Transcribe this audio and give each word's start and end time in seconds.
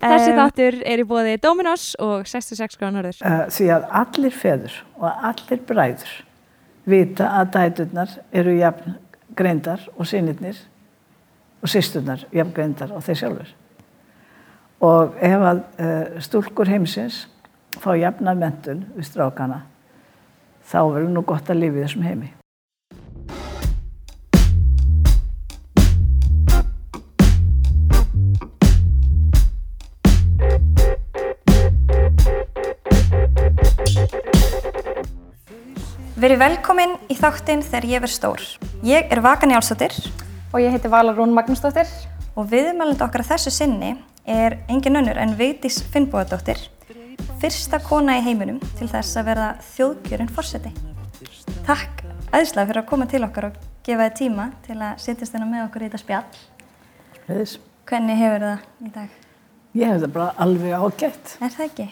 Þessi 0.00 0.32
Em, 0.32 0.38
þáttur 0.38 0.80
er 0.88 1.02
í 1.02 1.04
bóði 1.04 1.36
Dominos 1.42 1.92
og 2.00 2.24
66 2.28 2.78
gránorður. 2.80 3.20
Uh, 3.20 3.44
því 3.52 3.68
að 3.74 3.86
allir 4.00 4.34
feður 4.34 4.76
og 4.96 5.24
allir 5.30 5.62
bræður 5.68 6.14
vita 6.88 7.28
að 7.40 7.50
dæturnar 7.56 8.14
eru 8.32 8.56
jafn 8.56 8.96
greindar 9.36 9.84
og 9.96 10.08
sinirnir 10.08 10.56
og 11.60 11.68
sýsturnar 11.68 12.24
jafn 12.32 12.54
greindar 12.56 12.94
og 12.96 13.04
þeir 13.04 13.20
sjálfur. 13.22 13.52
Og 14.80 15.20
ef 15.20 15.46
að 15.52 15.60
uh, 15.60 16.20
stúlkur 16.24 16.72
heimsins 16.72 17.26
fá 17.76 17.92
jafnar 18.00 18.40
mentun 18.40 18.86
við 18.96 19.10
strákana 19.12 19.66
þá 20.64 20.80
verður 20.94 21.12
nú 21.12 21.26
gott 21.28 21.52
að 21.52 21.66
lifa 21.66 21.82
í 21.82 21.84
þessum 21.84 22.08
heimi. 22.08 22.39
Verið 36.20 36.40
velkomin 36.42 36.96
í 37.10 37.16
þáttinn 37.16 37.62
þegar 37.64 37.86
ég 37.88 38.02
verð 38.04 38.12
stór. 38.14 38.42
Ég 38.84 39.08
er 39.12 39.22
Vakan 39.24 39.52
Jálsdóttir 39.54 39.94
Og 40.52 40.58
ég 40.60 40.72
heiti 40.74 40.90
Vala 40.90 41.14
Rún 41.16 41.32
Magnúsdóttir. 41.36 41.88
og 42.38 42.46
viðmælandi 42.50 43.02
okkar 43.02 43.24
að 43.24 43.30
þessu 43.32 43.50
sinni 43.50 43.88
er 44.24 44.54
engin 44.70 44.96
önnur 44.96 45.18
en 45.18 45.32
Vigdís 45.36 45.80
Finnbóðadóttir, 45.92 46.60
fyrsta 47.42 47.80
kona 47.82 48.14
í 48.18 48.22
heiminum 48.22 48.60
til 48.78 48.86
þess 48.88 49.16
að 49.18 49.26
verða 49.26 49.48
þjóðkjörinn 49.74 50.30
fórseti. 50.30 50.70
Takk 51.66 52.04
æðislega 52.30 52.68
fyrir 52.70 52.80
að 52.82 52.86
koma 52.92 53.06
til 53.10 53.24
okkar 53.26 53.48
og 53.50 53.58
gefa 53.84 54.06
þið 54.06 54.16
tíma 54.20 54.46
til 54.66 54.78
að 54.78 55.02
sittast 55.02 55.34
hérna 55.34 55.50
með 55.50 55.64
okkur 55.66 55.82
í 55.82 55.88
þetta 55.90 56.02
spjall. 56.04 56.38
Leðis. 57.28 57.56
Hvernig 57.90 58.22
hefur 58.22 58.46
það 58.46 58.86
í 58.86 58.94
dag? 58.94 59.10
Ég 59.74 59.90
hef 59.90 60.00
það 60.06 60.14
bara 60.14 60.30
alveg 60.46 60.72
ágætt 60.78 61.36
Er 61.42 61.50
það 61.58 61.66
ekki? 61.66 61.88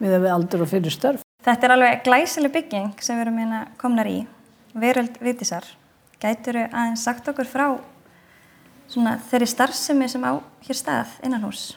við 0.00 0.16
við 0.20 0.32
aldur 0.36 0.62
og 0.66 0.68
fyrir 0.76 0.92
störf. 0.92 1.24
Þetta 1.40 1.66
er 1.66 1.72
alveg 1.72 2.02
glæsileg 2.04 2.52
bygging 2.52 2.98
sem 3.00 3.16
við 3.16 3.24
erum 3.24 3.38
hérna 3.40 3.60
komnar 3.80 4.08
í, 4.10 4.18
veröld 4.76 5.14
Vigdísar. 5.24 5.64
Gætur 6.20 6.58
aðeins 6.66 7.04
sagt 7.06 7.28
okkur 7.32 7.48
frá 7.48 7.64
svona, 8.90 9.14
þeirri 9.30 9.46
starfsemi 9.48 10.08
sem 10.12 10.26
á 10.28 10.36
hér 10.66 10.76
stað 10.76 11.14
innan 11.24 11.46
hús? 11.46 11.70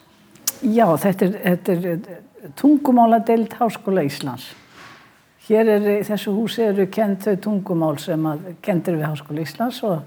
Já, 0.64 0.84
þetta 1.00 1.30
er, 1.30 1.38
þetta 1.46 1.76
er 1.78 2.52
tungumáladeild 2.60 3.56
Háskóla 3.56 4.04
Íslands. 4.04 4.50
Hér 5.48 5.72
er 5.78 5.88
þessu 6.08 6.34
húsi 6.36 6.66
eru 6.66 6.88
kent 6.92 7.24
þau 7.24 7.38
tungumál 7.46 7.96
sem 8.04 8.28
að 8.28 8.50
kendir 8.64 8.98
við 8.98 9.08
Háskóla 9.08 9.46
Íslands 9.46 9.80
og, 9.88 10.02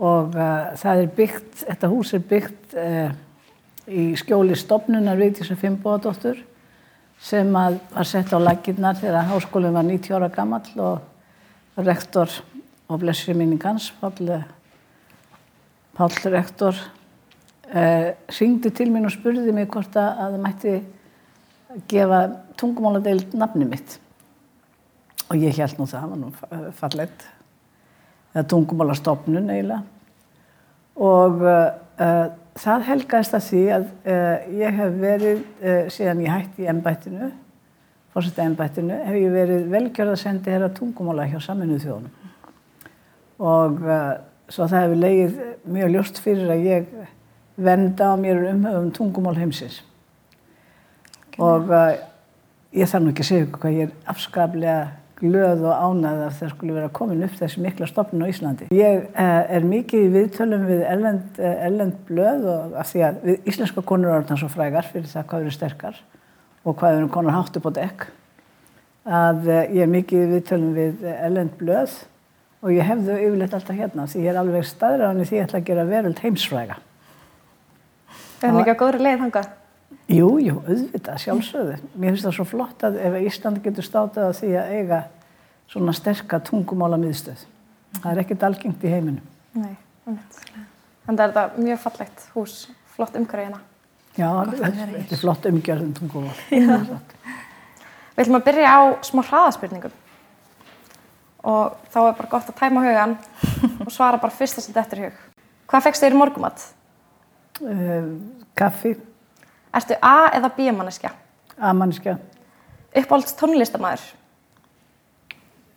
og 0.00 0.32
uh, 0.32 0.72
það 0.80 1.04
er 1.04 1.12
byggt, 1.20 1.52
þetta 1.66 1.92
hús 1.92 2.14
er 2.16 2.24
byggt 2.32 2.78
uh, 2.80 3.12
í 3.92 4.08
skjóli 4.16 4.56
stopnunar 4.56 5.20
Vigdísar 5.20 5.60
Fimboðadóttur 5.60 6.40
sem 7.22 7.52
að 7.56 7.78
var 7.92 8.08
sett 8.08 8.32
á 8.34 8.38
laginnar 8.42 8.98
þegar 8.98 9.28
háskólinn 9.30 9.76
var 9.76 9.86
90 9.86 10.16
ára 10.16 10.30
gamall 10.32 10.82
og 10.82 11.84
rektor 11.86 12.30
og 12.90 12.98
blessið 13.00 13.38
minningans, 13.38 13.92
Páll, 14.00 14.42
Páll 15.96 16.16
rektor 16.32 16.76
uh, 17.72 18.08
syngdi 18.32 18.72
til 18.74 18.90
mín 18.92 19.06
og 19.08 19.14
spurði 19.14 19.54
mig 19.54 19.70
hvort 19.72 19.96
að 19.96 20.10
að 20.24 20.34
það 20.34 20.42
mætti 20.46 20.74
gefa 21.88 22.18
tungumáladeild 22.60 23.32
nafni 23.38 23.68
mitt. 23.68 23.96
Og 25.30 25.38
ég 25.40 25.56
held 25.56 25.78
nú 25.78 25.86
það, 25.88 26.02
það 26.02 26.10
var 26.10 26.20
nú 26.20 26.32
fa- 26.36 26.72
fallegt. 26.82 27.24
Eða 28.34 28.44
tungumálastofnun 28.52 29.48
eiginlega. 29.52 29.82
Og 31.00 31.40
uh, 31.46 32.26
það 32.60 32.88
helgaðist 32.88 33.38
að 33.38 33.46
því 33.48 33.62
að 33.76 33.86
uh, 33.86 34.50
ég 34.58 34.80
hef 34.80 34.98
verið 35.00 35.38
uh, 35.40 35.80
síðan 35.92 36.26
ég 36.26 36.34
hætti 36.36 36.66
í 36.66 36.70
embættinu 36.72 37.30
fórsetta 38.12 38.44
embættinu, 38.44 38.98
hef 39.06 39.16
ég 39.16 39.32
verið 39.32 39.70
velgjörð 39.72 40.12
að 40.12 40.20
sendi 40.20 40.52
herra 40.52 40.68
tungumála 40.76 41.24
hjá 41.30 41.38
saminuð 41.40 41.86
þjóðunum. 41.86 42.32
Og 43.42 43.78
uh, 43.86 44.10
svo 44.52 44.68
það 44.68 44.84
hefur 44.84 45.00
legið 45.00 45.38
mjög 45.76 45.92
ljóst 45.94 46.20
fyrir 46.22 46.52
að 46.52 46.66
ég 46.68 46.90
venda 47.56 48.10
á 48.12 48.14
mér 48.20 48.42
umhöfum 48.50 48.90
tungumál 48.98 49.38
heimsins. 49.38 49.80
Og 51.40 51.72
uh, 51.72 51.94
ég 52.76 52.90
þarf 52.90 53.06
nú 53.06 53.14
ekki 53.14 53.24
að 53.24 53.30
segja 53.30 53.48
hvað 53.56 53.78
ég 53.78 53.88
er 53.88 54.12
afskaplega 54.12 54.76
glöð 55.20 55.64
og 55.68 55.82
ánæð 55.86 56.22
að 56.26 56.38
það 56.38 56.52
skulle 56.54 56.76
vera 56.76 56.92
komin 56.94 57.24
upp 57.26 57.34
þessi 57.38 57.62
mikla 57.62 57.88
stopnun 57.90 58.24
á 58.24 58.32
Íslandi. 58.32 58.68
Ég 58.74 59.04
uh, 59.12 59.42
er 59.56 59.66
mikið 59.66 60.06
í 60.06 60.12
viðtölum 60.16 60.64
við 60.68 60.82
ellend, 60.88 61.38
uh, 61.38 61.52
ellend 61.68 62.00
blöð 62.08 62.48
og 62.52 62.76
af 62.82 62.90
því 62.90 63.04
að 63.08 63.20
íslenska 63.38 63.84
konur 63.86 64.10
eru 64.10 64.22
orðan 64.22 64.40
svo 64.42 64.50
frægar 64.52 64.88
fyrir 64.88 65.10
það 65.10 65.28
hvað 65.30 65.46
eru 65.46 65.54
sterkar 65.56 66.00
og 66.62 66.78
hvað 66.78 66.98
eru 66.98 67.12
konar 67.12 67.36
hátt 67.38 67.58
upp 67.58 67.68
á 67.70 67.72
dekk 67.80 68.08
að 69.02 69.48
uh, 69.48 69.60
ég 69.66 69.82
er 69.84 69.92
mikið 69.92 70.24
í 70.24 70.30
viðtölum 70.36 70.74
við 70.78 71.06
ellend 71.16 71.56
blöð 71.60 71.98
og 72.62 72.70
ég 72.70 72.86
hef 72.86 73.02
þau 73.06 73.16
yfirleitt 73.16 73.56
alltaf 73.58 73.78
hérna 73.78 74.06
því 74.10 74.22
ég 74.22 74.32
er 74.32 74.42
alveg 74.42 74.68
staðræðan 74.68 75.22
í 75.22 75.26
því 75.28 75.38
ég 75.38 75.48
ætla 75.48 75.62
að 75.62 75.68
gera 75.70 75.88
veröld 75.88 76.22
heimsfræga. 76.22 76.78
Erum 78.42 78.62
ekki 78.62 78.74
á 78.74 78.82
góðri 78.82 79.02
leið 79.02 79.20
þangað. 79.26 79.50
Jú, 80.12 80.28
jú, 80.42 80.58
auðvitað, 80.66 81.20
sjálfsögðu. 81.22 81.78
Mér 81.94 82.12
finnst 82.12 82.26
það 82.26 82.36
svo 82.36 82.46
flott 82.48 82.84
að 82.86 82.98
ef 83.00 83.16
Ísland 83.22 83.62
getur 83.64 83.86
státað 83.86 84.28
að 84.28 84.38
því 84.40 84.52
að 84.60 84.72
eiga 84.76 85.00
svona 85.72 85.94
sterka 85.96 86.40
tungumála 86.44 86.98
miðstöð. 87.00 87.46
Það 87.98 88.10
er 88.12 88.20
ekkert 88.24 88.46
algengt 88.48 88.84
í 88.84 88.92
heiminum. 88.92 89.24
Nei, 89.56 89.74
einmitt. 90.06 90.40
Þannig 91.06 91.24
er 91.24 91.32
þetta 91.32 91.64
mjög 91.64 91.80
fallegt 91.82 92.26
hús, 92.34 92.56
flott 92.94 93.16
umhverju 93.18 93.48
hérna. 93.48 93.62
Já, 94.12 94.28
þetta 94.52 95.16
er 95.16 95.20
flott 95.22 95.48
umgjörðum 95.48 95.94
tungumál. 95.96 96.34
Við 98.12 98.22
ætlum 98.26 98.38
að 98.38 98.46
byrja 98.50 98.72
á 98.76 98.80
smá 99.08 99.22
hraðaspurningum. 99.24 99.94
Og 101.48 101.78
þá 101.90 101.98
er 102.02 102.18
bara 102.18 102.30
gott 102.30 102.50
að 102.52 102.58
tæma 102.60 102.84
hugan 102.84 103.16
og 103.86 103.90
svara 103.90 104.20
bara 104.20 104.36
fyrsta 104.36 104.62
sem 104.62 104.74
þetta 104.76 104.98
er 104.98 105.04
hug. 105.06 105.22
Hvað 105.72 105.86
fegst 105.88 106.04
þér 106.04 106.14
í 106.14 106.20
morgumat? 106.20 106.66
Uh, 107.62 108.12
kaffi, 108.58 108.92
Ertu 109.74 109.96
A 110.02 110.30
eða 110.36 110.50
B 110.56 110.72
manneskja? 110.72 111.10
amanniska, 111.62 112.16
Uppáhalds 112.96 113.34
tónlistamæður? 113.38 114.02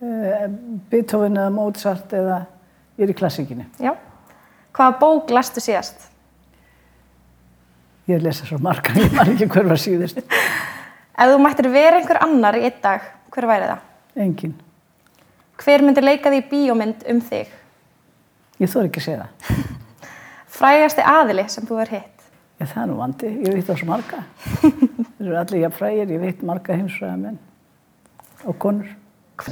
uh, 0.02 0.50
Beethoven 0.90 1.38
eða 1.38 1.52
Mozart 1.54 2.14
eða 2.14 2.42
ég 2.98 3.06
er 3.06 3.14
í 3.14 3.18
klassikinni. 3.18 3.66
Já. 3.80 3.94
Hvaða 4.76 4.98
bók 5.00 5.30
lestu 5.32 5.62
síðast? 5.64 6.08
Ég 8.10 8.22
lesa 8.22 8.46
svo 8.46 8.58
margar, 8.62 8.98
ég 9.00 9.14
man 9.16 9.32
ekki 9.34 9.48
hver 9.50 9.70
var 9.70 9.80
síðust. 9.82 10.20
Ef 11.20 11.32
þú 11.32 11.38
mættir 11.42 11.70
vera 11.72 12.00
einhver 12.02 12.20
annar 12.22 12.58
í 12.60 12.66
einn 12.68 12.82
dag, 12.84 13.06
hver 13.32 13.48
væri 13.50 13.70
það? 13.72 13.86
Engin. 14.26 14.56
Hver 15.64 15.84
myndir 15.86 16.04
leika 16.04 16.32
því 16.34 16.42
bíómynd 16.52 17.06
um 17.12 17.22
þig? 17.24 17.54
Ég 18.60 18.72
þór 18.72 18.90
ekki 18.90 19.00
að 19.02 19.08
segja 19.08 19.24
það. 19.24 19.64
Frægasti 20.58 21.04
aðili 21.08 21.48
sem 21.52 21.66
þú 21.68 21.80
er 21.84 21.94
hitt? 21.96 22.15
Ég, 22.66 22.72
það 22.74 22.82
er 22.82 22.88
nú 22.90 22.96
vandi, 22.98 23.32
ég 23.46 23.54
veit 23.54 23.68
það 23.68 23.78
svo 23.78 23.88
marga. 23.92 24.20
Þeir 25.16 25.26
eru 25.28 25.36
allir 25.38 25.60
jafnfrægir, 25.62 26.14
ég 26.16 26.22
veit 26.24 26.40
marga 26.46 26.78
heimsfræða 26.80 27.18
menn 27.22 27.36
og 28.46 28.56
konur. 28.62 28.88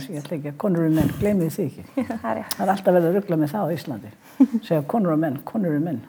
Ég 0.07 0.17
ætla 0.21 0.37
ekki 0.39 0.49
að 0.49 0.57
konur 0.63 0.87
og 0.87 0.95
menn, 0.95 1.11
gleymið 1.19 1.51
því 1.53 1.65
ekki. 1.67 1.83
það 2.07 2.25
er. 2.31 2.47
Það 2.55 2.63
er 2.65 2.71
alltaf 2.73 2.95
verið 2.95 3.07
að 3.09 3.17
ruggla 3.19 3.37
með 3.41 3.53
það 3.53 3.69
á 3.69 3.73
Íslandi. 3.75 4.13
Segja 4.65 4.81
konur 4.95 5.13
og 5.13 5.21
menn, 5.21 5.37
konur 5.45 5.77
og 5.77 5.85
menn. 5.85 6.01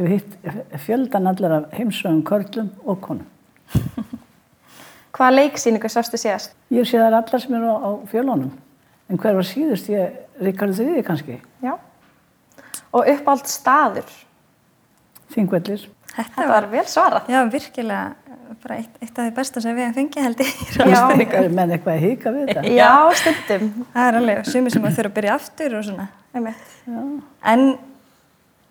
Ég 0.00 0.10
hitt 0.16 0.82
fjöldan 0.82 1.30
allar 1.30 1.56
af 1.60 1.78
heimsfræðum 1.78 2.24
körlum 2.26 2.72
og 2.82 3.00
konum. 3.06 3.30
Hvaða 5.14 5.36
leiksýningu 5.36 5.92
sástu 5.92 6.18
síðast? 6.18 6.58
Ég 6.74 6.88
sé 6.88 6.98
það 6.98 7.20
allar 7.20 7.46
sem 7.46 7.56
eru 7.60 7.70
á, 7.70 7.76
á 7.78 7.90
fjölunum. 8.10 8.50
En 9.12 9.20
hver 9.20 9.38
var 9.38 9.46
síðust? 9.46 9.92
Ég, 9.92 10.18
Ríkardur 10.42 10.80
þriði 10.80 11.06
kannski. 11.06 11.40
Já. 11.62 11.76
Og 12.90 13.06
uppáhald 13.12 13.46
staður? 13.52 14.14
Þingvellir. 15.32 15.84
Þetta 16.12 16.48
var 16.50 16.66
vel 16.72 16.84
svarað. 16.90 17.30
Já, 17.32 17.40
virkilega 17.52 18.32
bara 18.62 18.78
eitt, 18.78 18.98
eitt 19.02 19.16
af 19.16 19.26
því 19.26 19.32
besta 19.36 19.62
sem 19.64 19.76
við 19.76 19.86
hefum 19.88 19.94
fengið 19.96 20.26
held 20.26 20.42
ég. 20.42 20.50
í 20.52 20.90
Já. 20.92 20.98
Er 21.42 21.54
menn 21.54 21.72
eitthvað 21.74 21.94
að 21.94 22.04
hika 22.04 22.32
við 22.34 22.50
þetta? 22.50 22.74
Já, 22.76 22.90
stundum. 23.22 23.70
Það 23.94 24.08
er 24.10 24.18
alveg 24.18 24.50
sumir 24.50 24.74
sem 24.74 24.84
að 24.86 24.98
þurfa 24.98 25.10
að 25.10 25.16
byrja 25.16 25.38
aftur 25.38 25.78
og 25.78 25.86
svona. 25.88 26.06
En 27.52 27.64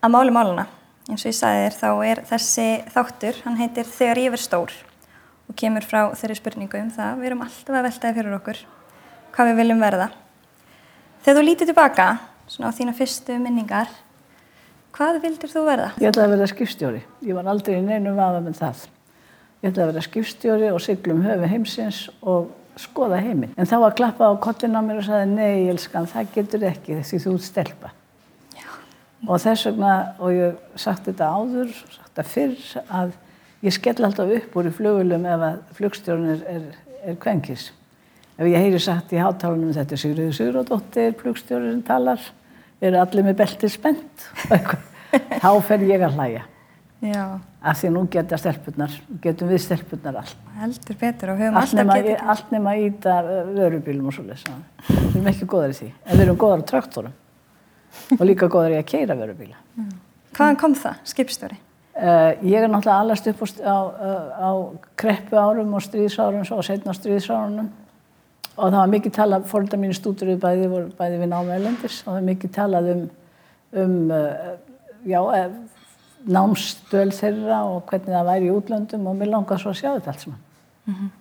að 0.02 0.14
máli 0.16 0.36
máluna, 0.36 0.68
eins 1.10 1.26
og 1.26 1.32
ég 1.32 1.38
sagði 1.38 1.66
þér, 1.66 1.78
þá 1.82 1.90
er 2.12 2.24
þessi 2.30 2.68
þáttur, 2.94 3.42
hann 3.46 3.60
heitir 3.60 3.90
Þegar 3.90 4.22
ég 4.22 4.36
verð 4.36 4.46
stór 4.46 4.78
og 5.52 5.58
kemur 5.60 5.86
frá 5.86 6.02
þeirri 6.16 6.38
spurningu 6.40 6.80
um 6.80 6.94
það. 6.96 7.20
Við 7.20 7.32
erum 7.32 7.44
alltaf 7.46 7.76
að 7.76 7.88
veltaði 7.90 8.18
fyrir 8.20 8.38
okkur 8.38 8.62
hvað 9.36 9.52
við 9.52 9.60
viljum 9.62 9.84
verða. 9.84 10.08
Þegar 11.22 11.38
þú 11.38 11.44
lítið 11.48 11.72
tilbaka, 11.72 12.08
svona 12.50 12.72
á 12.72 12.78
þína 12.78 12.96
fyrstu 12.98 13.38
minningar, 13.42 13.92
hvað 15.02 15.22
vildir 15.24 15.50
þú 15.50 15.62
verða? 15.66 15.92
Ég 16.02 16.12
ætlaði 16.12 16.28
að 16.28 16.34
vera 16.36 16.50
skipstjóri. 16.52 17.00
Ég 17.26 17.38
var 17.38 17.48
aldrei 17.50 17.78
í 17.80 17.84
neinum 17.86 18.18
vafa 18.20 18.42
með 18.44 18.58
það. 18.60 18.82
Ég 19.62 19.72
ætlaði 19.72 19.84
að 19.84 19.92
vera 19.92 20.04
skipstjóri 20.06 20.68
og 20.70 20.82
siglum 20.84 21.24
höfu 21.26 21.50
heimsins 21.50 22.02
og 22.22 22.52
skoða 22.80 23.22
heiminn. 23.22 23.56
En 23.58 23.70
þá 23.70 23.76
var 23.82 23.96
klappað 23.98 24.38
á 24.38 24.44
kollin 24.44 24.78
á 24.78 24.82
mér 24.86 25.02
og 25.02 25.08
sagði, 25.08 25.32
nei, 25.34 25.70
elskan, 25.72 26.10
það 26.10 26.30
getur 26.36 26.68
ekki 26.70 27.00
því 27.08 27.22
þú 27.26 27.34
ert 27.34 27.48
stelpa. 27.48 27.92
Já. 28.58 28.70
Og 29.28 29.42
þess 29.44 29.68
vegna, 29.70 29.96
og 30.22 30.36
ég 30.38 30.80
sagt 30.86 31.10
þetta 31.10 31.32
áður, 31.34 31.74
sagt 31.82 32.08
þetta 32.12 32.28
fyrr, 32.36 32.70
að 33.02 33.16
ég 33.66 33.78
skell 33.78 33.98
alltaf 34.06 34.36
upp 34.38 34.58
úr 34.58 34.70
í 34.70 34.76
flugulum 34.78 35.28
ef 35.30 35.48
að 35.50 35.64
flugstjórn 35.80 36.30
er, 36.36 36.46
er, 36.56 36.70
er 37.10 37.18
kvenkis. 37.22 37.72
Ef 38.38 38.48
ég 38.50 38.64
heyri 38.64 38.80
sagt 38.82 39.12
í 39.14 39.20
hátalunum 39.22 39.74
þetta 39.76 40.00
Sigriður 40.00 40.38
Sigurðardóttir, 40.38 41.18
flugstjórn 41.20 41.84
talar, 41.86 42.24
eru 42.82 42.98
allir 43.02 43.28
með 43.28 43.44
beltið 43.44 43.76
spennt, 43.76 44.30
þá 45.12 45.50
fer 45.68 45.86
ég 45.90 46.04
að 46.08 46.18
hlæja. 46.18 46.44
Já, 47.02 47.24
Af 47.62 47.80
því 47.80 47.90
nú 47.94 48.02
geta 48.14 48.38
stelpunar, 48.38 48.94
getum 49.22 49.50
við 49.50 49.60
stelpunar 49.64 50.20
allt. 50.22 50.38
heldur 50.60 50.98
betur 51.02 51.32
og 51.34 51.40
höfum 51.42 51.58
Allt 51.58 51.74
alltaf 51.74 51.98
getið. 51.98 52.22
allt 52.34 52.52
nema 52.54 52.76
íta 52.78 53.16
vörubílum 53.56 54.08
og 54.10 54.14
svoleiðis. 54.14 54.46
Við 54.90 55.16
erum 55.16 55.28
ekki 55.32 55.48
góðar 55.50 55.74
í 55.74 55.78
því. 55.80 55.90
En 56.06 56.18
við 56.18 56.24
erum 56.28 56.38
góðar 56.42 56.62
á 56.62 56.70
traktorum. 56.72 57.14
Og 58.20 58.24
líka 58.26 58.50
góðar 58.50 58.76
í 58.76 58.80
að 58.80 58.88
keira 58.94 59.18
vörubíla. 59.18 59.58
Hvaðan 60.38 60.62
kom 60.62 60.78
það, 60.78 61.02
skipstjóri? 61.12 61.58
Uh, 61.92 62.32
ég 62.48 62.62
er 62.62 62.70
náttúrulega 62.72 63.02
allast 63.04 63.28
upp 63.28 63.42
á, 63.44 63.50
á, 63.68 63.78
á 64.38 64.50
kreppu 64.96 65.36
árum 65.38 65.74
og 65.76 65.84
stríðsárum 65.84 66.46
svo 66.48 66.62
setna 66.64 66.94
stríðsárunum 66.96 67.68
og 68.56 68.70
það 68.72 68.78
var 68.78 68.92
mikið 68.94 69.14
talað, 69.18 69.48
fóröldar 69.52 69.82
mínu 69.82 69.94
stútur 69.98 70.32
bæði, 70.40 70.70
bæði 70.98 71.20
við 71.20 71.30
námi 71.34 71.52
elendis 71.58 71.98
og 72.06 72.14
það 72.14 72.16
var 72.16 72.26
mikið 72.30 72.54
talað 72.56 72.90
um, 72.94 73.04
um 73.84 73.98
uh, 74.16 74.54
já, 75.06 75.20
eh, 75.36 75.50
námstöl 76.28 77.10
þeirra 77.18 77.62
og 77.66 77.86
hvernig 77.90 78.14
það 78.14 78.28
væri 78.30 78.50
í 78.50 78.54
útlöndum 78.56 79.08
og 79.08 79.16
mér 79.18 79.32
langaði 79.34 79.64
svo 79.64 79.72
að 79.74 79.80
sjá 79.82 79.90
þetta 79.96 80.12
allt 80.14 80.26
saman. 80.26 81.12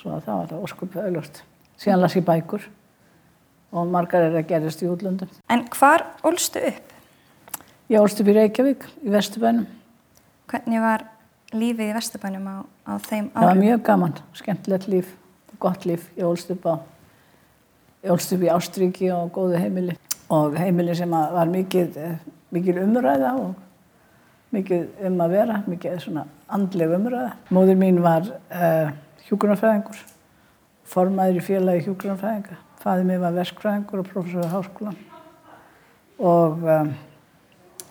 Svo 0.00 0.10
að 0.16 0.22
það 0.26 0.36
var 0.40 0.46
það 0.50 0.64
óskupu 0.66 1.00
auðlust. 1.04 1.42
Síðan 1.80 2.00
las 2.00 2.16
ég 2.16 2.24
bækur 2.24 2.66
og 3.72 3.86
margar 3.88 4.22
er 4.26 4.36
að 4.40 4.46
gerist 4.48 4.82
í 4.82 4.88
útlöndum. 4.90 5.28
En 5.48 5.64
hvar 5.76 6.04
ólstu 6.26 6.60
upp? 6.68 6.92
Ég 7.90 8.00
ólst 8.00 8.20
upp 8.22 8.28
í 8.30 8.34
Reykjavík, 8.36 8.84
í 9.04 9.10
Vesturbænum. 9.10 9.66
Hvernig 10.50 10.80
var 10.82 11.04
lífið 11.52 11.90
í 11.90 11.94
Vesturbænum 11.96 12.46
á, 12.46 12.56
á 12.86 12.92
þeim 12.98 13.30
Það 13.32 13.42
var 13.42 13.50
árum? 13.54 13.62
mjög 13.64 13.82
gaman, 13.88 14.14
skemmtilegt 14.34 14.88
líf, 14.88 15.14
gott 15.58 15.84
líf. 15.88 16.08
Ég 16.16 16.24
ólst 16.28 16.50
upp, 16.54 16.66
á, 16.70 16.74
ég 18.04 18.12
ólst 18.14 18.32
upp 18.36 18.44
í 18.46 18.52
Ástríki 18.52 19.10
og 19.14 19.32
góðu 19.34 19.58
heimili. 19.58 19.96
Og 20.30 20.54
heimili 20.54 20.94
sem 20.94 21.10
var 21.10 21.50
mikið, 21.50 21.98
eh, 22.50 22.54
mikið 22.54 22.80
umræða 22.84 23.34
og 23.38 23.54
mikið 24.54 25.04
um 25.06 25.20
að 25.22 25.34
vera, 25.36 25.60
mikið 25.70 26.00
svona 26.02 26.24
andleg 26.50 26.94
umræða. 26.96 27.34
Móður 27.54 27.78
mín 27.78 28.00
var 28.02 28.26
uh, 28.26 28.90
hjúgrunarfræðingur, 29.28 30.00
formaður 30.90 31.38
í 31.38 31.44
félagi 31.46 31.84
hjúgrunarfræðinga. 31.86 32.58
Fæði 32.80 33.06
mér 33.06 33.22
var 33.22 33.36
verskfræðingur 33.36 34.02
og 34.02 34.10
professor 34.10 34.48
á 34.50 34.54
háskólan. 34.56 34.98
Og 36.18 36.66
um, 36.66 36.90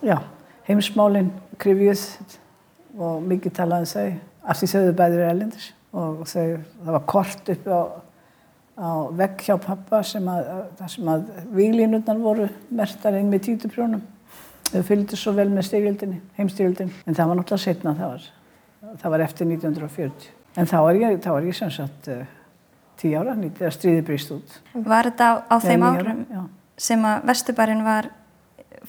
já, 0.04 0.18
heimsmálinn 0.68 1.32
krifjuð 1.62 2.04
og 3.00 3.24
mikið 3.30 3.56
talaði 3.56 3.90
þau 3.94 4.10
af 4.50 4.60
því 4.60 4.70
eru 4.82 4.94
bæði 4.98 5.18
verið 5.20 5.32
erlendis 5.32 5.72
og 5.90 6.22
þau, 6.30 6.46
það 6.84 6.94
var 6.96 7.04
kort 7.10 7.52
uppi 7.54 7.74
á, 7.74 7.84
á 8.80 8.90
vegg 9.20 9.44
hjá 9.46 9.56
pappa 9.62 10.02
sem 10.06 10.28
að, 10.30 10.50
sem 10.92 11.10
að 11.10 11.28
víglínurnar 11.56 12.22
voru 12.22 12.48
mertar 12.70 13.18
inn 13.20 13.32
með 13.32 13.48
títuprjónum 13.48 14.04
þau 14.70 14.82
fylgdu 14.86 15.18
svo 15.20 15.34
vel 15.38 15.50
með 15.52 15.70
styrjöldinni, 15.70 16.20
heimstyrjöldinni. 16.38 17.06
En 17.06 17.18
það 17.18 17.32
var 17.32 17.40
náttúrulega 17.40 17.66
setna 17.66 17.96
það 17.98 18.12
var, 18.16 18.28
það 19.02 19.16
var 19.16 19.26
eftir 19.26 19.50
1940 19.50 20.36
en 20.58 20.70
þá 20.70 20.78
var 20.86 21.00
ég, 21.00 21.18
þá 21.24 21.30
var 21.34 21.48
ég 21.48 21.58
sem 21.58 21.72
sagt 21.74 22.10
uh, 22.12 22.24
tíu 23.00 23.20
ára, 23.20 23.36
nýtt 23.38 23.60
þegar 23.60 23.76
stríði 23.76 24.06
brýst 24.08 24.34
út. 24.36 24.56
Var 24.74 25.12
þetta 25.12 25.30
á, 25.30 25.34
á 25.48 25.56
þeim 25.64 25.86
ára, 25.86 26.00
árum 26.00 26.24
já. 26.26 26.42
sem 26.90 27.06
að 27.08 27.30
Vesturbærin 27.30 27.86
var, 27.86 28.10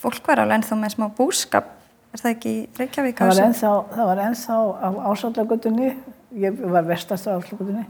fólk 0.01 0.27
var 0.27 0.45
alveg 0.45 0.61
ennþá 0.61 0.81
með 0.81 0.97
smá 0.97 1.07
búskap, 1.19 1.71
er 2.11 2.25
það 2.25 2.33
ekki 2.35 2.55
Reykjavík? 2.81 3.21
á 3.21 3.23
Það 3.23 3.33
var 3.33 3.45
ennþá, 3.47 3.73
það 3.95 4.11
var 4.11 4.23
ennþá 4.27 4.59
á 4.59 4.89
ásaldagötunni, 5.13 5.93
ég 6.47 6.65
var 6.75 6.89
vestast 6.89 7.29
á 7.29 7.37
ásaldagötunni, 7.37 7.87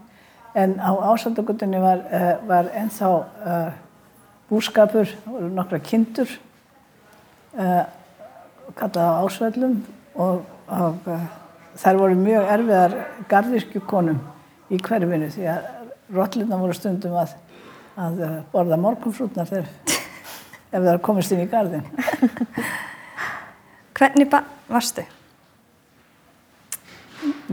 en 0.60 0.76
á 0.82 0.90
ásaldagötunni 1.12 1.82
var, 1.82 2.04
uh, 2.10 2.30
var 2.50 2.70
ennþá 2.82 3.10
uh, 3.16 3.72
búskapur, 4.50 5.16
nokkra 5.54 5.80
kindur, 5.80 6.28
kallað 7.54 9.06
á 9.10 9.20
ásvöllum 9.24 9.76
og, 10.14 10.42
og 10.70 11.08
uh, 11.10 11.28
þær 11.80 12.00
voru 12.00 12.18
mjög 12.18 12.50
erfiðar 12.54 12.96
garðirkjukonum 13.30 14.20
í 14.70 14.78
hverfinu 14.78 15.30
því 15.34 15.46
að 15.50 15.70
rollirna 16.14 16.58
voru 16.60 16.76
stundum 16.76 17.16
að, 17.20 17.36
að 17.98 18.20
uh, 18.26 18.36
borða 18.52 18.80
morgunfrútnar 18.80 19.50
þegar 19.50 19.70
ef 20.74 20.84
það 20.84 21.00
komist 21.06 21.34
inn 21.34 21.44
í 21.44 21.48
garðin. 21.50 21.86
Hvernig 24.00 24.30
varstu? 24.70 25.04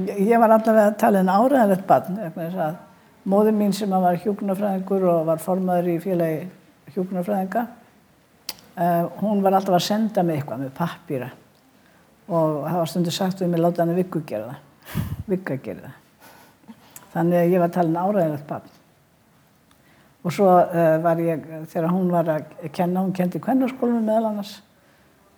Ég 0.08 0.38
var 0.40 0.54
allavega 0.54 0.92
að 0.94 1.00
tala 1.02 1.20
en 1.24 1.32
áræðanlegt 1.34 1.88
barn, 1.90 2.20
móður 3.28 3.56
mín 3.58 3.74
sem 3.76 3.92
var 3.92 4.16
hjúkunarfræðingur 4.24 5.04
og 5.12 5.26
var 5.28 5.42
formaður 5.44 5.90
í 5.92 5.98
félagi 6.00 6.46
hjúkunarfræðinga, 6.94 7.66
uh, 8.78 9.04
hún 9.22 9.44
var 9.44 9.58
alltaf 9.58 9.78
að 9.78 9.86
senda 9.88 10.24
mig 10.24 10.40
eitthvað 10.40 10.64
með 10.66 10.74
pappýra 10.78 11.30
og 12.28 12.66
það 12.68 12.80
var 12.80 12.92
stundu 12.92 13.14
sagt 13.16 13.42
við 13.42 13.52
mig 13.54 13.64
láta 13.64 13.84
hann 13.84 13.96
Viggu 13.96 14.22
gera 14.28 14.52
það, 14.52 14.90
Vigga 15.32 15.58
gera 15.64 15.86
það. 15.86 16.76
Þannig 17.14 17.40
að 17.40 17.54
ég 17.54 17.62
var 17.62 17.70
að 17.70 17.78
tala 17.78 17.90
en 17.90 18.00
áræðanlegt 18.04 18.48
barn. 18.50 18.74
Og 20.28 20.34
svo 20.36 20.48
uh, 20.52 20.98
var 21.04 21.22
ég, 21.24 21.46
þegar 21.72 21.94
hún 21.94 22.12
var 22.12 22.34
að 22.34 22.50
kenna, 22.76 23.06
hún 23.06 23.16
kendi 23.16 23.40
kvennarskólinu 23.44 24.02
meðal 24.04 24.34
annars, 24.34 24.58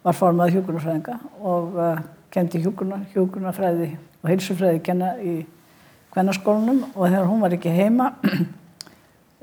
var 0.03 0.17
formað 0.17 0.55
hjúkunarfræðinga 0.55 1.19
og 1.45 1.77
uh, 1.77 2.01
kendi 2.33 2.61
hjúkunar, 2.63 3.05
hjúkunarfræði 3.13 3.93
og 4.21 4.29
heilsufræði 4.31 4.81
kenna 4.85 5.13
í 5.21 5.35
kvennarskólanum 6.13 6.83
og 6.95 7.05
þegar 7.05 7.27
hún 7.29 7.43
var 7.43 7.55
ekki 7.55 7.73
heima 7.73 8.09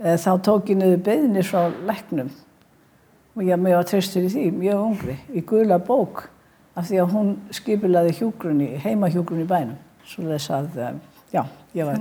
eh, 0.02 0.16
þá 0.18 0.30
tók 0.44 0.72
ég 0.72 0.80
niður 0.80 1.02
beðinir 1.06 1.46
frá 1.46 1.68
læknum 1.88 2.30
og 3.36 3.44
ég 3.44 3.60
með 3.60 3.76
var 3.76 3.88
treystur 3.90 4.24
í 4.24 4.32
því, 4.32 4.46
mjög 4.56 4.82
ungri, 4.86 5.18
í 5.36 5.42
gula 5.46 5.78
bók 5.82 6.24
af 6.76 6.88
því 6.88 7.00
að 7.02 7.12
hún 7.12 7.30
skipilaði 7.54 8.16
hjúgrunni, 8.18 8.72
heimahjúgrunni 8.80 9.46
bænum. 9.48 9.76
Svo 10.06 10.24
þess 10.26 10.52
að, 10.54 10.76
eh, 10.80 10.98
já, 11.34 11.42
ég 11.74 11.88
var, 11.88 12.00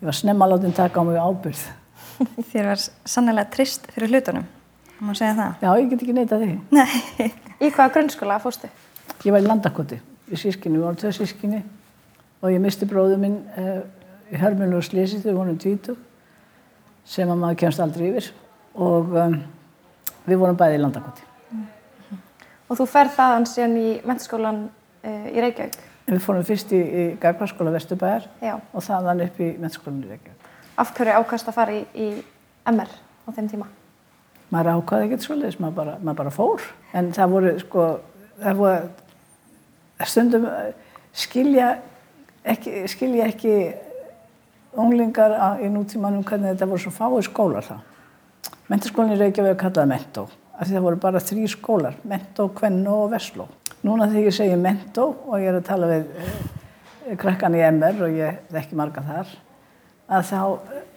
ég 0.00 0.08
var 0.08 0.18
snemma 0.18 0.48
látin 0.50 0.74
taka 0.76 1.00
á 1.00 1.02
mig 1.06 1.18
ábyrð. 1.18 1.62
Þér 2.52 2.70
var 2.70 2.82
sannlega 3.04 3.50
trist 3.50 3.86
fyrir 3.94 4.12
hlutunum, 4.12 4.46
má 5.00 5.14
segja 5.14 5.34
það. 5.38 5.54
Já, 5.62 5.70
ég 5.80 5.90
get 5.90 6.02
ekki 6.02 6.16
neitað 6.16 6.46
því. 6.46 6.58
Nei, 6.70 7.30
Í 7.62 7.70
hvaða 7.70 7.92
grunnskóla 7.94 8.40
fórstu? 8.42 8.68
Ég 9.22 9.30
var 9.30 9.42
í 9.42 9.46
landakoti 9.46 10.00
í 10.32 10.38
sískinni, 10.38 10.78
við 10.78 10.86
vorum 10.86 10.98
tvö 10.98 11.12
sískinni 11.14 11.60
og 12.42 12.50
ég 12.50 12.62
misti 12.62 12.88
bróðu 12.90 13.18
minn 13.22 13.36
uh, 13.54 13.82
í 14.32 14.40
hörmjölu 14.40 14.80
og 14.80 14.86
slísi 14.86 15.20
þegar 15.20 15.30
við 15.30 15.38
vorum 15.38 15.58
tvítug 15.62 16.00
sem 17.06 17.30
að 17.30 17.42
maður 17.42 17.60
kemst 17.62 17.82
aldrei 17.84 18.08
yfir 18.08 18.30
og 18.82 19.14
um, 19.20 19.36
við 20.26 20.38
vorum 20.42 20.56
bæði 20.60 20.78
í 20.78 20.82
landakoti. 20.82 21.24
Og 22.70 22.78
þú 22.78 22.86
ferð 22.88 23.16
þaðan 23.18 23.46
síðan 23.50 23.74
í 23.80 23.88
mentaskólan 24.08 24.60
uh, 24.68 25.26
í 25.28 25.42
Reykjavík. 25.44 25.76
Við 26.08 26.22
fórum 26.24 26.44
fyrst 26.46 26.72
í, 26.74 26.78
í 26.80 27.02
Gagvarskóla 27.20 27.72
Vesturbæjar 27.74 28.24
Já. 28.42 28.54
og 28.72 28.82
þaðan 28.86 29.20
upp 29.26 29.40
í 29.44 29.50
mennskólanum 29.60 30.06
í 30.06 30.12
Reykjavík. 30.14 30.48
Af 30.82 30.94
hverju 30.96 31.18
ákast 31.20 31.50
að 31.52 31.56
fara 31.58 31.76
í, 31.76 31.82
í 31.94 32.08
MR 32.72 32.90
á 32.90 33.28
þeim 33.36 33.50
tíma? 33.52 33.68
Maður 34.52 34.78
ákvaði 34.80 35.06
ekkert 35.08 35.26
svoleiðis, 35.26 35.58
maður 35.60 35.76
bara, 35.78 35.94
maður 36.00 36.18
bara 36.22 36.32
fór. 36.34 36.64
En 36.96 37.12
það 37.16 37.30
voru 37.36 37.52
sko, 37.62 37.84
það 38.40 38.58
voru 38.62 40.08
stundum 40.08 40.48
eh, 40.50 40.72
skilja 41.16 41.68
ekki, 42.54 42.82
skilja 42.90 43.28
ekki 43.30 43.54
unglingar 44.72 45.32
á- 45.36 45.60
í 45.60 45.68
nútímanum 45.72 46.24
hvernig 46.26 46.54
þetta 46.54 46.68
voru 46.72 46.82
svo 46.82 46.92
fáið 46.96 47.26
skólar 47.28 47.66
þá. 47.68 47.76
Mentaskólinn 48.72 49.18
í 49.18 49.20
Reykjavík 49.20 49.58
kallaði 49.60 49.90
Mentó, 49.90 50.22
af 50.56 50.64
því 50.64 50.76
það 50.78 50.84
voru 50.86 50.98
bara 51.02 51.20
þrý 51.20 51.42
skólar, 51.52 51.96
Mentó, 52.08 52.46
Kvennó 52.56 53.02
og 53.02 53.10
Vestló. 53.12 53.44
Núna 53.84 54.06
þegar 54.08 54.28
ég 54.30 54.36
segi 54.38 54.54
Mentó 54.56 55.04
og 55.26 55.42
ég 55.42 55.50
er 55.50 55.58
að 55.58 55.66
tala 55.66 55.90
við 55.90 56.06
eh, 56.22 57.10
krakkan 57.20 57.58
í 57.58 57.60
MR 57.66 58.00
og 58.06 58.16
ég 58.16 58.38
þekki 58.54 58.78
marga 58.80 59.04
þar, 59.04 59.34
að 60.08 60.24
þá 60.30 60.40
eh, 60.78 60.88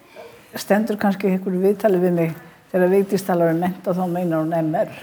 stendur 0.64 1.02
kannski 1.02 1.34
einhverju 1.34 1.66
viðtali 1.66 2.00
við 2.06 2.16
mig 2.22 2.40
þegar 2.72 2.94
Vigdís 2.96 3.28
talar 3.28 3.52
um 3.52 3.62
Mentó 3.66 3.98
þá 3.98 4.06
meinar 4.08 4.46
hún 4.46 4.56
MR. 4.62 4.96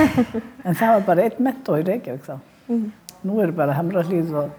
en 0.66 0.76
það 0.76 0.96
var 0.98 1.08
bara 1.08 1.24
einn 1.24 1.42
Mentó 1.48 1.80
í 1.80 1.88
Reykjavík 1.88 2.28
þá. 2.28 2.36
Nú 3.24 3.40
er 3.40 3.56
bara 3.56 3.80
Hamrahlíð 3.80 4.36
og 4.44 4.52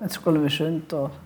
mentaskólinn 0.00 0.48
við 0.50 0.58
Sund 0.58 0.98
og 0.98 1.22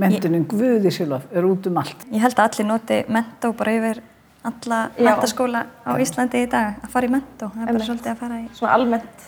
mentunin 0.00 0.46
Guði 0.50 0.90
sílof 0.94 1.30
er 1.30 1.46
út 1.46 1.70
um 1.70 1.80
allt. 1.80 2.08
ég 2.10 2.22
held 2.22 2.38
að 2.38 2.48
allir 2.48 2.68
noti 2.68 3.04
mentó 3.08 3.54
bara 3.56 3.74
yfir 3.78 4.02
alla 4.48 4.78
mentaskóla 4.96 5.64
á 5.84 5.92
Íslandi 6.00 6.44
í 6.44 6.48
dag 6.50 6.80
að 6.80 6.92
fara 6.94 7.08
í 7.08 7.12
mentó, 7.12 7.50
það 7.52 7.66
er 7.66 7.76
bara 7.76 7.88
svolítið 7.88 8.12
að 8.12 8.22
fara 8.22 8.38
í... 8.40 8.46
Svona 8.56 8.76
almennt. 8.78 9.26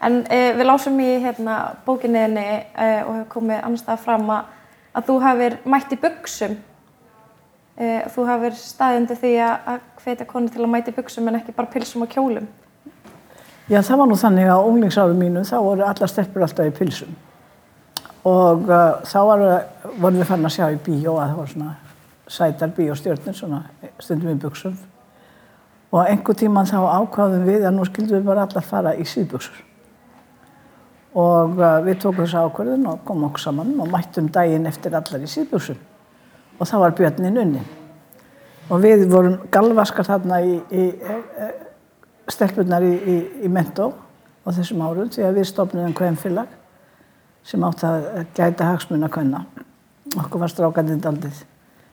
En 0.00 0.16
uh, 0.22 0.46
við 0.56 0.64
lásum 0.64 0.96
í 1.04 1.10
hérna, 1.20 1.58
bókinniðinni 1.84 2.46
uh, 2.48 3.02
og 3.04 3.12
hefur 3.18 3.28
komið 3.34 3.60
annars 3.60 3.84
stað 3.84 4.02
fram 4.06 4.32
að, 4.32 4.54
að 4.96 5.10
þú 5.10 5.18
hafir 5.26 5.58
mætt 5.74 5.92
í 5.92 6.00
buksum. 6.00 6.56
Uh, 7.80 8.00
þú 8.14 8.24
hafir 8.30 8.56
staðið 8.56 9.02
undir 9.02 9.20
því 9.20 9.34
að, 9.44 9.68
að 9.74 10.04
hvetja 10.04 10.28
konu 10.32 10.54
til 10.54 10.64
að 10.64 10.72
mæta 10.72 10.94
í 10.94 10.96
buksum 10.96 11.28
en 11.28 11.40
ekki 11.42 11.56
bara 11.56 11.72
pilsum 11.76 12.06
og 12.06 12.12
kjólum. 12.14 12.48
Já, 13.70 13.82
það 13.86 14.00
var 14.00 14.08
nú 14.10 14.16
þannig 14.18 14.48
að 14.50 14.56
á 14.56 14.66
unglingsárum 14.66 15.20
mínu 15.20 15.44
þá 15.46 15.58
voru 15.62 15.84
allar 15.86 16.10
stelpur 16.10 16.46
alltaf 16.46 16.66
í 16.66 16.72
pilsum 16.74 17.12
og 18.26 18.66
uh, 18.68 18.98
þá 19.08 19.20
var, 19.28 19.44
vorum 19.96 20.18
við 20.20 20.28
fann 20.28 20.44
að 20.44 20.56
sjá 20.56 20.66
í 20.74 20.80
bíó 20.84 21.14
að 21.16 21.30
það 21.30 21.38
var 21.38 21.52
svona 21.54 21.70
sætar 22.30 22.70
bíóstjörnir 22.76 23.34
svona 23.36 23.64
stundum 23.98 24.32
í 24.32 24.38
buksum 24.40 24.76
og 25.90 26.04
einhver 26.04 26.38
tíman 26.38 26.68
þá 26.70 26.78
ákváðum 27.00 27.48
við 27.48 27.66
að 27.66 27.76
nú 27.76 27.86
skildum 27.88 28.20
við 28.20 28.30
bara 28.30 28.46
allar 28.46 28.66
fara 28.66 28.94
í 28.94 29.06
síðbuksur 29.08 29.66
og 31.18 31.58
uh, 31.58 31.80
við 31.82 31.98
tókum 32.04 32.22
þessu 32.22 32.44
ákvörðun 32.46 32.86
og 32.92 33.02
komum 33.04 33.26
okkur 33.30 33.42
saman 33.48 33.74
og 33.82 33.90
mættum 33.90 34.30
daginn 34.30 34.70
eftir 34.70 34.94
allar 34.94 35.26
í 35.26 35.30
síðbuksum 35.30 35.80
og 36.60 36.68
það 36.68 36.84
var 36.84 36.96
björnin 37.00 37.42
unni 37.42 37.64
og 38.70 38.84
við 38.84 39.08
vorum 39.10 39.40
galvaskar 39.50 40.06
þarna 40.06 40.38
í, 40.46 40.54
í, 40.70 40.86
í 40.94 42.30
stelpunar 42.30 42.86
í, 42.86 42.94
í, 43.42 43.50
mentó 43.50 43.90
á 44.46 44.48
þessum 44.54 44.82
árum 44.86 45.10
því 45.10 45.26
að 45.26 45.40
við 45.40 45.48
stopnum 45.50 45.94
hvernfélag 45.96 46.58
sem 47.42 47.64
átt 47.66 47.82
að 47.88 48.06
gæta 48.36 48.68
hagsmun 48.68 49.06
að 49.06 49.14
kvenna. 49.16 49.40
Okkur 50.20 50.42
var 50.42 50.52
strákandinn 50.52 51.00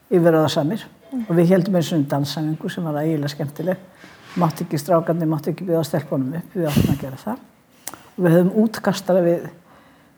daldið 0.08 0.22
yfiröðarsamir 0.22 0.84
mm. 1.12 1.28
og 1.28 1.36
við 1.36 1.52
heldum 1.52 1.76
eins 1.76 1.92
og 1.92 1.98
einn 1.98 2.08
dansangingu 2.10 2.70
sem 2.70 2.84
var 2.84 3.02
ægilega 3.04 3.30
skemmtileg. 3.30 3.78
Mátt 4.38 4.62
ekki 4.62 4.78
strákandinn, 4.78 5.30
mátt 5.30 5.48
ekki 5.48 5.66
byggja 5.66 5.84
stelpunum 5.84 6.36
upp, 6.38 6.52
við 6.54 6.68
áttum 6.70 6.92
að 6.94 7.00
gera 7.02 7.18
það. 7.18 7.40
Og 8.18 8.26
við 8.26 8.36
höfum 8.36 8.52
útkastara 8.64 9.22
við, 9.26 9.48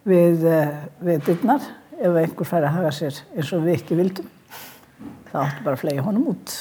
við, 0.05 0.43
eh, 0.45 0.73
við 1.01 1.23
dyrnar 1.25 1.61
ef 1.99 2.17
einhver 2.19 2.47
fær 2.47 2.65
að 2.65 2.75
haga 2.75 2.91
sér 2.91 3.21
eins 3.35 3.53
og 3.53 3.63
við 3.63 3.77
ekki 3.77 3.95
vildum. 3.99 4.27
Það 5.29 5.45
áttu 5.45 5.63
bara 5.63 5.75
að 5.75 5.81
flega 5.85 6.03
honum 6.03 6.27
út. 6.33 6.59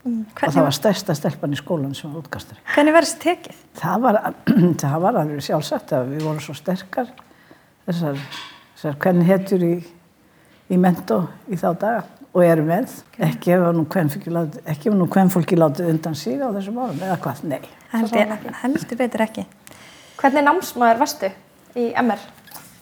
Mm. 0.00 0.22
og 0.32 0.52
það 0.54 0.62
var 0.64 0.72
stærsta 0.72 1.12
stelpan 1.12 1.52
í 1.52 1.58
skólan 1.60 1.90
sem 1.92 2.08
var 2.08 2.22
útkastari. 2.22 2.62
Hvernig 2.72 2.94
verður 2.94 3.10
þessi 3.10 3.18
tekið? 3.20 3.58
Það 3.76 3.98
var, 4.06 4.18
það 4.80 4.94
var 5.02 5.18
alveg 5.20 5.44
sjálfsagt 5.44 5.92
að 5.92 6.14
við 6.14 6.22
vorum 6.24 6.40
svo 6.40 6.54
sterkar 6.56 7.10
þessar, 7.84 8.22
þessar 8.78 8.96
hvernig 9.04 9.28
hetjur 9.28 9.66
í, 9.66 9.74
í 10.72 10.78
mentó 10.80 11.18
í 11.52 11.60
þá 11.60 11.68
daga 11.74 12.06
og 12.30 12.42
erum 12.46 12.68
með 12.70 12.92
ekki 13.26 13.54
ef 13.56 13.64
nú 13.74 15.06
hvern 15.10 15.30
fólki 15.32 15.58
látið 15.58 15.90
undan 15.90 16.18
síða 16.18 16.50
á 16.50 16.54
þessum 16.54 16.78
árum 16.78 17.00
eða 17.02 17.16
hvað, 17.24 17.40
nei. 17.50 17.62
Heldur, 17.90 18.34
heldur 18.62 18.98
betur 19.00 19.24
ekki. 19.24 19.46
Hvernig 20.20 20.46
námsmaður 20.46 21.00
varstu 21.00 21.30
í 21.74 21.88
MR? 21.98 22.22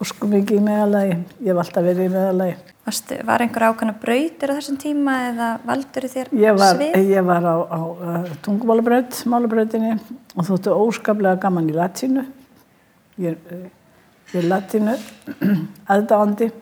Sko 0.08 0.28
mikið 0.30 0.60
í 0.60 0.64
meðalagi, 0.66 1.14
ég 1.42 1.48
hef 1.50 1.60
alltaf 1.62 1.86
verið 1.86 2.04
í 2.04 2.10
meðalagi. 2.12 2.58
Varstu, 2.88 3.16
var 3.28 3.42
einhver 3.44 3.64
ákvæmna 3.68 3.94
brautir 4.00 4.52
á 4.52 4.56
þessum 4.58 4.76
tíma 4.80 5.14
eða 5.30 5.48
valdur 5.66 6.06
þér 6.12 6.30
ég 6.38 6.60
var, 6.60 6.76
svið? 6.76 7.08
Ég 7.10 7.26
var 7.26 7.48
á, 7.48 7.56
á 7.68 7.80
uh, 7.80 8.28
tungumálabraut, 8.44 9.18
málabrautinni 9.28 9.96
og 10.36 10.46
þóttu 10.48 10.76
óskaplega 10.76 11.40
gaman 11.42 11.68
í 11.68 11.76
latínu. 11.76 12.24
Ég, 13.24 13.40
uh, 13.52 13.66
ég 14.32 14.38
er 14.40 14.48
latínu 14.52 14.94
aðdáandi 15.96 16.52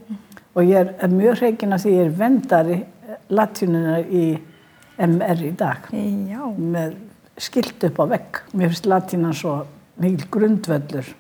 og 0.57 0.65
ég 0.65 0.93
er 0.97 1.13
mjög 1.13 1.43
hreikinn 1.43 1.77
að 1.77 1.85
því 1.85 1.95
ég 1.95 2.07
er 2.07 2.15
vendari 2.17 2.79
latínunar 3.29 4.07
í 4.09 4.27
MR 4.97 5.43
í 5.45 5.53
dag. 5.57 5.89
Já. 5.93 6.43
Með 6.57 6.97
skilt 7.37 7.85
upp 7.85 8.01
á 8.01 8.05
vegg. 8.15 8.43
Mér 8.57 8.73
finnst 8.73 8.89
latínan 8.89 9.37
svo 9.37 9.59
mikil 10.01 10.29
grundvöldur 10.33 11.11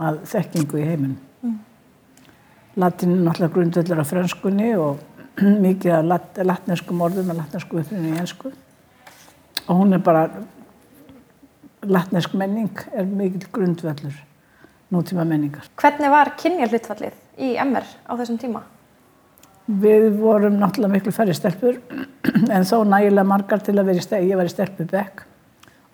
að 0.00 0.22
þekkingu 0.32 0.80
í 0.80 0.86
heiminum. 0.88 1.56
Latin 2.76 3.14
er 3.14 3.24
náttúrulega 3.24 3.54
grundvöldur 3.54 4.00
af 4.00 4.10
franskunni 4.10 4.70
og 4.80 5.00
mikið 5.66 5.94
af 5.96 6.08
lat, 6.10 6.40
latneskum 6.44 7.00
orðum 7.04 7.32
og 7.32 7.40
latnesku 7.40 7.80
upprunni 7.80 8.12
í 8.12 8.20
ennsku. 8.20 8.52
Og 9.66 9.80
hún 9.80 9.96
er 9.96 10.02
bara, 10.04 10.28
latnesk 11.84 12.36
menning 12.36 12.72
er 12.92 13.08
mikil 13.08 13.44
grundvöldur 13.52 14.16
nútíma 14.92 15.24
menningar. 15.28 15.68
Hvernig 15.80 16.12
var 16.12 16.32
kynja 16.40 16.68
hlutfallið 16.70 17.16
í 17.42 17.56
MR 17.64 17.84
á 17.84 18.12
þessum 18.16 18.40
tíma? 18.40 18.64
Við 19.66 20.12
vorum 20.20 20.60
náttúrulega 20.60 20.92
miklu 20.92 21.12
færri 21.14 21.34
stelpur 21.34 21.80
en 22.54 22.66
þó 22.68 22.84
nægilega 22.86 23.26
margar 23.26 23.64
til 23.66 23.74
að 23.80 23.96
í 23.96 24.28
ég 24.28 24.36
var 24.38 24.46
í 24.46 24.52
stelpu 24.52 24.86
bekk 24.90 25.24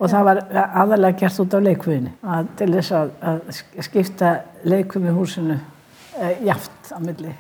og 0.03 0.11
það 0.11 0.27
var 0.27 0.41
aðalega 0.83 1.19
gert 1.23 1.41
út 1.45 1.55
á 1.55 1.61
leikvöginni 1.63 2.13
til 2.59 2.69
þess 2.75 2.95
að, 2.99 3.15
að 3.23 3.87
skipta 3.87 4.33
leikum 4.67 5.07
í 5.07 5.15
húsinu 5.15 5.57
eh, 6.19 6.43
jaft 6.45 6.91
á 6.91 6.99
milli, 7.01 7.33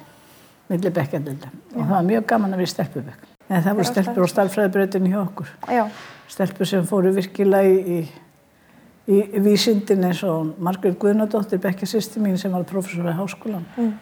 milli 0.70 0.92
bekkjandilda 0.94 1.50
og 1.74 1.80
það 1.80 1.94
var 1.96 2.08
mjög 2.08 2.26
gaman 2.32 2.54
að 2.54 2.62
vera 2.62 2.70
í 2.70 2.72
stelpubekk. 2.72 3.28
En 3.52 3.64
það 3.64 3.78
voru 3.78 3.88
stelpur 3.90 4.24
og 4.24 4.30
starfræðibröðinu 4.32 5.10
hjá 5.12 5.18
okkur. 5.22 5.50
Já. 5.68 5.82
Stelpur 6.30 6.68
sem 6.68 6.86
fóru 6.88 7.10
virkilega 7.12 7.68
í, 7.68 7.98
í, 7.98 9.18
í 9.18 9.42
vísindin 9.44 10.06
eins 10.08 10.22
og 10.24 10.54
Margrét 10.62 10.96
Guðnadóttir, 11.02 11.60
bekkjasýsti 11.60 12.22
mín 12.22 12.38
sem 12.40 12.54
var 12.54 12.64
professor 12.68 13.04
við 13.08 13.18
háskólan, 13.18 13.66
mm. 13.76 13.92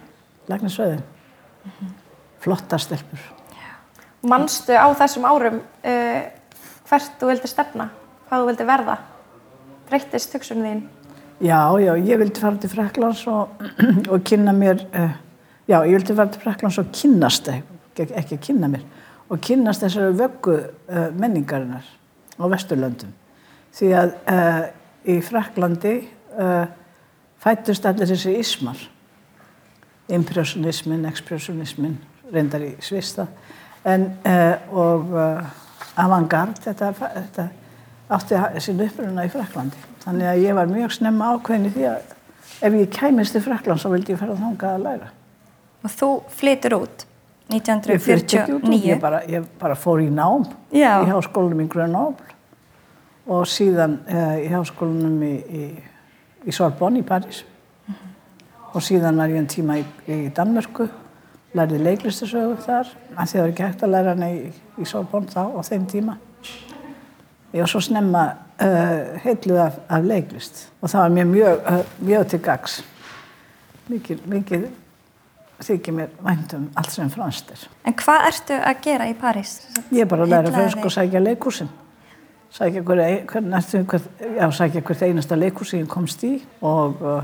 Lagnarsvæðin. 0.53 1.03
Flotta 2.41 2.79
stelpur. 2.81 3.21
Manstu 4.25 4.77
á 4.77 4.89
þessum 4.97 5.27
árum 5.29 5.61
uh, 5.61 6.21
hvert 6.89 7.13
þú 7.21 7.31
vildi 7.31 7.49
stefna? 7.49 7.89
Hvað 8.29 8.43
þú 8.43 8.49
vildi 8.51 8.67
verða? 8.69 8.97
Breyttist 9.89 10.35
hugsunum 10.37 10.67
þín? 10.67 10.83
Já, 11.41 11.61
já, 11.81 11.93
ég 11.97 12.21
vildi 12.21 12.41
fara 12.41 12.61
til 12.61 12.71
Fræklands 12.73 13.23
og, 13.33 13.63
og 14.13 14.25
kynna 14.29 14.53
mér, 14.57 14.85
uh, 14.93 15.15
já, 15.69 15.79
ég 15.79 15.95
vildi 15.97 16.17
fara 16.17 16.33
til 16.33 16.45
Fræklands 16.45 16.81
og 16.83 16.93
kynnast, 16.97 17.49
ekki, 17.55 18.11
ekki 18.21 18.41
kynna 18.49 18.69
mér, 18.73 18.85
og 19.31 19.41
kynnast 19.45 19.85
þessari 19.87 20.17
vöggu 20.21 20.59
uh, 20.61 21.09
menningarinnar 21.17 21.89
á 22.41 22.45
Vesturlöndum. 22.49 23.17
Því 23.77 23.91
að 23.95 24.15
í 25.07 25.21
Fræklandi 25.23 25.93
fættust 27.41 27.85
allir 27.87 28.09
þessi 28.11 28.33
ismar, 28.41 28.81
impressionismin, 30.11 31.05
expressionismin, 31.07 31.95
reyndar 32.33 32.63
í 32.65 32.75
Svista, 32.85 33.27
en, 33.85 34.07
og 34.71 35.15
avantgard, 36.01 36.59
þetta, 36.65 36.93
þetta 36.95 37.47
átti 38.11 38.41
sín 38.65 38.83
uppruna 38.85 39.27
í 39.27 39.31
Fræklandi. 39.33 39.85
Þannig 40.05 40.31
að 40.31 40.43
ég 40.45 40.57
var 40.57 40.71
mjög 40.71 40.97
snemma 40.97 41.35
ákveðin 41.35 41.69
í 41.69 41.75
því 41.75 41.87
að 41.91 42.17
ef 42.67 42.77
ég 42.77 42.91
kæmist 42.95 43.37
til 43.37 43.43
Frækland 43.45 43.83
svo 43.83 43.93
vildi 43.95 44.15
ég 44.15 44.21
ferða 44.21 44.39
þangað 44.41 44.75
að 44.77 44.85
læra. 44.87 45.11
Og 45.81 45.95
þú 45.95 46.11
flytur 46.41 46.77
út 46.81 47.07
1949? 47.51 48.59
Út, 48.61 48.75
ég, 48.85 49.01
bara, 49.01 49.23
ég 49.29 49.47
bara 49.61 49.77
fór 49.79 50.03
í 50.05 50.09
nám 50.13 50.47
Já. 50.71 51.01
í 51.03 51.11
háskólanum 51.11 51.65
í 51.65 51.69
Grenoble 51.71 52.37
og 53.31 53.47
síðan 53.51 53.99
uh, 54.07 54.37
í 54.41 54.49
háskólanum 54.53 55.23
í, 55.27 55.33
í, 55.35 55.65
í 56.47 56.55
Sorbonne 56.55 57.03
í 57.03 57.07
Paris 57.07 57.43
mm 57.43 57.95
-hmm. 57.95 58.13
og 58.75 58.87
síðan 58.87 59.19
var 59.19 59.31
ég 59.31 59.43
en 59.43 59.51
tíma 59.51 59.79
í, 59.81 59.85
í 60.07 60.31
Danmörku 60.35 60.89
lærði 61.57 61.81
leiklistasögu 61.83 62.59
þar 62.65 62.91
en 63.11 63.27
það 63.27 63.41
var 63.41 63.53
ekki 63.53 63.67
hægt 63.67 63.85
að 63.87 63.95
læra 63.95 64.15
hana 64.15 64.31
í 64.31 64.87
Sorbonne 64.87 65.33
þá 65.33 65.43
á 65.57 65.61
þeim 65.67 65.87
tíma 65.91 66.17
ég 67.53 67.65
var 67.65 67.71
svo 67.73 67.83
snemma 67.83 68.25
uh, 68.63 69.19
heitluð 69.25 69.65
af, 69.65 69.81
af 69.91 70.07
leiklist 70.07 70.69
og 70.81 70.93
það 70.93 71.03
var 71.03 71.17
mér 71.17 71.31
mjög, 71.33 71.67
uh, 71.67 71.97
mjög 72.07 72.29
til 72.31 72.43
gags 72.45 72.79
mikið, 73.91 74.25
mikið 74.31 74.69
þykir 75.61 75.97
mér 75.97 76.13
væntum 76.25 76.71
allt 76.79 76.95
sem 76.95 77.11
franst 77.13 77.51
er. 77.53 77.67
En 77.85 77.97
hvað 77.99 78.27
ertu 78.31 78.57
að 78.57 78.79
gera 78.87 79.09
í 79.11 79.17
París? 79.19 79.59
Ég 79.91 80.07
er 80.07 80.09
bara 80.09 80.25
að 80.25 80.33
læra 80.37 80.53
fransk 80.55 80.87
og 80.87 80.95
sækja 80.95 81.21
leikúsin 81.21 81.69
sækja 82.51 82.83
hvert 84.83 85.03
einasta 85.07 85.37
leikúsi 85.39 85.79
ég 85.79 85.89
komst 85.91 86.25
í 86.27 86.33
og 86.67 87.03
uh, 87.03 87.23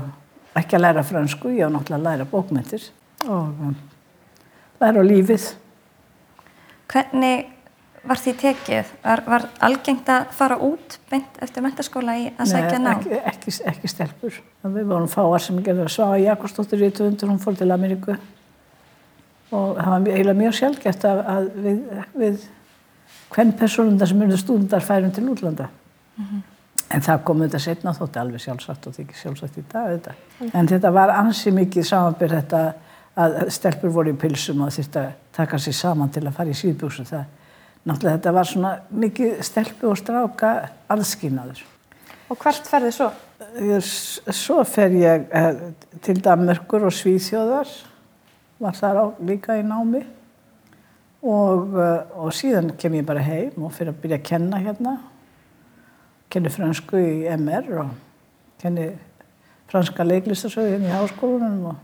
ekki 0.55 0.77
að 0.77 0.85
læra 0.85 1.03
fransku, 1.03 1.51
ég 1.55 1.67
á 1.67 1.69
náttúrulega 1.71 1.99
að 1.99 2.07
læra 2.07 2.27
bókmyndir 2.31 2.87
og 3.27 3.49
læra 4.81 5.01
á 5.01 5.05
lífið 5.05 5.53
Hvernig 6.87 7.45
var 8.07 8.19
því 8.21 8.33
tekið? 8.39 8.91
Var, 9.03 9.21
var 9.27 9.45
algengt 9.67 10.09
að 10.11 10.29
fara 10.37 10.57
út 10.63 10.97
beint 11.11 11.39
eftir 11.43 11.65
mentaskóla 11.65 12.15
í 12.15 12.27
að 12.39 12.51
sækja 12.53 12.79
ná? 12.79 12.89
Nei, 12.93 13.01
ekki, 13.01 13.19
ekki, 13.31 13.53
ekki 13.71 13.91
stelpur. 13.91 14.37
Við 14.63 14.87
vorum 14.87 15.09
fáar 15.11 15.43
sem 15.43 15.59
gerði 15.63 15.83
að 15.83 15.93
svaga 15.97 16.21
Jakobsdóttir 16.23 16.85
í 16.87 16.91
200, 16.95 17.27
hún 17.27 17.41
fór 17.43 17.57
til 17.59 17.69
Ameríku 17.75 18.15
og 19.47 19.77
það 19.79 19.91
var 19.91 20.07
eiginlega 20.11 20.39
mjög 20.41 20.55
sjálfgeft 20.57 21.05
að, 21.07 21.21
að 21.33 21.49
við, 21.63 21.77
við 22.19 22.47
hvern 23.31 23.53
personundar 23.59 24.09
sem 24.09 24.23
eruðu 24.23 24.39
stúndar 24.41 24.83
færum 24.83 25.13
til 25.15 25.27
útlanda. 25.31 25.69
Mm 26.17 26.25
-hmm. 26.25 26.41
En 26.95 27.01
það 27.03 27.23
kom 27.23 27.41
þetta 27.43 27.59
setna 27.59 27.93
þótti 27.93 28.19
alveg 28.19 28.41
sjálfsagt 28.41 28.87
og 28.87 28.93
það 28.95 29.05
ekki 29.05 29.21
sjálfsagt 29.21 29.57
í 29.57 29.63
dag 29.71 29.87
þetta. 29.91 30.11
Mm 30.11 30.47
-hmm. 30.47 30.59
En 30.59 30.67
þetta 30.67 30.91
var 30.91 31.09
ansi 31.09 31.51
mikið 31.51 31.83
samanbyrð 31.83 32.35
þetta 32.35 32.73
að 33.17 33.37
stelpur 33.53 33.93
voru 33.93 34.13
í 34.13 34.19
pilsum 34.19 34.61
og 34.65 34.73
þurfti 34.75 35.01
að 35.01 35.13
taka 35.37 35.59
sér 35.61 35.75
saman 35.77 36.13
til 36.13 36.25
að 36.25 36.35
fara 36.37 36.53
í 36.53 36.57
síðbúsum 36.57 37.07
það 37.09 37.25
náttúrulega 37.87 38.17
þetta 38.17 38.33
var 38.35 38.49
svona 38.49 38.73
mikið 38.91 39.41
stelpu 39.47 39.91
og 39.91 39.97
stráka 39.99 40.51
allskýnaður. 40.91 41.63
Og 42.27 42.39
hvert 42.41 42.67
fer 42.67 42.87
þið 42.87 42.95
svo? 42.97 43.09
Svo 44.35 44.63
fer 44.67 44.95
ég 44.97 45.27
eh, 45.31 45.61
til 46.03 46.17
Danmörkur 46.23 46.87
og 46.89 46.95
Svíþjóðar, 46.95 47.69
var 48.59 48.75
þar 48.75 48.99
á, 48.99 49.05
líka 49.23 49.55
í 49.55 49.63
námi 49.63 50.01
og, 51.21 51.77
eh, 51.77 52.17
og 52.17 52.33
síðan 52.35 52.73
kem 52.79 52.97
ég 52.99 53.07
bara 53.07 53.23
heim 53.23 53.63
og 53.63 53.71
fyrir 53.77 53.93
að 53.93 54.01
byrja 54.03 54.19
að 54.19 54.27
kenna 54.31 54.61
hérna, 54.65 54.95
kenni 56.33 56.51
fransku 56.51 56.99
í 56.99 57.13
MR 57.37 57.71
og, 57.85 57.93
kenni 58.59 58.89
franska 59.71 60.03
leiklistasögu 60.03 60.73
hérna 60.73 60.91
í 60.91 60.97
háskólanum 60.97 61.69
og, 61.71 61.79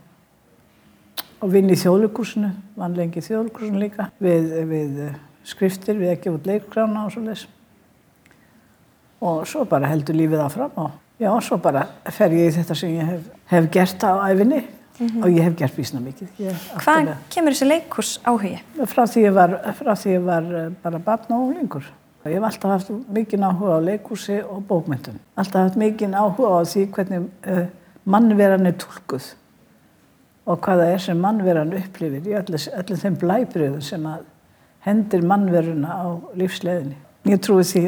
og 1.43 1.51
vinn 1.51 1.71
í 1.71 1.77
þjóðlukursinu, 1.79 2.49
vann 2.79 2.95
lengi 2.97 3.19
í 3.19 3.25
þjóðlukursinu 3.25 3.81
líka 3.81 4.07
við, 4.23 4.51
við 4.69 4.99
eh, 5.09 5.15
skriftir, 5.47 5.97
við 5.99 6.13
ekki 6.15 6.31
út 6.31 6.47
leikgrána 6.47 7.07
og 7.07 7.15
svo 7.15 7.23
leys. 7.25 7.47
Og 9.23 9.43
svo 9.47 9.65
bara 9.67 9.89
heldur 9.91 10.17
lífið 10.19 10.43
áfram 10.43 10.77
og 10.83 10.93
já, 11.19 11.31
svo 11.43 11.59
bara 11.63 11.85
fer 12.11 12.35
ég 12.35 12.51
í 12.51 12.55
þetta 12.55 12.77
sem 12.79 12.95
ég 12.95 13.11
hef, 13.11 13.27
hef 13.51 13.67
gert 13.73 14.07
á 14.07 14.23
æfinni 14.29 14.61
og 15.19 15.27
ég 15.31 15.41
hef 15.43 15.57
gert 15.59 15.79
vísna 15.79 15.99
mikið. 16.03 16.31
Hvaðan 16.77 17.27
kemur 17.33 17.55
þessi 17.55 17.69
leikhús 17.69 18.13
áhugi? 18.23 18.55
Frá 18.87 19.03
því 19.09 19.27
ég 19.27 19.35
var, 19.35 19.57
því 19.75 20.15
ég 20.15 20.25
var 20.31 20.49
eh, 20.61 20.71
bara 20.83 21.03
barn 21.03 21.35
og 21.35 21.45
unglingur. 21.49 21.91
Ég 22.23 22.37
hef 22.37 22.47
alltaf 22.47 22.71
haft 22.71 22.91
mikinn 23.11 23.43
áhuga 23.43 23.79
á 23.79 23.79
leikúsi 23.83 24.39
og 24.47 24.63
bókmyndum. 24.69 25.19
Alltaf 25.35 25.65
haft 25.67 25.79
mikinn 25.79 26.15
áhuga 26.15 26.55
á 26.55 26.63
því 26.63 26.85
hvernig 26.95 27.25
uh, 27.51 27.65
mannveran 28.07 28.69
er 28.69 28.77
tólkuð 28.79 29.33
og 30.43 30.59
hvað 30.63 30.83
það 30.83 30.93
er 30.93 31.03
sem 31.05 31.19
mannveran 31.23 31.73
upplifir 31.77 32.27
í 32.27 32.35
öllu, 32.39 32.59
öllu 32.79 32.97
þeim 32.99 33.17
blæbriðum 33.21 33.83
sem 33.83 34.07
að 34.07 34.25
hendir 34.83 35.23
mannveruna 35.23 35.95
á 35.95 36.07
lífsleðinni. 36.35 36.97
Ég 37.31 37.39
trúi 37.43 37.63
því 37.67 37.83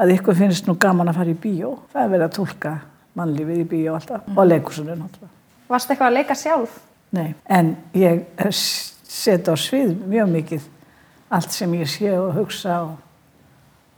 að 0.00 0.14
ykkur 0.16 0.36
finnst 0.36 0.68
nú 0.68 0.76
gaman 0.80 1.08
að 1.08 1.20
fara 1.20 1.32
í 1.32 1.38
bíó. 1.40 1.74
Það 1.92 2.02
er 2.02 2.12
verið 2.14 2.26
að 2.26 2.36
tólka 2.36 2.74
mannlífið 3.16 3.62
í 3.62 3.68
bíó 3.70 3.96
alltaf 3.96 4.28
og 4.36 4.48
leikúsinu 4.48 4.96
náttúrulega. 4.96 5.32
Varst 5.70 5.92
eitthvað 5.92 6.10
að 6.10 6.18
leika 6.18 6.36
sjálf? 6.36 6.76
Nei, 7.16 7.32
en 7.50 7.72
ég 7.96 8.26
set 8.50 9.48
á 9.48 9.54
svið 9.58 9.96
mjög 10.08 10.30
mikið 10.34 10.68
allt 11.30 11.54
sem 11.54 11.72
ég 11.78 11.88
sé 11.90 12.12
og 12.18 12.34
hugsa 12.36 12.76
og, 12.84 12.94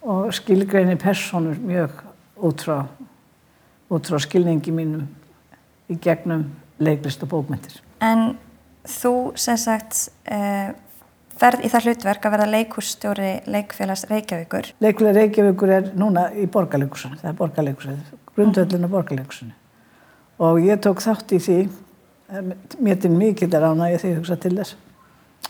og 0.04 0.32
skilgreini 0.36 0.96
personur 1.00 1.58
mjög 1.60 2.02
út 2.42 2.64
frá, 2.64 2.78
út 3.92 4.08
frá 4.08 4.20
skilningi 4.22 4.72
mínum 4.74 5.06
í 5.92 5.98
gegnum 6.00 6.46
leiklist 6.84 7.22
og 7.24 7.32
bókmyndir. 7.32 7.80
En 8.02 8.32
þú 8.88 9.14
sem 9.38 9.58
sagt 9.60 10.08
uh, 10.30 10.72
ferð 11.42 11.64
í 11.66 11.70
það 11.72 11.88
hlutverk 11.88 12.26
að 12.26 12.34
verða 12.36 12.50
leikhússtjóri 12.52 13.30
leikfélags 13.50 14.04
Reykjavíkur. 14.10 14.72
Leikulega 14.82 15.16
Reykjavíkur 15.18 15.72
er 15.74 15.90
núna 15.98 16.28
í 16.38 16.46
borgarleikusinu, 16.50 17.18
það 17.22 17.30
er 17.32 17.38
borgarleikusinu, 17.40 18.20
grundvöldin 18.36 18.86
á 18.86 18.90
borgarleikusinu. 18.92 19.56
Og 20.42 20.60
ég 20.64 20.82
tók 20.82 21.02
þátt 21.02 21.34
í 21.36 21.40
því, 21.42 21.58
eh, 22.30 22.52
mér 22.78 23.00
til 23.00 23.10
mikið 23.10 23.54
er 23.54 23.68
ánægja 23.70 24.02
því 24.02 24.12
að 24.12 24.20
hugsa 24.20 24.36
til 24.36 24.54
þess, 24.58 24.76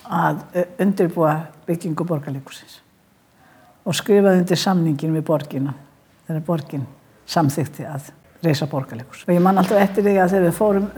að 0.05 0.41
eh, 0.53 0.65
undirbúa 0.79 1.35
byggingu 1.67 2.05
borgarleikusins. 2.05 2.79
Og 3.85 3.95
skrifaði 3.95 4.43
undir 4.43 4.57
samningin 4.57 5.13
við 5.13 5.25
borgina, 5.27 5.73
þegar 6.27 6.45
borgin 6.47 6.85
samþykti 7.25 7.85
að 7.85 8.11
reysa 8.43 8.67
borgarleikus. 8.69 9.23
Og 9.27 9.33
ég 9.33 9.41
man 9.43 9.57
alltaf 9.59 9.79
eftir 9.79 10.05
því 10.05 10.13
að 10.19 10.33
þegar 10.33 10.45
við 10.47 10.55
fórum 10.57 10.89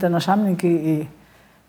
þennan 0.00 0.24
samningi 0.24 0.72
í, 0.72 0.96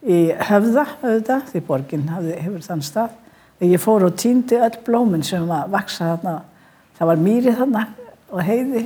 í 0.07 0.19
höfða, 0.49 0.85
auðvitað, 1.01 1.47
því 1.51 1.63
borgin 1.67 2.09
hafði, 2.11 2.35
hefur 2.45 2.65
þann 2.65 2.83
stað, 2.85 3.15
að 3.57 3.73
ég 3.73 3.83
fór 3.83 4.07
og 4.07 4.17
týndi 4.19 4.59
öll 4.61 4.77
blómin 4.85 5.25
sem 5.25 5.47
að 5.51 5.71
vaksa 5.73 6.11
þarna, 6.13 6.35
það 6.99 7.11
var 7.11 7.23
mýri 7.23 7.55
þarna 7.57 7.85
og 8.29 8.43
heiði, 8.47 8.83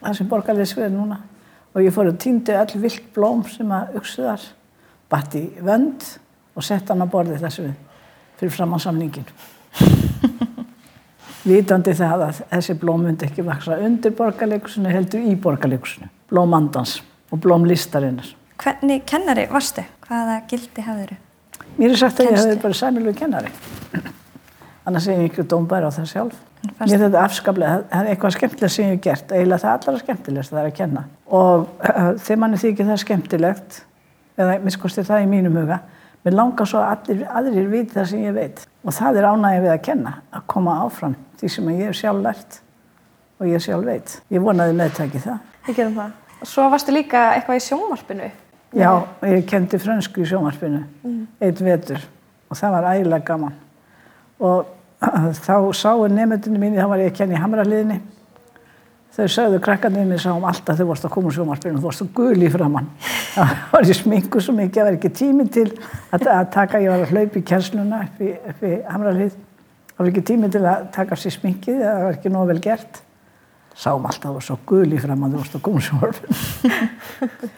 það 0.00 0.18
sem 0.20 0.30
borgarleis 0.30 0.76
verið 0.76 0.96
núna, 0.96 1.20
og 1.74 1.84
ég 1.84 1.94
fór 1.94 2.12
og 2.12 2.20
týndi 2.22 2.56
öll 2.56 2.82
vilt 2.86 3.10
blóm 3.16 3.44
sem 3.50 3.72
að 3.76 4.00
uksuðar, 4.00 4.48
batt 5.12 5.36
í 5.38 5.44
vönd 5.60 6.08
og 6.56 6.64
sett 6.64 6.88
hann 6.90 7.04
á 7.04 7.08
borði 7.10 7.38
þessu 7.42 7.68
fyrir 8.40 8.54
fram 8.54 8.74
á 8.74 8.78
samningin. 8.80 9.28
Vitandi 11.46 11.92
það 11.94 12.22
að 12.26 12.38
þessi 12.50 12.74
blóm 12.80 13.04
myndi 13.06 13.26
ekki 13.28 13.44
vaksa 13.46 13.76
undir 13.86 14.14
borgarleikusinu, 14.18 14.90
heldur 14.90 15.22
í 15.22 15.36
borgarleikusinu, 15.38 16.08
blómandans 16.32 16.96
og 17.30 17.38
blómlistarinnar. 17.44 18.32
Hvernig 18.62 19.04
kennari 19.06 19.44
varstu? 19.52 19.84
Hvaða 20.08 20.40
gildi 20.50 20.82
hafðiru? 20.86 21.18
Mér 21.76 21.92
er 21.92 22.00
sagt 22.00 22.18
að 22.20 22.26
ég 22.26 22.32
Kennstu? 22.34 22.48
hefði 22.50 22.62
bara 22.62 22.78
sæmilegu 22.80 23.18
kennari. 23.20 23.50
Annars 24.86 25.06
er 25.10 25.20
ég 25.20 25.30
ekki 25.30 25.44
dómbæri 25.50 25.86
á 25.86 25.90
það 25.94 26.06
sjálf. 26.12 26.36
fannst- 26.78 26.92
Mér 26.92 27.02
þetta 27.04 27.22
afskaplega, 27.24 27.82
það 27.90 28.00
er 28.06 28.10
eitthvað 28.14 28.34
skemmtilegt 28.36 28.72
sem 28.72 28.84
ég 28.84 28.90
hef 28.96 29.00
gert, 29.02 29.32
eiginlega 29.32 29.62
það 29.62 29.74
allra 29.88 29.98
skemmtilegast 30.02 30.50
það 30.50 30.60
er 30.62 30.70
að 30.70 30.74
kenna. 30.80 31.04
Og 31.30 31.68
uh, 31.82 32.12
þegar 32.18 32.38
manni 32.42 32.56
þykir 32.62 32.86
það 32.90 33.02
skemmtilegt, 33.04 33.84
eða 34.38 34.58
miskosti 34.64 35.04
það 35.06 35.22
í 35.22 35.28
mínum 35.30 35.56
huga, 35.60 35.78
mér 36.24 36.34
langar 36.34 36.66
svo 36.66 36.78
að 36.82 36.90
allir, 36.96 37.26
aðrir 37.28 37.68
viti 37.70 37.94
það 37.94 38.08
sem 38.10 38.24
ég 38.24 38.34
veit. 38.34 38.66
Og 38.86 38.92
það 38.94 39.16
er 39.20 39.28
ánægja 39.30 39.62
við 39.66 39.72
að 39.76 39.82
kenna, 39.82 40.14
að 40.32 40.46
koma 40.46 40.74
áfram 40.86 41.14
því 41.40 41.52
sem 41.52 41.68
ég 41.74 41.84
hef 41.88 42.00
sjálf 42.00 42.24
lært 42.24 42.58
og 43.40 43.50
ég 43.50 43.62
sjálf 43.62 43.86
veit. 43.86 44.16
Ég 44.32 44.42
vonaði 44.42 44.76
meðtæki 44.78 45.22
það. 45.24 45.38
Við 45.68 45.78
gerum 45.80 46.00
það. 46.00 46.16
Svo 46.46 46.66
varstu 46.72 46.92
líka 46.94 47.28
eitthvað 47.36 47.60
í 47.60 47.64
sjónvarpinu. 47.66 48.32
Já, 48.76 48.90
ég 49.24 49.46
kendi 49.48 49.78
frönsku 49.80 50.24
í 50.24 50.26
sjónvarpinu 50.28 50.82
eitt 51.40 51.60
vetur 51.62 52.02
og 52.50 52.58
það 52.58 52.74
var 52.74 52.88
ægilega 52.90 53.24
gaman 53.30 53.54
og 54.42 54.66
þá 55.46 55.54
sáu 55.76 56.04
nefndinu 56.10 56.60
mín, 56.60 56.76
þá 56.76 56.90
var 56.90 57.02
ég 57.04 57.12
að 57.12 57.18
kenna 57.20 57.36
í 57.36 57.40
hamraliðinni 57.40 58.00
þau 59.16 59.28
sögðu 59.32 59.60
krakkarnir 59.64 60.04
mér 60.08 60.20
sáum 60.20 60.44
alltaf 60.44 60.76
þau 60.76 60.90
vorst 60.90 61.06
að 61.08 61.14
koma 61.14 61.30
úr 61.30 61.36
sjónvarpinu 61.38 61.78
þú 61.78 61.86
vorst 61.86 62.04
að 62.04 62.12
guli 62.18 62.50
framann 62.52 62.90
það 63.36 63.54
var 63.72 63.88
ég 63.88 64.00
smingu 64.00 64.42
svo 64.44 64.56
mikið, 64.58 64.80
það 64.80 64.90
var 64.90 64.98
ekki 64.98 65.12
tími 65.22 65.48
til 65.56 65.66
að, 65.70 66.26
að 66.26 66.46
taka, 66.58 66.82
ég 66.82 66.92
var 66.92 67.06
að 67.06 67.14
hlaupa 67.14 67.40
í 67.40 67.46
kjensluna 67.52 68.02
upp 68.04 68.20
í, 68.26 68.32
í 68.66 68.74
hamralið 68.90 69.38
það 69.96 70.04
var 70.04 70.12
ekki 70.12 70.24
tími 70.30 70.52
til 70.52 70.64
að 70.68 70.88
taka 70.94 71.18
sér 71.20 71.36
sminkið 71.38 71.82
það 71.82 72.02
var 72.04 72.18
ekki 72.18 72.32
nóg 72.32 72.50
vel 72.52 72.58
gert 72.64 73.02
sáum 73.76 74.08
alltaf 74.08 74.30
þú 74.30 74.34
vorst 74.38 74.54
að 74.54 74.66
guli 74.68 75.00
þú 75.00 75.16
vorst 75.36 75.56
að 75.56 75.64
koma 75.64 75.80
úr 75.80 75.86
sjónvarpinu 75.88 77.54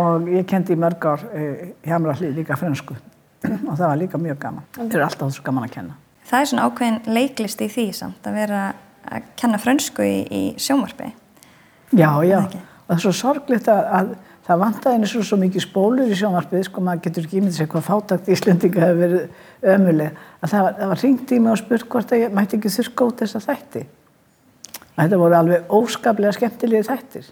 og 0.00 0.28
ég 0.30 0.46
kendi 0.48 0.76
í 0.76 0.80
mörg 0.80 1.06
ár 1.08 1.24
eh, 1.34 1.72
í 1.82 1.90
Hamrallið 1.90 2.36
líka 2.38 2.58
frönsku 2.58 2.96
og 3.48 3.74
það 3.78 3.86
var 3.86 3.98
líka 4.00 4.20
mjög 4.20 4.38
gaman. 4.40 4.64
Það 4.76 4.96
er 4.96 5.04
alltaf 5.06 5.34
svo 5.34 5.44
gaman 5.46 5.66
að 5.66 5.74
kenna. 5.76 5.96
Það 6.30 6.40
er 6.42 6.50
svona 6.50 6.66
ákveðin 6.68 6.98
leiklist 7.16 7.62
í 7.64 7.68
því 7.72 7.86
samt 7.96 8.26
að 8.28 8.38
vera 8.38 8.64
að 9.10 9.30
kenna 9.40 9.60
frönsku 9.60 10.06
í, 10.06 10.18
í 10.28 10.42
sjónvarpi. 10.60 11.10
Já, 11.96 12.10
já, 12.22 12.38
og 12.44 12.90
það 12.90 12.96
er 12.96 13.02
svo 13.06 13.14
sorglegt 13.16 13.70
að, 13.72 13.88
að 13.98 14.12
það 14.50 14.62
vantaði 14.64 14.98
eins 14.98 15.12
og 15.14 15.26
svo 15.26 15.36
mikið 15.38 15.62
spólur 15.62 16.10
í 16.10 16.16
sjónvarpið, 16.18 16.64
sko 16.66 16.82
maður 16.82 17.04
getur 17.04 17.26
ekki 17.26 17.38
ímyndið 17.38 17.58
sér 17.60 17.68
hvað 17.70 17.84
fátakt 17.86 18.30
Íslendinga 18.34 18.82
hefur 18.82 19.00
verið 19.04 19.70
ömuleg, 19.74 20.16
að 20.40 20.52
það 20.52 20.68
það 20.80 20.90
var 20.90 21.02
ringt 21.04 21.34
í 21.34 21.38
mig 21.38 21.52
og 21.52 21.60
spurt 21.60 21.86
hvort 21.92 22.14
að 22.14 22.22
ég 22.24 22.34
mætti 22.34 22.58
ekki 22.58 22.72
þurrka 22.74 23.06
út 23.06 23.22
þessa 23.22 23.42
þætti. 23.44 23.84
Og 24.90 24.98
þetta 24.98 25.20
voru 25.22 25.38
alveg 25.38 25.74
óskaplega 25.78 26.34
skemmtilegi 26.34 26.88
þættir. 26.90 27.30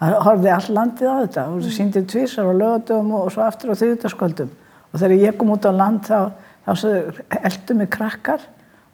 Það 0.00 0.16
horfði 0.24 0.52
all 0.54 0.74
landið 0.78 1.12
á 1.12 1.14
þetta 1.20 1.46
og 1.52 1.68
síndið 1.76 2.08
tvísar 2.14 2.48
og 2.50 2.58
lögatum 2.62 3.14
og 3.18 3.30
svo 3.34 3.44
aftur 3.44 3.74
á 3.76 3.78
þriðutaskvöldum. 3.78 4.50
Og 4.90 5.02
þegar 5.02 5.20
ég 5.20 5.38
kom 5.38 5.52
út 5.54 5.68
á 5.68 5.72
land 5.74 6.08
þá, 6.08 6.32
þá 6.64 6.72
eldu 7.44 7.76
mig 7.78 7.92
krakkar 7.92 8.42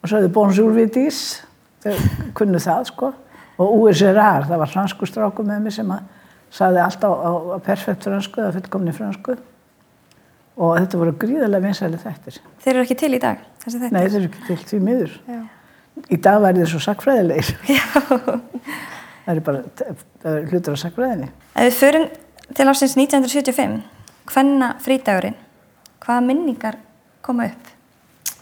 og 0.01 0.11
sagði 0.11 0.33
bonjour 0.35 0.75
vidís, 0.75 1.41
þau 1.85 1.95
kunnu 2.37 2.61
það 2.61 2.91
sko. 2.91 3.13
Og 3.61 3.91
Gerard, 3.93 4.49
það 4.49 4.63
var 4.63 4.73
fransku 4.73 5.09
stráku 5.09 5.45
með 5.45 5.67
mig 5.67 5.77
sem 5.77 5.91
að 5.93 6.09
sagði 6.55 6.83
alltaf 6.85 7.15
á, 7.23 7.31
á 7.55 7.59
perfekt 7.65 8.07
fransku 8.09 8.43
eða 8.43 8.57
fullkomni 8.59 8.95
fransku. 8.97 9.37
Og 10.61 10.77
þetta 10.77 11.01
voru 11.01 11.15
gríðarlega 11.17 11.65
vinsæli 11.65 12.01
þættir. 12.01 12.41
Þeir 12.61 12.75
eru 12.75 12.85
ekki 12.85 12.99
til 13.01 13.13
í 13.17 13.21
dag? 13.23 13.41
Nei, 13.71 14.03
þeir 14.03 14.19
eru 14.19 14.29
ekki 14.29 14.47
til 14.49 14.59
því 14.73 14.81
miður. 14.85 15.15
Já. 15.31 15.41
Í 16.11 16.19
dag 16.23 16.41
væri 16.43 16.63
þeir 16.63 16.73
svo 16.73 16.81
sakfræðilegir. 16.85 17.53
það 19.25 19.33
eru 19.35 19.45
bara 19.47 19.63
hlutur 20.51 20.77
á 20.77 20.79
sakfræðinni. 20.83 21.31
Ef 21.55 21.67
við 21.69 21.79
förum 21.79 22.07
til 22.57 22.67
ásins 22.71 22.97
1975, 22.99 23.81
hvenna 24.31 24.71
frítagurinn, 24.83 25.37
hvaða 26.03 26.27
minningar 26.27 26.79
koma 27.25 27.51
upp? 27.51 27.75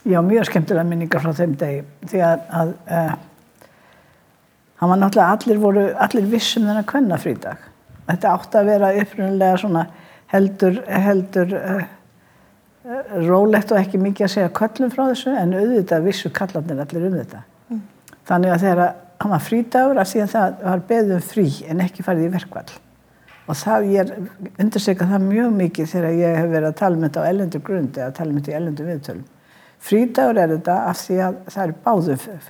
Já, 0.08 0.20
mjög 0.24 0.48
skemmtilega 0.48 0.86
minningar 0.88 1.20
frá 1.24 1.34
þeim 1.36 1.56
degi. 1.60 1.82
Því 2.08 2.22
að, 2.24 2.44
að 2.60 2.70
uh, 2.88 3.16
hann 4.80 4.92
var 4.94 5.02
náttúrulega, 5.02 5.34
allir 5.34 5.60
voru, 5.60 5.84
allir 6.06 6.30
vissum 6.30 6.68
þennan 6.68 6.88
kvenna 6.88 7.18
frídag. 7.20 7.67
Þetta 8.08 8.34
átti 8.34 8.58
að 8.58 8.70
vera 8.72 8.90
upprunnilega 9.02 9.60
svona 9.60 9.84
heldur, 10.32 10.80
heldur 10.88 11.54
uh, 11.58 11.84
uh, 12.88 13.14
rólegt 13.28 13.72
og 13.72 13.80
ekki 13.82 14.00
mikið 14.00 14.26
að 14.26 14.34
segja 14.34 14.56
köllum 14.56 14.92
frá 14.94 15.04
þessu, 15.10 15.34
en 15.36 15.54
auðvitað 15.56 16.08
vissu 16.08 16.32
kallarnir 16.34 16.82
allir 16.84 17.08
um 17.10 17.16
þetta. 17.20 17.44
Þannig 18.28 18.52
að 18.52 18.64
þegar 18.66 18.84
hann 19.18 19.32
var 19.32 19.44
frídagur, 19.44 19.98
að 20.00 20.12
því 20.12 20.20
að 20.24 20.34
það 20.34 20.60
var 20.66 20.84
beðum 20.90 21.24
frí 21.24 21.46
en 21.68 21.80
ekki 21.84 22.04
farið 22.06 22.28
í 22.28 22.34
verkvall. 22.36 22.68
Og 23.48 23.56
það 23.56 23.88
ég 23.94 24.10
undirstryka 24.60 25.08
það 25.08 25.24
mjög 25.24 25.54
mikið 25.56 25.90
þegar 25.94 26.18
ég 26.18 26.36
hef 26.36 26.50
verið 26.52 26.68
að 26.68 26.78
tala 26.82 26.98
um 26.98 27.04
þetta 27.06 27.24
á 27.24 27.28
ellendur 27.30 27.64
grundi, 27.64 28.02
að 28.04 28.14
tala 28.18 28.34
um 28.34 28.40
þetta 28.40 28.52
í 28.52 28.56
ellendur 28.58 28.90
viðtölum. 28.90 29.24
Frídagur 29.88 30.40
er 30.42 30.52
þetta 30.52 30.76
af 30.90 31.00
því 31.00 31.18
að 31.24 31.38
það 31.54 31.64
er 31.64 31.74
báðum, 31.86 32.46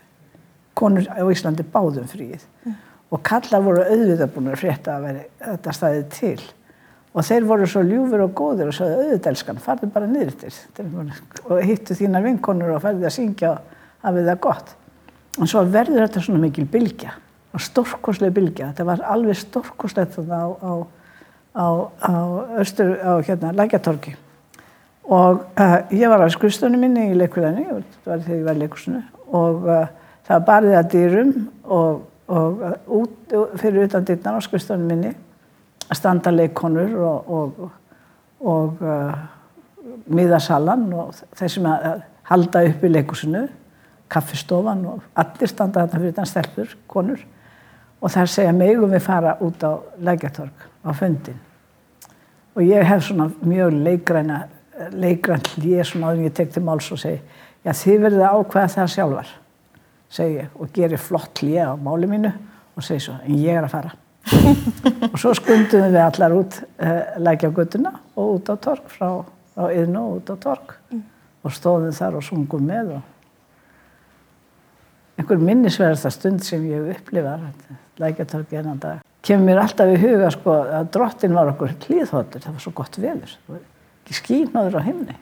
konur 0.79 1.09
á 1.14 1.25
Íslandi 1.31 1.66
báðum 1.71 2.11
fríið. 2.11 2.47
Og 3.09 3.23
kallar 3.25 3.62
voru 3.64 3.85
auðvitað 3.87 4.33
búin 4.35 4.51
að 4.53 4.61
frétta 4.61 4.97
að 4.99 5.07
veri, 5.09 5.23
þetta 5.40 5.75
staðið 5.79 6.09
til. 6.12 6.40
Og 7.16 7.25
þeir 7.25 7.47
voru 7.49 7.68
svo 7.71 7.83
ljúfur 7.87 8.25
og 8.27 8.35
góður 8.37 8.68
og 8.71 8.77
sagði 8.77 8.99
auðvitaðelskan, 9.07 9.62
farðu 9.64 9.88
bara 9.94 10.11
niður 10.11 10.35
til. 10.42 10.53
Og 11.49 11.62
hittu 11.64 11.97
þínar 11.97 12.27
vinkonur 12.27 12.75
og 12.77 12.85
farðu 12.85 13.09
að 13.09 13.16
syngja 13.16 13.55
og 13.55 13.73
hafið 14.05 14.29
það 14.29 14.44
gott. 14.44 14.77
En 15.38 15.51
svo 15.51 15.64
verður 15.73 16.05
þetta 16.05 16.23
svona 16.27 16.42
mikil 16.42 16.66
bylgja 16.68 17.16
og 17.57 17.64
stórkoslega 17.64 18.35
bylgja. 18.37 18.71
Þetta 18.73 18.88
var 18.90 19.05
alveg 19.14 19.40
stórkoslegt 19.40 20.18
á, 20.29 20.44
á, 20.61 20.73
á, 21.57 21.66
á 22.05 22.14
Östur, 22.61 22.92
á 23.01 23.16
hérna, 23.25 23.55
Lækjatorki. 23.57 24.18
Og 25.09 25.40
uh, 25.57 25.79
ég 25.88 26.11
var 26.12 26.21
á 26.21 26.29
skrifstunni 26.29 26.77
minni 26.77 27.07
í 27.09 27.16
leikvöðinni, 27.16 27.64
þetta 27.64 28.11
var 28.11 28.25
þegar 28.27 28.37
ég 28.37 28.44
var 28.44 28.59
í 28.59 28.62
leikursinu, 28.62 28.99
og 29.33 29.64
uh, 29.64 29.87
það 30.29 30.35
var 30.35 30.47
barið 30.51 30.75
að 30.77 30.90
dýrum 30.92 31.31
og, 31.64 32.03
og 32.29 32.61
uh, 32.62 32.75
út, 33.01 33.35
fyrir 33.61 33.88
utan 33.88 34.05
dýrnar 34.05 34.38
á 34.38 34.41
skrifstunni 34.45 34.88
minni 34.88 35.14
að 35.88 35.97
standa 35.97 36.33
leikonur 36.35 36.95
og, 37.09 37.31
og, 37.38 37.71
og 38.45 38.85
miðasalan 40.12 40.85
og 40.93 41.17
þeir 41.38 41.55
sem 41.55 41.69
að 41.71 42.03
halda 42.29 42.62
upp 42.69 42.85
í 42.85 42.91
leikursinu, 42.93 43.47
kaffistofan 44.12 44.85
og 44.91 45.07
allir 45.17 45.49
standa 45.49 45.87
þarna 45.87 46.03
fyrir 46.03 46.17
þann 46.19 46.29
stelpur, 46.29 46.77
konur. 46.93 47.25
Og 47.99 48.12
þar 48.12 48.31
segja 48.31 48.53
megum 48.55 48.93
við 48.93 49.07
fara 49.09 49.38
út 49.43 49.64
á 49.64 49.81
Lækjatorg 50.05 50.69
á 50.85 50.93
fundin 50.93 51.41
og 52.59 52.64
ég 52.67 52.83
hef 52.83 53.05
svona 53.07 53.29
mjög 53.47 53.77
leikræna 53.85 54.38
leikræn 54.91 55.43
hlýja 55.55 55.85
svona 55.87 56.12
en 56.12 56.25
ég 56.27 56.35
tek 56.35 56.51
til 56.53 56.62
máls 56.67 56.91
og 56.93 56.99
segi 56.99 57.21
já 57.64 57.73
þið 57.73 58.01
verðið 58.05 58.25
að 58.27 58.38
ákveða 58.38 58.73
það 58.75 58.91
sjálfar 58.95 59.31
segi 60.12 60.38
ég 60.40 60.59
og 60.59 60.71
gerir 60.75 61.01
flott 61.01 61.42
hlýja 61.42 61.73
á 61.73 61.75
máli 61.77 62.09
mínu 62.11 62.33
og 62.77 62.85
segi 62.85 63.07
svo 63.09 63.18
en 63.23 63.38
ég 63.38 63.59
er 63.59 63.66
að 63.66 63.75
fara. 63.75 63.94
Og 65.12 65.14
svo 65.16 65.31
skundum 65.33 65.87
við 65.88 66.03
allar 66.03 66.35
út 66.37 66.59
uh, 66.61 67.16
Lækjagötuna 67.16 67.94
og 68.12 68.35
út 68.35 68.51
á 68.53 68.55
torg 68.61 68.90
frá, 68.92 69.25
frá 69.55 69.71
yðnu 69.73 70.03
og 70.03 70.18
út 70.18 70.33
á 70.33 70.37
torg. 70.37 70.75
Mm. 70.92 71.07
og 71.47 71.55
stóðum 71.55 71.94
þar 71.94 72.18
og 72.18 72.25
sungum 72.27 72.64
með 72.68 72.90
og 72.99 73.03
einhver 75.18 75.40
minnisverðasta 75.42 76.11
stund 76.12 76.44
sem 76.44 76.66
ég 76.68 76.83
hef 76.83 76.99
upplifað 76.99 77.47
lækjartorgi 78.03 78.59
ennan 78.61 78.83
dag 78.83 79.05
kemur 79.25 79.49
mér 79.49 79.62
alltaf 79.62 79.90
í 79.92 79.99
huga 80.03 80.31
sko 80.35 80.55
að 80.79 80.92
drottin 80.94 81.35
var 81.37 81.51
okkur 81.53 81.75
hlýðhóttur, 81.87 82.44
það 82.44 82.55
var 82.55 82.62
svo 82.64 82.73
gott 82.79 83.01
veður. 83.03 83.35
Ekki 84.05 84.16
skýrnáður 84.16 84.79
á 84.79 84.83
himni. 84.87 85.16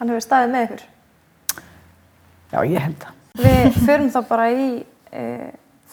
Hann 0.00 0.10
hefur 0.10 0.24
staðið 0.24 0.52
með 0.54 0.66
ykkur? 0.66 0.84
Já, 2.50 2.58
ég 2.66 2.84
held 2.84 3.00
það 3.04 3.19
Við 3.40 3.80
förum 3.86 4.10
þá 4.12 4.20
bara 4.28 4.46
í 4.52 4.68
e, 5.12 5.24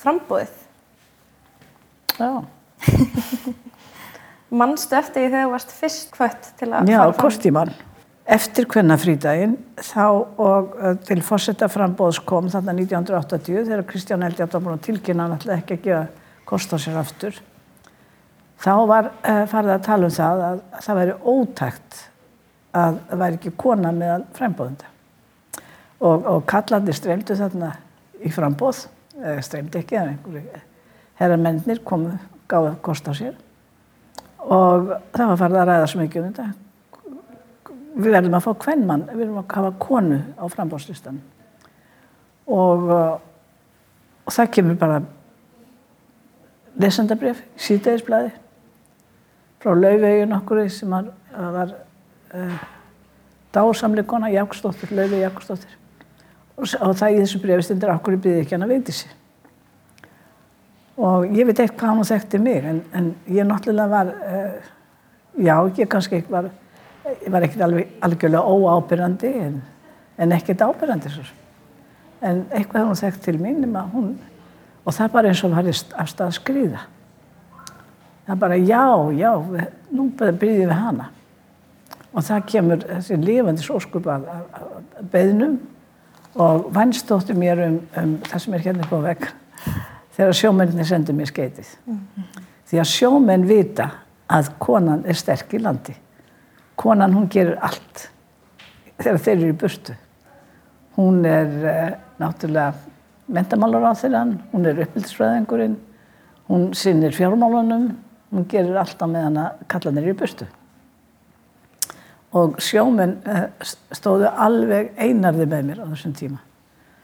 frambóðið 0.02 0.64
Já. 2.18 2.32
Manstu 4.60 4.96
eftir 4.98 5.26
því 5.26 5.28
þegar 5.28 5.44
þú 5.46 5.52
varst 5.54 5.76
fyrst 5.76 6.16
kvött 6.16 6.50
til 6.60 6.72
að 6.72 6.90
Já, 6.90 6.98
fara 7.02 7.12
fram? 7.12 7.22
kostíman 7.26 7.76
eftir 8.28 8.68
hvenna 8.68 8.98
frídaginn 9.00 9.56
þá 9.80 10.06
og 10.44 10.74
til 11.08 11.20
fórsetta 11.24 11.70
frambóðs 11.72 12.20
kom 12.28 12.50
þarna 12.52 12.76
1980 12.76 13.70
þegar 13.70 13.86
Kristján 13.88 14.26
Eldjátt 14.28 14.58
var 14.58 14.66
búin 14.66 14.76
að 14.76 14.84
tilkynna 14.90 15.28
hann 15.28 15.38
alltaf 15.38 15.62
ekki 15.62 15.78
að 15.78 15.86
gefa 15.86 16.26
kost 16.48 16.76
á 16.76 16.78
sér 16.80 17.00
aftur. 17.00 17.40
Þá 18.58 18.74
var 18.90 19.10
uh, 19.14 19.44
farið 19.48 19.74
að 19.76 19.88
tala 19.88 20.10
um 20.10 20.16
það 20.18 20.44
að, 20.48 20.62
að 20.74 20.86
það 20.86 21.00
væri 21.00 21.16
ótækt 21.34 21.98
að 22.78 23.02
það 23.10 23.24
væri 23.24 23.40
ekki 23.40 23.56
kona 23.64 23.92
meðal 23.96 24.24
frambóðunda 24.36 24.94
og, 26.00 26.26
og 26.26 26.46
kallandi 26.50 26.94
streymdu 26.96 27.36
þarna 27.38 27.74
í 28.24 28.32
frambóð 28.34 28.86
eða 29.18 29.44
streymdi 29.46 29.82
ekki 29.82 29.98
en 29.98 30.14
einhverju 30.14 30.62
herramennir 31.18 31.82
komu 31.86 32.14
gáðu 32.50 32.76
kost 32.86 33.08
á 33.10 33.14
sér. 33.18 33.36
Og 34.48 34.94
það 35.16 35.32
var 35.32 35.40
farið 35.42 35.62
að 35.62 35.70
ræða 35.72 35.88
svo 35.92 36.02
mikið 36.04 36.22
um 36.22 36.28
þetta. 36.30 36.48
Við 37.98 38.14
verðum 38.14 38.38
að 38.38 38.46
fá 38.46 38.52
kvennmann, 38.62 39.08
við 39.10 39.24
verðum 39.24 39.40
að 39.42 39.56
hafa 39.58 39.72
konu 39.82 40.20
á 40.38 40.46
frambóðslistan 40.54 41.18
og, 42.48 42.92
og 42.94 44.32
það 44.32 44.52
kemur 44.54 44.78
bara 44.80 45.00
lesendabref 46.78 47.42
síðdegisblæði 47.60 48.30
frá 49.58 49.74
Laufeyjun 49.74 50.38
okkur 50.38 50.62
sem 50.72 50.94
var, 50.94 51.10
var 51.34 51.74
uh, 52.38 52.62
dásamlega 53.58 54.08
kona, 54.08 54.30
Jáksdóttir, 54.32 54.94
Laufey 54.94 55.26
Jáksdóttir 55.26 55.74
og, 56.58 56.98
það 56.98 57.14
í 57.14 57.22
þessu 57.22 57.42
brefi 57.44 57.66
stundir 57.68 57.94
okkur 57.94 58.18
í 58.18 58.22
byggði 58.26 58.44
ekki 58.44 58.58
hann 58.58 58.68
að 58.68 58.74
veiti 58.76 58.96
sér 58.98 59.16
og 60.98 61.28
ég 61.38 61.46
veit 61.46 61.60
eitthvað 61.60 61.80
hvað 61.80 61.92
hann 61.94 62.10
þekkti 62.12 62.42
mig 62.42 62.70
en, 62.72 62.84
en 62.98 63.10
ég 63.30 63.48
náttúrulega 63.48 63.92
var 63.92 64.14
uh, 64.14 64.70
já, 65.38 65.56
ég 65.78 65.92
kannski 65.92 66.22
ekki 66.22 66.34
var 66.34 66.50
ég 67.08 67.30
var 67.32 67.46
ekkert 67.46 67.66
alveg 67.68 67.98
algjörlega 68.04 68.56
óábyrrandi 68.58 69.34
en, 69.46 69.62
en 70.18 70.36
ekkert 70.36 70.66
ábyrrandi 70.66 71.14
svo. 71.14 71.26
en 72.22 72.46
eitthvað 72.52 72.90
hún 72.90 73.02
þekkt 73.04 73.26
til 73.30 73.38
mín 73.40 73.66
hún, 73.94 74.14
og 74.84 74.94
það 74.94 75.12
bara 75.14 75.32
eins 75.32 75.44
og 75.46 75.54
var 75.54 75.70
af 75.70 76.10
stað 76.10 76.32
að 76.32 76.40
skriða 76.42 76.86
það 78.28 78.40
bara 78.40 78.58
já, 78.60 78.86
já 79.16 79.32
nú 79.92 80.10
byrjum 80.18 80.68
við 80.68 80.76
hana. 80.76 81.10
Og 82.12 82.26
það 82.26 82.46
kemur 82.52 82.84
þessi 82.84 83.18
lifandi 83.22 83.64
sóskup 83.64 84.08
af 84.10 84.26
beðnum 85.12 85.58
og 86.38 86.68
vænstóttu 86.76 87.36
mér 87.38 87.64
um, 87.68 87.78
um 87.98 88.18
það 88.28 88.44
sem 88.44 88.58
er 88.58 88.66
hérna 88.66 88.86
upp 88.86 88.98
á 88.98 89.00
vegg 89.08 89.30
þegar 90.18 90.40
sjómenninni 90.40 90.86
sendur 90.88 91.18
mér 91.18 91.32
skeitið. 91.32 91.72
Mm. 91.86 92.02
því 92.68 92.82
að 92.82 92.92
sjómenn 92.92 93.48
vita 93.48 93.88
að 94.28 94.52
konan 94.60 95.06
er 95.08 95.16
sterk 95.16 95.54
í 95.56 95.62
landi. 95.64 95.96
Konan 96.76 97.16
hún 97.16 97.30
gerir 97.32 97.56
allt 97.64 98.10
þegar 98.98 99.24
þeir 99.24 99.38
eru 99.38 99.54
í 99.54 99.58
burtu. 99.62 99.96
Hún 100.98 101.26
er 101.26 101.54
uh, 101.62 101.90
náttúrulega 102.22 102.74
mentamálar 103.28 103.92
á 103.92 103.94
þeirra 103.98 104.24
hún 104.54 104.68
er 104.68 104.82
uppbyldisfræðingurinn 104.86 105.76
hún 106.48 106.70
sinnir 106.78 107.16
fjármálunum 107.16 107.90
hún 108.32 108.48
gerir 108.50 108.78
allt 108.80 109.02
á 109.04 109.08
meðan 109.08 109.42
að 109.42 109.66
kallanir 109.72 110.08
eru 110.08 110.16
í 110.16 110.20
burtu 110.22 110.48
og 112.36 112.58
sjómenn 112.64 113.18
uh, 113.28 113.46
stóðu 113.96 114.32
alveg 114.32 114.92
einarði 114.98 115.48
með 115.48 115.70
mér 115.70 115.84
á 115.84 115.86
þessum 115.94 116.18
tíma 116.18 116.42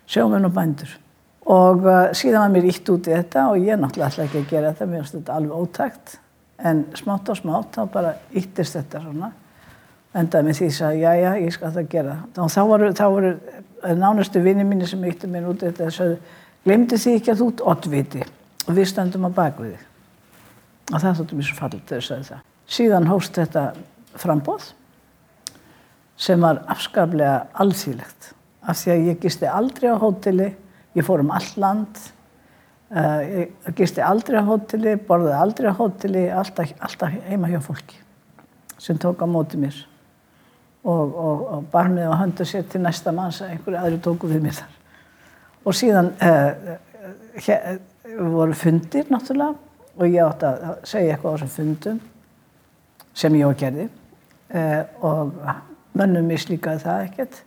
sjómenn 0.10 0.50
og 0.50 0.56
bændur 0.56 0.98
og 1.44 1.86
uh, 1.86 2.10
síðan 2.16 2.48
var 2.48 2.58
mér 2.58 2.68
ítt 2.72 2.92
út 2.92 3.08
í 3.08 3.16
þetta 3.16 3.48
og 3.52 3.64
ég 3.64 3.80
náttúrulega 3.80 4.12
ætla 4.12 4.28
ekki 4.28 4.44
að 4.44 4.52
gera 4.52 4.74
þetta 4.74 4.90
mér 4.90 5.04
finnst 5.04 5.20
þetta 5.20 5.38
alveg 5.40 5.64
ótækt 5.64 6.18
en 6.64 6.84
smátt 6.98 7.32
og 7.32 7.40
smátt 7.40 7.80
þá 7.80 7.88
bara 7.92 8.18
íttist 8.36 8.78
þetta 8.80 9.04
svona 9.04 9.32
endaði 10.18 10.48
með 10.48 10.60
því 10.60 10.68
að 10.86 11.00
já, 11.00 11.10
já, 11.18 11.30
ég 11.42 11.56
skal 11.56 11.72
það 11.74 11.90
gera. 11.90 12.18
Og 12.38 12.52
þá 12.54 12.60
voru, 12.70 12.90
þá 12.98 13.04
voru 13.10 13.32
nánustu 14.00 14.44
vinni 14.44 14.66
mínu 14.68 14.88
sem 14.90 15.04
eittu 15.10 15.30
mér 15.32 15.50
út 15.50 15.66
þetta 15.66 15.88
að 15.88 15.96
sagðu, 15.98 16.20
glemdi 16.68 17.00
því 17.02 17.16
ekki 17.18 17.34
að 17.34 17.42
þú 17.42 17.50
ert 17.54 17.66
oddviti 17.74 18.22
og 18.68 18.78
við 18.78 18.90
stöndum 18.92 19.28
á 19.28 19.32
bakviði. 19.34 19.80
Og 20.92 21.00
það 21.00 21.20
þóttum 21.20 21.42
mér 21.42 21.50
svo 21.50 21.58
fallit 21.58 21.90
þegar 21.90 22.06
þau 22.06 22.10
sagði 22.10 22.30
það. 22.30 22.46
Síðan 22.78 23.10
hóst 23.10 23.40
þetta 23.40 23.66
frambóð 24.22 24.70
sem 26.24 26.42
var 26.44 26.62
afskaplega 26.72 27.48
alþýlegt. 27.60 28.32
Af 28.64 28.80
því 28.80 28.92
að 28.94 29.08
ég 29.10 29.24
gisti 29.24 29.48
aldrei 29.50 29.90
á 29.92 29.98
hóteli, 30.00 30.52
ég 30.96 31.06
fór 31.06 31.24
um 31.24 31.34
all 31.36 31.50
land, 31.60 32.00
uh, 32.96 33.20
ég 33.24 33.74
gisti 33.76 34.04
aldrei 34.04 34.40
á 34.40 34.48
hóteli, 34.48 34.96
borðið 35.10 35.36
aldrei 35.40 35.68
á 35.68 35.76
hóteli, 35.76 36.30
alltaf, 36.32 36.72
alltaf 36.80 37.18
heima 37.28 37.52
hjá 37.52 37.60
fólki 37.64 38.00
sem 38.84 38.98
tók 39.00 39.22
á 39.24 39.28
móti 39.30 39.56
mér 39.56 39.76
og, 40.84 41.14
og, 41.16 41.44
og 41.56 41.68
barmið 41.72 42.10
og 42.12 42.18
höndu 42.20 42.44
sér 42.44 42.66
til 42.68 42.82
næsta 42.84 43.14
manns 43.16 43.38
að 43.40 43.54
einhverju 43.54 43.80
aðri 43.80 44.00
tóku 44.04 44.28
við 44.28 44.42
mér 44.44 44.58
þar. 44.58 44.74
Og 45.64 45.78
síðan 45.80 46.10
uh, 46.20 46.74
hér, 47.46 47.78
voru 48.20 48.58
fundir 48.60 49.08
náttúrulega 49.12 49.54
og 49.94 50.10
ég 50.10 50.26
átti 50.26 50.50
að 50.50 50.74
segja 50.90 51.14
eitthvað 51.14 51.38
á 51.38 51.40
þessum 51.44 51.54
fundum 51.56 52.02
sem 53.16 53.38
ég 53.40 53.48
á 53.48 53.52
að 53.54 53.62
gerði 53.62 53.88
uh, 53.88 54.82
og 55.08 55.38
mönnum 55.98 56.30
mislíkaði 56.30 56.84
það 56.86 57.06
ekkert. 57.08 57.42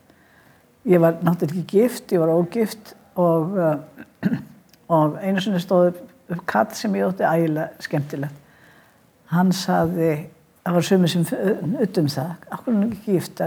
Ég 0.87 1.03
var 1.03 1.19
náttúrulega 1.27 1.63
ekki 1.63 1.81
gift, 1.81 2.13
ég 2.15 2.23
var 2.23 2.35
ógift 2.35 2.95
og, 3.19 3.57
uh, 3.59 4.33
og 4.97 5.19
einu 5.23 5.43
sinni 5.43 5.63
stóð 5.63 5.95
upp 6.31 6.47
katt 6.47 6.75
sem 6.79 6.95
ég 6.99 7.07
átti 7.09 7.27
ægilega 7.27 7.87
skemmtilegt. 7.87 8.43
Hann 9.31 9.51
saði 9.55 10.11
það 10.67 10.75
var 10.75 10.87
sömur 10.87 11.11
sem 11.11 11.25
utum 11.85 12.09
það 12.11 12.31
okkur 12.57 12.75
er 12.75 12.87
ekki 12.89 13.15
gift 13.15 13.43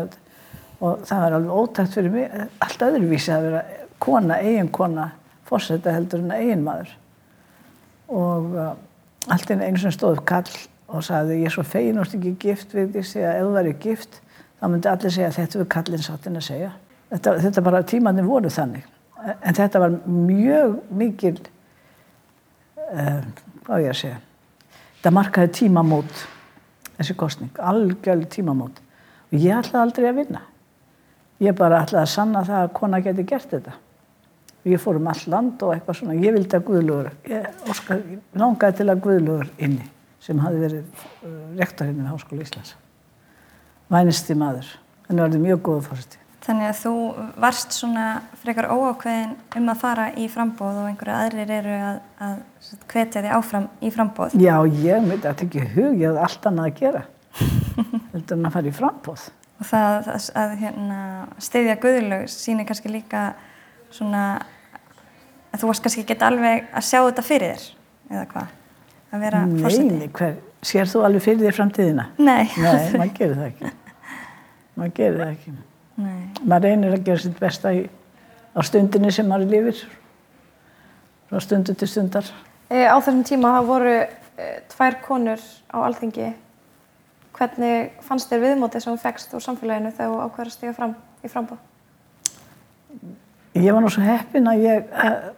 og 0.80 1.02
það 1.08 1.24
var 1.26 1.36
alveg 1.36 1.58
ótækt 1.60 1.96
fyrir 1.98 2.14
mig 2.14 2.36
allt 2.64 2.86
öðruvísi 2.86 3.34
að 3.36 3.48
vera 3.48 3.64
kona, 4.00 4.38
eigin 4.40 4.72
kona 4.72 5.10
fórsetta 5.50 5.92
heldur 5.92 6.24
en 6.24 6.32
eigin 6.38 6.64
maður 6.64 6.94
og 8.08 8.56
uh, 8.56 8.72
allt 9.28 9.52
einu 9.52 9.82
sem 9.82 9.92
stóð 9.92 10.22
kall 10.30 10.48
og 10.88 11.04
sagði 11.06 11.42
ég 11.42 11.50
er 11.50 11.56
svo 11.58 11.66
fegin 11.68 12.00
og 12.00 12.08
ekki 12.08 12.32
gift 12.40 12.72
við 12.78 12.96
því 12.96 13.26
að 13.26 13.36
ef 13.36 13.44
þú 13.44 13.52
væri 13.58 13.76
gift 13.84 14.22
þá 14.60 14.66
myndi 14.68 14.92
allir 14.92 15.16
segja 15.16 15.34
þetta 15.36 15.62
við 15.62 15.70
kallin 15.76 16.06
sattin 16.06 16.40
að 16.40 16.48
segja. 16.52 16.72
Þetta, 17.10 17.36
þetta 17.44 17.66
bara 17.66 17.84
tímanni 17.90 18.26
voru 18.26 18.52
þannig. 18.54 18.88
En 19.26 19.56
þetta 19.56 19.84
var 19.84 19.96
mjög 20.06 20.80
mikil 20.96 21.36
uh, 22.90 23.24
hvað 23.66 23.88
ég 23.88 23.94
að 23.94 24.02
segja 24.04 24.20
þetta 25.00 25.16
markaði 25.16 25.52
tímamót 25.56 26.24
þessi 26.98 27.16
kostning, 27.16 27.52
algjörlega 27.64 28.28
tímamót. 28.34 28.82
Og 29.30 29.38
ég 29.40 29.56
ætlaði 29.56 29.84
aldrei 29.86 30.08
að 30.10 30.18
vinna. 30.20 30.42
Ég 31.40 31.56
bara 31.56 31.84
ætlaði 31.86 32.02
að 32.02 32.12
sanna 32.12 32.42
það 32.44 32.66
að 32.66 32.74
kona 32.76 33.00
geti 33.06 33.26
gert 33.30 33.54
þetta. 33.54 33.78
Ég 34.68 34.84
fór 34.84 35.00
um 35.00 35.08
all 35.08 35.22
land 35.32 35.64
og 35.64 35.72
eitthvað 35.72 36.02
svona. 36.02 36.18
Ég 36.20 36.36
vildi 36.36 36.58
að 36.58 36.66
Guðlugur, 36.68 37.14
ég, 37.32 37.48
óskar, 37.72 38.04
langaði 38.36 38.82
til 38.82 38.90
að 38.92 39.04
Guðlugur 39.06 39.54
inni 39.64 39.88
sem 40.20 40.44
hafi 40.44 40.60
verið 40.60 41.06
uh, 41.24 41.32
rektorinn 41.56 42.02
við 42.02 42.12
Háskóla 42.12 42.44
Íslands. 42.44 42.76
Vænisti 43.90 44.36
maður, 44.38 44.68
en 45.10 45.22
verði 45.24 45.40
mjög 45.42 45.62
góða 45.66 45.86
fórseti. 45.88 46.20
Þannig 46.46 46.70
að 46.70 46.78
þú 46.80 46.92
varst 47.44 47.76
svona 47.76 48.04
frekar 48.42 48.70
óákveðin 48.72 49.34
um 49.60 49.72
að 49.74 49.82
fara 49.82 50.06
í 50.18 50.28
frambóð 50.32 50.78
og 50.82 50.88
einhverju 50.90 51.16
aðrir 51.16 51.52
eru 51.54 51.74
að, 51.76 51.98
að 52.26 52.38
hvetja 52.94 53.24
þig 53.26 53.34
áfram 53.36 53.66
í 53.82 53.92
frambóð. 53.94 54.38
Já, 54.40 54.56
ég 54.86 55.04
myndi 55.06 55.30
að 55.30 55.42
tekja 55.42 55.66
hug, 55.74 55.98
ég 56.00 56.08
hafði 56.08 56.24
allt 56.26 56.48
annað 56.50 56.70
að 56.70 56.80
gera. 56.80 57.04
Heldur 58.14 58.38
en 58.38 58.48
að 58.48 58.56
fara 58.56 58.72
í 58.72 58.76
frambóð. 58.78 59.26
Og 59.60 59.68
það 59.68 60.10
að, 60.14 60.30
að 60.44 60.56
hérna, 60.62 61.02
stiðja 61.50 61.76
guðlög 61.84 62.30
sýnir 62.32 62.70
kannski 62.70 62.94
líka 62.94 63.26
svona 63.94 64.24
að 65.50 65.64
þú 65.64 65.72
varst 65.72 65.86
kannski 65.86 66.06
ekki 66.06 66.18
alveg 66.30 66.70
að 66.72 66.88
sjá 66.88 67.00
þetta 67.02 67.26
fyrir 67.26 67.52
þér, 67.52 67.68
eða 68.14 68.24
hvað? 68.32 68.56
Að 69.10 69.26
vera 69.26 69.44
fórseti. 69.50 70.00
Nei, 70.00 70.10
hver, 70.16 70.40
sér 70.72 70.90
þú 70.90 71.04
alveg 71.08 71.26
fyrir 71.26 71.46
þér 71.48 71.58
framtíðina? 71.58 72.08
Nei. 72.22 72.46
Nei, 72.54 72.90
maður 72.96 73.14
gerir 73.18 73.38
það 73.40 73.48
ekki. 73.50 73.72
Maður 74.80 74.94
gerir 74.96 75.18
það 75.20 75.32
ekki. 75.34 75.56
Nei. 76.00 76.20
Maður 76.48 76.70
reynir 76.70 76.94
að 76.96 77.08
gera 77.10 77.24
sitt 77.24 77.40
besta 77.40 77.72
í, 77.76 77.82
á 78.56 78.60
stundinni 78.64 79.12
sem 79.12 79.28
maður 79.28 79.52
lifir. 79.52 79.82
Frá 81.30 81.42
stundu 81.44 81.76
til 81.78 81.90
stundar. 81.90 82.30
E, 82.72 82.86
á 82.88 82.96
þessum 82.98 83.26
tíma 83.28 83.52
það 83.58 83.68
voru 83.68 83.96
e, 84.00 84.48
tvær 84.72 85.00
konur 85.04 85.44
á 85.68 85.78
alþingi. 85.84 86.30
Hvernig 87.36 88.00
fannst 88.08 88.32
þér 88.32 88.46
viðmótið 88.46 88.86
sem 88.86 88.96
þú 88.96 89.04
fegst 89.04 89.36
úr 89.36 89.44
samfélaginu 89.44 89.92
þegar 89.98 90.14
þú 90.14 90.24
ákveður 90.24 90.50
að 90.50 90.56
stiga 90.56 90.78
fram 90.80 90.96
í 90.96 91.32
frambóð? 91.32 91.60
Ég 93.60 93.76
var 93.76 93.84
nú 93.84 93.92
svo 93.92 94.06
heppin 94.06 94.50
að 94.50 94.64
ég 94.64 94.90
uh, 94.96 95.30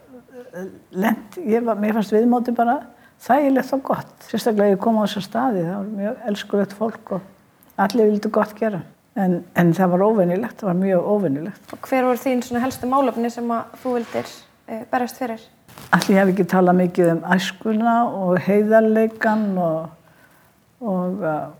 lent, 1.02 1.38
ég 1.42 1.66
var, 1.66 1.78
mér 1.82 1.98
fannst 1.98 2.14
viðmóti 2.14 2.54
bara 2.56 2.78
þægilegt 3.22 3.74
og 3.76 3.84
gott. 3.90 4.16
Sérstaklega 4.30 4.76
ég 4.76 4.82
kom 4.82 5.02
á 5.02 5.04
þessa 5.04 5.26
staði, 5.26 5.66
það 5.66 5.76
var 5.76 5.92
mjög 6.00 6.26
elskulegt 6.30 6.74
fólk 6.78 7.14
og 7.18 7.80
allir 7.84 8.10
vildu 8.12 8.32
gott 8.32 8.54
gera. 8.58 8.82
En, 9.12 9.42
en 9.60 9.72
það 9.76 9.90
var 9.92 10.02
óvennilegt, 10.06 10.56
það 10.62 10.70
var 10.70 10.78
mjög 10.78 11.08
óvennilegt. 11.14 11.72
Og 11.74 11.88
hver 11.88 12.06
voru 12.08 12.20
þín 12.20 12.60
helstu 12.62 12.88
málefni 12.88 13.28
sem 13.32 13.50
að 13.52 13.74
þú 13.82 13.96
vildir 13.98 14.30
e, 14.64 14.78
berjast 14.88 15.18
fyrir? 15.20 15.42
Allir 15.92 16.20
hef 16.20 16.30
ekki 16.32 16.46
talað 16.48 16.78
mikið 16.78 17.10
um 17.12 17.26
æskuna 17.34 17.96
og 18.08 18.38
heiðarleikan 18.46 19.42
og, 19.60 19.90
og 20.80 21.24
uh, 21.28 21.50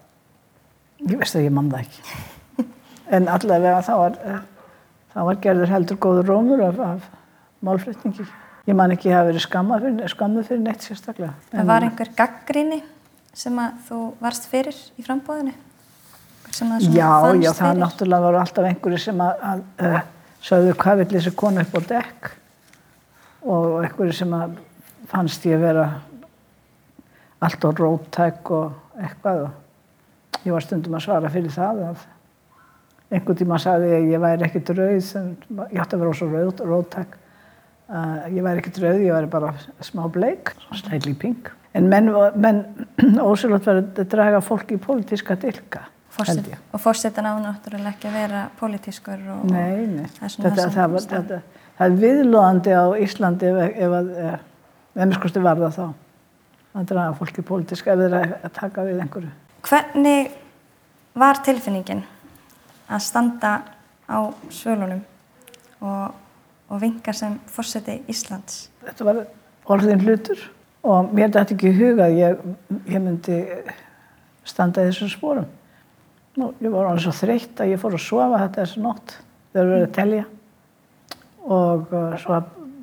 ég 1.04 1.20
veist 1.20 1.36
að 1.36 1.44
ég 1.44 1.52
mann 1.52 1.68
það 1.72 1.84
ekki. 1.84 2.20
En 3.12 3.28
allavega 3.28 3.82
það 3.84 4.00
var, 4.00 4.16
uh, 4.24 4.70
það 5.12 5.28
var 5.28 5.42
gerður 5.44 5.74
heldur 5.74 6.00
góður 6.06 6.30
rómur 6.32 6.62
af, 6.70 6.80
af 6.86 7.10
málflutningi. 7.68 8.24
Ég 8.70 8.78
man 8.78 8.94
ekki 8.94 9.12
hafa 9.12 9.28
verið 9.28 9.44
skammað 9.44 9.84
fyrir, 9.84 10.46
fyrir 10.46 10.64
neitt 10.64 10.86
sérstaklega. 10.86 11.34
Það 11.50 11.68
var 11.68 11.84
einhver 11.84 12.12
gaggríni 12.16 12.80
sem 13.36 13.60
að 13.60 13.76
þú 13.90 14.00
varst 14.22 14.48
fyrir 14.48 14.80
í 14.96 15.04
frambóðinu? 15.04 15.52
Sem 16.52 16.68
að 16.72 16.84
svona 16.84 16.98
Já, 16.98 17.08
fannst 17.24 17.44
já, 17.46 17.50
það 17.56 17.70
fyrir? 17.70 17.80
náttúrulega 17.82 18.26
voru 18.26 18.40
alltaf 18.42 18.68
einhverju 18.68 19.00
sem 19.00 19.20
að, 19.24 19.44
að 19.50 19.62
uh, 19.88 20.00
sögðu 20.44 20.74
hvað 20.82 20.98
vill 21.00 21.10
þessi 21.14 21.34
konu 21.42 21.64
upp 21.64 21.76
á 21.76 21.80
dekk 21.92 22.30
og 23.52 23.68
einhverju 23.86 24.16
sem 24.18 24.34
að 24.36 24.58
fannst 25.12 25.46
ég 25.48 25.62
vera 25.62 25.86
allt 27.42 27.64
á 27.64 27.70
róttæk 27.72 28.52
og 28.54 28.98
eitthvað 29.00 29.46
og 29.46 30.42
ég 30.44 30.52
var 30.54 30.66
stundum 30.66 30.98
að 30.98 31.06
svara 31.06 31.30
fyrir 31.32 31.54
það 31.54 31.80
að 31.88 32.04
einhvern 33.12 33.40
tíma 33.40 33.58
sagði 33.60 33.88
ég 33.90 33.98
að 34.02 34.12
ég 34.12 34.22
væri 34.22 34.46
ekkit 34.46 34.74
rauð 34.76 35.00
sem, 35.08 35.32
ég 35.72 35.80
átti 35.82 35.96
að 35.96 36.04
vera 36.04 36.14
svo 36.16 36.28
rauð, 36.32 36.62
róttæk. 36.68 37.18
Uh, 37.92 38.20
ég 38.32 38.44
væri 38.44 38.62
ekkit 38.62 38.78
rauð, 38.80 39.02
ég 39.04 39.16
væri 39.16 39.32
bara 39.32 39.50
smá 39.84 40.06
bleik, 40.12 40.54
slightly 40.78 41.12
pink. 41.18 41.50
En 41.76 41.88
menn, 41.92 42.08
menn 42.40 42.62
ósynlótt 43.30 43.68
verið 43.68 44.00
að 44.04 44.08
draga 44.14 44.40
fólk 44.44 44.72
í 44.72 44.80
pólitíska 44.80 45.36
dilka 45.40 45.84
held 46.20 46.48
ég. 46.52 46.60
Og 46.72 46.80
fórsetan 46.82 47.28
á 47.28 47.32
náttúrulega 47.40 47.94
ekki 47.94 48.08
að 48.10 48.16
vera 48.20 48.44
pólitískur 48.60 49.26
og 49.34 49.44
Nei, 49.50 49.86
nei. 49.88 50.06
það 50.18 50.36
Þetta, 50.36 50.54
það 50.56 50.76
það, 50.76 50.94
var, 50.94 51.06
þetta, 51.12 51.40
það 51.78 51.86
er 51.86 51.98
viðlóðandi 52.04 52.74
á 52.76 52.84
Íslandi 53.06 53.50
ef, 53.50 53.60
ef 53.86 53.96
að 53.98 54.10
eh, 54.22 54.38
ennskosti 55.06 55.44
var 55.44 55.62
það 55.62 55.78
þá 55.78 55.86
að 56.72 56.88
draga 56.88 57.16
fólki 57.18 57.44
pólitísk 57.44 57.90
ef 57.92 58.00
þeir 58.00 58.16
að 58.18 58.50
taka 58.56 58.86
við 58.86 59.02
einhverju. 59.04 59.30
Hvernig 59.68 60.32
var 61.18 61.40
tilfinningin 61.44 62.02
að 62.88 63.04
standa 63.04 63.52
á 64.08 64.18
svölunum 64.52 65.02
og, 65.80 66.12
og 66.68 66.82
vinga 66.82 67.14
sem 67.16 67.38
fórseti 67.52 68.00
Íslands? 68.10 68.66
Þetta 68.84 69.08
var 69.08 69.22
orðin 69.72 70.04
hlutur 70.04 70.40
og 70.82 71.12
mér 71.14 71.32
dætti 71.32 71.56
ekki 71.56 71.70
í 71.70 71.76
huga 71.76 72.08
að 72.08 72.18
ég, 72.18 72.46
ég 72.90 73.04
myndi 73.04 73.38
standa 74.48 74.82
í 74.82 74.90
þessum 74.90 75.12
spórum. 75.12 75.50
Nú, 76.40 76.48
ég 76.64 76.72
var 76.72 76.88
alveg 76.88 77.04
svo 77.04 77.12
þreytt 77.12 77.60
að 77.60 77.74
ég 77.74 77.80
fór 77.80 77.92
að 77.98 78.04
sofa 78.06 78.38
þetta 78.40 78.62
þessu 78.62 78.80
nótt 78.80 79.16
þegar 79.52 79.66
við 79.66 79.74
erum 79.76 79.88
að 79.88 79.96
telja. 79.98 80.22
Og 81.42 81.92
uh, 81.92 82.14
svo 82.22 82.38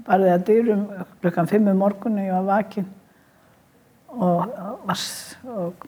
barði 0.05 0.33
að 0.33 0.43
dyrum 0.49 0.83
klukkan 1.23 1.49
5 1.49 1.71
um 1.71 1.81
morgunni, 1.81 2.27
ég 2.27 2.35
var 2.35 2.45
vakin. 2.49 2.85
Og, 4.13 4.53
og, 4.53 4.93
og 5.55 5.87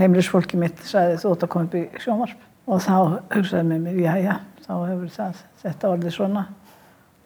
heimlisfólki 0.00 0.60
mitt 0.60 0.80
sagði 0.88 1.20
þú 1.20 1.34
ætti 1.34 1.48
að 1.48 1.52
koma 1.52 1.68
upp 1.68 1.76
í 1.76 1.84
sjónvarp. 2.00 2.48
Og 2.70 2.82
þá 2.86 2.96
hugsaði 3.34 3.68
með 3.68 3.84
mér, 3.84 4.00
já 4.00 4.12
já, 4.24 4.34
þá 4.64 4.72
hefur 4.78 5.14
það, 5.18 5.44
þetta 5.66 5.94
orðið 5.94 6.16
svona. 6.16 6.48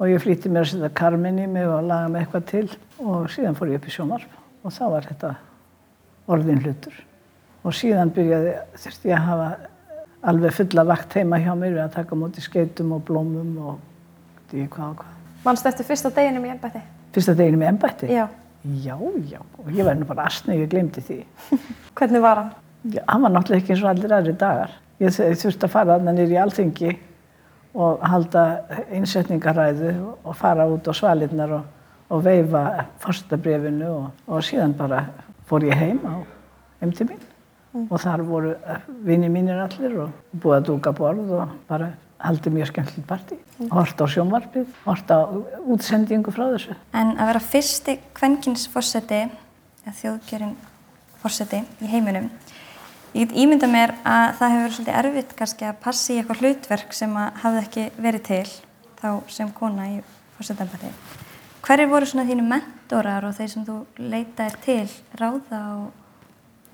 Og 0.00 0.10
ég 0.10 0.22
flýtti 0.22 0.50
mér 0.50 0.66
að 0.66 0.70
setja 0.72 0.94
karmin 0.98 1.42
í 1.44 1.48
mig 1.50 1.70
og 1.70 1.86
laga 1.86 2.10
mig 2.10 2.24
eitthvað 2.24 2.50
til 2.50 2.66
og 2.98 3.30
síðan 3.30 3.54
fór 3.58 3.70
ég 3.70 3.78
upp 3.78 3.86
í 3.86 3.94
sjónvarp 3.94 4.38
og 4.64 4.74
þá 4.74 4.84
var 4.90 5.12
þetta 5.12 5.36
orðin 6.34 6.64
hlutur 6.64 7.04
og 7.64 7.74
síðan 7.76 8.12
byrjaði, 8.14 8.54
þurfti 8.80 9.10
ég 9.10 9.18
að 9.18 9.28
hafa 9.30 9.48
alveg 10.30 10.56
fulla 10.56 10.84
vakt 10.88 11.16
heima 11.18 11.40
hjá 11.40 11.52
mér 11.56 11.74
við 11.74 11.82
að 11.84 11.96
taka 11.98 12.18
móti 12.18 12.44
skeitum 12.44 12.94
og 12.96 13.04
blómum 13.08 13.56
og 13.70 13.78
því 14.50 14.66
hvað 14.72 14.90
og 14.90 14.98
hvað. 15.02 15.16
Manst 15.44 15.68
eftir 15.68 15.88
fyrsta 15.88 16.12
deginum 16.14 16.46
í 16.46 16.52
ennbætti? 16.52 16.80
Fyrsta 17.16 17.36
deginum 17.36 17.64
í 17.64 17.68
embætti? 17.68 18.10
Já. 18.12 18.26
Já, 18.64 18.96
já, 19.28 19.40
og 19.60 19.66
ég 19.76 19.84
var 19.84 19.98
nú 20.00 20.06
bara 20.08 20.24
astnið, 20.30 20.62
ég 20.62 20.70
glemdi 20.72 21.02
því. 21.04 21.18
Hvernig 21.98 22.22
var 22.24 22.38
hann? 22.40 22.54
Já, 22.94 23.02
hann 23.10 23.26
var 23.26 23.34
náttúrulega 23.34 23.60
ekki 23.60 23.74
eins 23.74 23.82
og 23.84 23.90
allir 23.90 24.14
aðri 24.16 24.32
dagar. 24.40 24.72
Ég 25.02 25.12
þurfti 25.12 25.66
að 25.66 25.74
fara 25.74 25.98
þarna 25.98 26.14
niður 26.16 26.32
í 26.32 26.38
alþingi 26.40 26.94
og 27.74 28.06
halda 28.08 28.44
innsetningaræðu 28.94 29.92
og 30.14 30.38
fara 30.38 30.64
út 30.70 30.88
á 30.88 30.92
svalirnar 30.96 31.52
og, 31.58 31.68
og 32.08 32.24
veifa 32.24 32.64
fórstabrefinu 33.04 33.90
og, 33.90 34.08
og 34.30 34.44
síðan 34.46 34.76
bara 34.78 35.04
fór 35.50 35.66
ég 35.68 35.76
heim 35.76 36.00
á 36.08 36.24
heim 36.80 36.96
til 36.96 37.10
mín 37.10 37.33
og 37.74 38.00
þar 38.00 38.22
voru 38.26 38.54
vini 39.04 39.28
mínir 39.32 39.58
allir 39.64 39.98
og 40.04 40.40
búið 40.40 40.58
að 40.60 40.66
dúka 40.70 40.92
borð 40.96 41.32
og 41.40 41.54
bara 41.68 41.92
haldið 42.24 42.56
mjög 42.56 42.70
skemmtilegt 42.70 43.08
partí. 43.08 43.38
Hort 43.72 44.00
á 44.00 44.06
sjónvarpið, 44.08 44.68
hort 44.86 45.10
á 45.12 45.18
útsendingu 45.68 46.32
frá 46.34 46.46
þessu. 46.54 46.76
En 46.96 47.14
að 47.18 47.32
vera 47.32 47.42
fyrsti 47.44 47.98
kvenkins 48.16 48.68
fórseti, 48.72 49.24
eða 49.84 49.96
þjóðkjörin 50.00 50.54
fórseti 51.22 51.60
í 51.84 51.90
heiminum, 51.90 52.30
ég 53.14 53.26
get 53.26 53.36
ímynda 53.44 53.68
mér 53.70 53.96
að 54.02 54.38
það 54.38 54.54
hefur 54.54 54.64
verið 54.64 54.78
svolítið 54.78 55.00
erfitt 55.02 55.34
kannski 55.38 55.68
að 55.68 55.82
passa 55.84 56.12
í 56.12 56.20
eitthvað 56.20 56.40
hlutverk 56.44 56.96
sem 56.96 57.18
að 57.20 57.42
hafði 57.44 57.64
ekki 57.66 57.84
verið 58.06 58.24
til 58.30 58.46
þá 59.02 59.10
sem 59.36 59.52
kona 59.58 59.90
í 59.90 60.00
fórsetambæti. 60.38 60.94
Hverjir 61.64 61.88
voru 61.88 62.08
svona 62.08 62.26
þínu 62.28 62.46
mentorar 62.48 63.24
og 63.24 63.36
þeir 63.36 63.52
sem 63.52 63.66
þú 63.66 63.76
leitaðir 64.00 64.56
til, 64.64 64.88
ráða 65.20 65.60
og, 65.78 65.92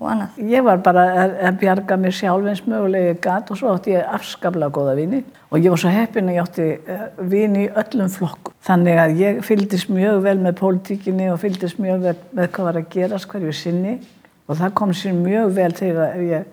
og 0.01 0.09
annað? 0.09 0.37
Ég 0.49 0.63
var 0.65 0.79
bara 0.83 1.03
að, 1.23 1.33
að 1.47 1.57
bjarga 1.61 1.97
mér 2.01 2.15
sjálf 2.17 2.47
eins 2.49 2.61
mögulegi 2.65 3.17
gat 3.21 3.51
og 3.53 3.59
svo 3.59 3.73
átti 3.75 3.93
ég 3.93 4.13
afskaplega 4.17 4.73
góða 4.73 4.95
vini. 4.97 5.19
Og 5.51 5.59
ég 5.61 5.73
var 5.73 5.81
svo 5.81 5.91
heppin 5.93 6.31
að 6.31 6.37
ég 6.37 6.47
átti 6.47 6.67
uh, 6.79 7.03
vini 7.31 7.65
í 7.67 7.71
öllum 7.83 8.09
flokkum. 8.13 8.55
Þannig 8.65 9.01
að 9.03 9.21
ég 9.21 9.41
fylgdist 9.45 9.91
mjög 9.93 10.23
vel 10.25 10.37
með 10.41 10.57
pólitíkinni 10.61 11.29
og 11.31 11.37
fylgdist 11.43 11.81
mjög 11.81 12.07
vel 12.07 12.15
með 12.37 12.49
hvað 12.55 12.69
var 12.69 12.79
að 12.81 12.89
gerast 12.95 13.29
hverju 13.31 13.53
sinni. 13.55 13.99
Og 14.49 14.57
það 14.59 14.73
kom 14.81 14.95
sér 14.97 15.15
mjög 15.19 15.53
vel 15.59 15.69
þegar 15.77 16.25
ég 16.25 16.49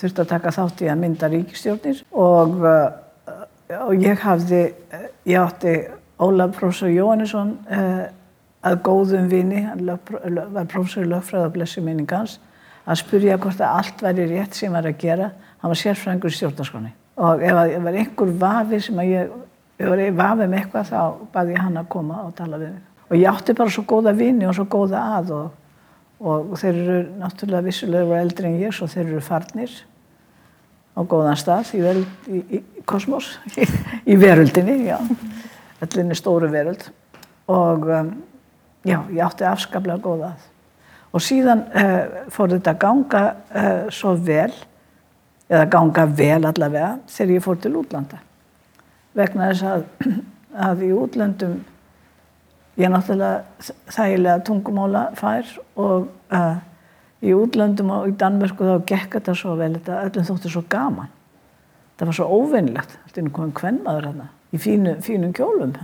þurfti 0.00 0.24
að 0.24 0.30
taka 0.34 0.54
þátt 0.54 0.84
í 0.84 0.90
að 0.92 1.00
mynda 1.00 1.32
ríkistjórnir 1.32 2.04
og, 2.12 2.60
uh, 2.62 3.80
og 3.88 4.04
ég 4.04 4.20
hafði, 4.22 4.62
uh, 4.92 5.08
ég 5.26 5.40
átti 5.40 5.74
Ólaf 6.20 6.52
Prófessor 6.58 6.92
Jóhannesson 6.92 7.54
að 8.60 8.74
góðum 8.84 9.30
vini, 9.30 9.62
hann 9.64 9.86
var 9.88 10.66
prófessor 10.68 11.06
í 11.06 11.08
lögfræð 11.08 11.46
og 11.46 11.54
blessi 11.54 11.80
minningans 11.80 12.34
að 12.90 13.00
spurja 13.04 13.38
hvort 13.40 13.62
að 13.62 13.76
allt 13.78 14.02
væri 14.04 14.26
rétt 14.32 14.56
sem 14.58 14.72
var 14.74 14.88
að 14.88 14.98
gera. 15.00 15.30
Hann 15.60 15.72
var 15.72 15.80
sérfræðingur 15.80 16.32
í 16.32 16.38
stjórnarskóni. 16.38 16.92
Og 17.20 17.42
ef 17.44 17.56
það 17.56 17.74
var 17.84 17.98
einhver 18.00 18.34
vafi 18.40 18.80
sem 18.82 19.00
að 19.02 19.12
ég, 19.12 19.34
ef 19.78 19.90
var 19.90 20.04
vafi 20.20 20.46
með 20.46 20.58
eitthvað 20.62 20.90
þá 20.90 21.00
baði 21.34 21.56
ég 21.56 21.64
hann 21.66 21.80
að 21.80 21.90
koma 21.94 22.22
og 22.24 22.34
tala 22.38 22.60
við. 22.60 22.78
Og 23.10 23.18
ég 23.18 23.30
átti 23.30 23.56
bara 23.58 23.74
svo 23.74 23.84
góða 23.90 24.14
vini 24.16 24.48
og 24.48 24.56
svo 24.56 24.66
góða 24.70 25.04
að 25.18 25.34
og, 25.36 25.52
og 26.20 26.56
þeir 26.60 26.74
eru 26.74 26.98
náttúrulega 27.20 27.66
vissulega 27.66 28.20
eldri 28.20 28.50
en 28.50 28.58
ég 28.60 28.74
svo 28.76 28.88
þeir 28.90 29.06
eru 29.06 29.22
farnir 29.24 29.72
á 30.96 31.00
góðan 31.06 31.38
stað 31.38 31.74
í, 31.76 31.82
veld, 31.84 32.08
í, 32.28 32.40
í 32.58 32.84
kosmos, 32.88 33.32
í, 33.56 33.66
í 34.12 34.16
veröldinni, 34.20 34.82
já. 34.90 34.98
Allinni 35.80 36.16
stóru 36.18 36.50
veröld. 36.52 36.90
og 37.50 37.86
um, 37.88 38.10
já, 38.84 38.98
ég 39.10 39.22
átti 39.24 39.46
afskaplega 39.48 40.02
góða 40.02 40.34
að. 40.34 40.48
Og 41.10 41.22
síðan 41.24 41.64
uh, 41.74 42.26
fór 42.30 42.52
þetta 42.54 42.74
að 42.74 42.82
ganga 42.84 43.22
uh, 43.30 43.86
svo 43.94 44.14
vel, 44.14 44.52
eða 45.50 45.66
ganga 45.72 46.06
vel 46.06 46.44
allavega, 46.46 46.92
þegar 47.10 47.34
ég 47.34 47.44
fór 47.44 47.58
til 47.58 47.74
útlanda. 47.80 48.20
Vegna 49.18 49.50
þess 49.50 49.66
að, 49.66 49.86
að 50.68 50.84
í 50.86 50.90
útlöndum 50.94 51.56
ég 52.80 52.92
náttúrulega 52.92 53.70
þægilega 53.90 54.42
tungumála 54.46 55.06
fær 55.18 55.48
og 55.80 56.06
uh, 56.32 56.60
í 57.20 57.34
útlöndum 57.36 57.90
og 57.92 58.06
í 58.08 58.14
Danmörku 58.20 58.68
þá 58.68 58.86
gekk 58.88 59.18
þetta 59.18 59.34
svo 59.36 59.56
vel, 59.58 59.74
þetta 59.76 60.04
öllum 60.06 60.28
þótti 60.30 60.52
svo 60.54 60.62
gaman. 60.70 61.10
Það 61.98 62.12
var 62.12 62.16
svo 62.16 62.28
óvinnlegt, 62.38 62.94
þetta 63.08 63.20
er 63.20 63.34
komið 63.36 63.56
kvennmaður 63.58 64.06
hérna 64.08 64.28
í 64.50 64.60
fínu, 64.62 64.94
fínum 65.04 65.34
kjólum. 65.36 65.74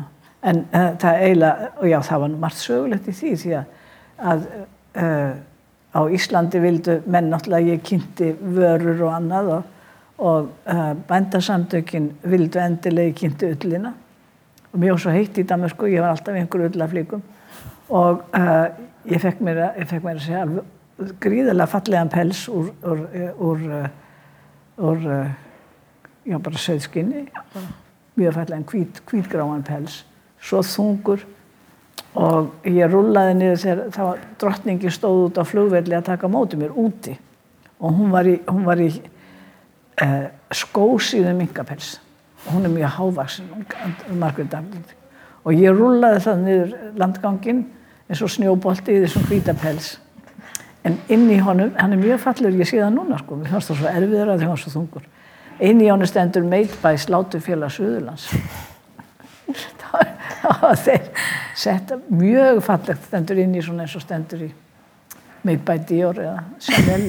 En 0.46 0.62
það 0.72 1.20
eiginlega, 1.26 1.68
og 1.80 1.90
já 1.90 1.98
það 2.06 2.22
var 2.22 2.38
margt 2.46 2.62
sögulegt 2.62 3.10
í 3.10 3.14
því 3.18 3.34
því 3.42 3.52
að, 3.58 3.76
að 4.30 4.46
uh, 4.96 5.36
á 5.96 6.00
Íslandi 6.12 6.60
vildu 6.60 6.98
menn 7.06 7.30
náttúrulega 7.32 7.76
ég 7.76 7.84
kynnti 7.86 8.32
vörur 8.40 9.06
og 9.06 9.14
annað 9.16 9.52
og, 9.56 9.70
og 10.18 10.50
uh, 10.72 10.92
bændasamtökin 11.08 12.10
vildu 12.24 12.60
endilega 12.60 13.12
ég 13.12 13.20
kynnti 13.20 13.52
ullina. 13.54 13.94
Og 14.72 14.80
mér 14.80 14.96
var 14.96 15.02
svo 15.04 15.14
heitt 15.14 15.38
í 15.40 15.46
Damersku, 15.46 15.88
ég 15.92 16.04
var 16.04 16.12
alltaf 16.12 16.36
í 16.36 16.42
einhverju 16.42 16.72
ullaflíkum 16.72 17.24
og 17.86 18.24
uh, 18.34 18.66
ég 19.06 19.22
fekk 19.22 19.44
mér 19.46 19.62
að, 19.68 19.80
ég 19.82 19.90
fekk 19.92 20.04
mér 20.08 20.18
að 20.18 20.26
segja 20.26 21.06
gríðilega 21.22 21.68
fallegan 21.70 22.10
pels 22.10 22.46
úr, 22.48 22.72
úr, 22.82 23.02
úr, 23.46 23.64
úr 24.80 25.08
já 26.26 26.38
bara 26.42 26.58
söðskinni, 26.58 27.26
mjög 28.16 28.34
fallegan 28.34 28.64
hvít, 28.66 29.00
hvítgráan 29.06 29.64
pels, 29.66 30.00
svo 30.40 30.62
þungur 30.64 31.22
og 32.16 32.66
ég 32.68 32.88
rullaði 32.90 33.36
niður 33.36 33.60
þegar 33.62 33.92
þá 33.92 34.26
drottningi 34.40 34.92
stóð 34.94 35.26
út 35.26 35.40
á 35.40 35.44
flugvelli 35.44 35.98
að 35.98 36.08
taka 36.08 36.30
mótið 36.32 36.64
mér 36.64 36.80
úti. 36.80 37.18
Og 37.76 37.92
hún 37.92 38.10
var 38.14 38.28
í, 38.28 38.38
hún 38.48 38.64
var 38.64 38.80
í 38.80 38.88
uh, 38.88 40.26
skósíðu 40.54 41.34
mingapels 41.36 41.96
hún 42.52 42.64
er 42.64 42.70
mjög 42.70 42.90
hávaksin 42.98 43.48
og 45.44 45.54
ég 45.54 45.74
rúlaði 45.74 46.20
það 46.24 46.42
niður 46.42 46.74
landgangin 46.98 47.62
eins 48.08 48.22
og 48.22 48.30
snjóbolti 48.30 48.96
í 48.96 49.02
þessum 49.04 49.26
hvítapels 49.30 49.96
en 50.86 50.98
inn 51.10 51.26
í 51.30 51.38
honum, 51.42 51.72
hann 51.78 51.94
er 51.94 52.02
mjög 52.02 52.22
fallur 52.22 52.54
ég 52.54 52.68
sé 52.68 52.78
það 52.78 52.94
núna 52.94 53.18
sko, 53.18 53.38
mér 53.40 53.54
fannst 53.54 53.72
það 53.72 53.80
svo 53.80 53.92
erfiður 53.92 54.32
að 54.32 54.42
það 54.44 54.52
var 54.52 54.62
svo 54.62 54.74
þungur. 54.76 55.06
Inn 55.66 55.80
í 55.82 55.90
honum 55.90 56.06
stendur 56.06 56.46
meitbæs 56.46 57.08
látufélag 57.10 57.72
Suðurlands. 57.74 58.28
það 58.30 58.62
var 58.62 58.75
þeir 60.86 61.10
sett 61.56 61.92
mjög 62.10 62.62
fallegt 62.66 63.06
stendur 63.06 63.40
inn 63.42 63.54
í 63.54 63.64
svona 63.64 63.86
eins 63.86 63.96
og 63.98 64.04
stendur 64.04 64.46
í 64.48 64.50
meitbæ 65.46 65.76
Dior 65.88 66.20
eða 66.22 66.42
Chanel 66.62 67.08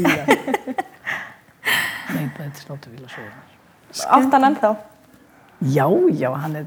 meitbæs 2.13 2.67
látufélag 2.69 3.09
Suðurlands 3.11 4.05
Áttan 4.05 4.43
ennþá? 4.43 4.75
Já, 5.61 5.87
já, 6.13 6.31
hann, 6.35 6.55
er, 6.55 6.65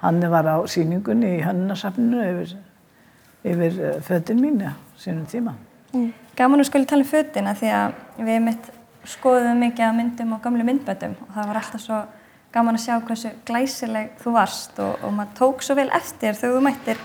hann 0.00 0.30
var 0.30 0.48
á 0.50 0.56
síningunni 0.66 1.36
í 1.38 1.42
hönnasafninu 1.44 2.22
yfir, 2.26 2.56
yfir 3.44 3.76
eh, 3.78 4.00
föttin 4.02 4.40
mín, 4.42 4.64
sínum 4.98 5.26
tíma. 5.30 5.54
Mm. 5.92 6.10
Gaman 6.36 6.64
að 6.64 6.70
skilja 6.70 6.90
tala 6.90 7.04
um 7.04 7.10
föttina 7.12 7.52
því 7.54 7.70
að 7.76 7.94
við 8.26 8.40
mitt 8.48 8.70
skoðum 9.12 9.62
mikið 9.62 9.86
að 9.86 9.96
myndum 9.98 10.34
og 10.34 10.42
gamlu 10.42 10.66
myndbötum 10.66 11.14
og 11.26 11.30
það 11.36 11.48
var 11.50 11.60
alltaf 11.60 11.84
svo 11.84 12.00
gaman 12.52 12.76
að 12.78 12.84
sjá 12.84 12.94
hversu 13.00 13.32
glæsileg 13.48 14.12
þú 14.22 14.34
varst 14.36 14.78
og, 14.82 15.00
og 15.02 15.14
maður 15.16 15.36
tók 15.38 15.64
svo 15.64 15.76
vel 15.78 15.88
eftir 15.96 16.36
þegar 16.38 16.56
þú 16.56 16.64
mættir 16.66 17.02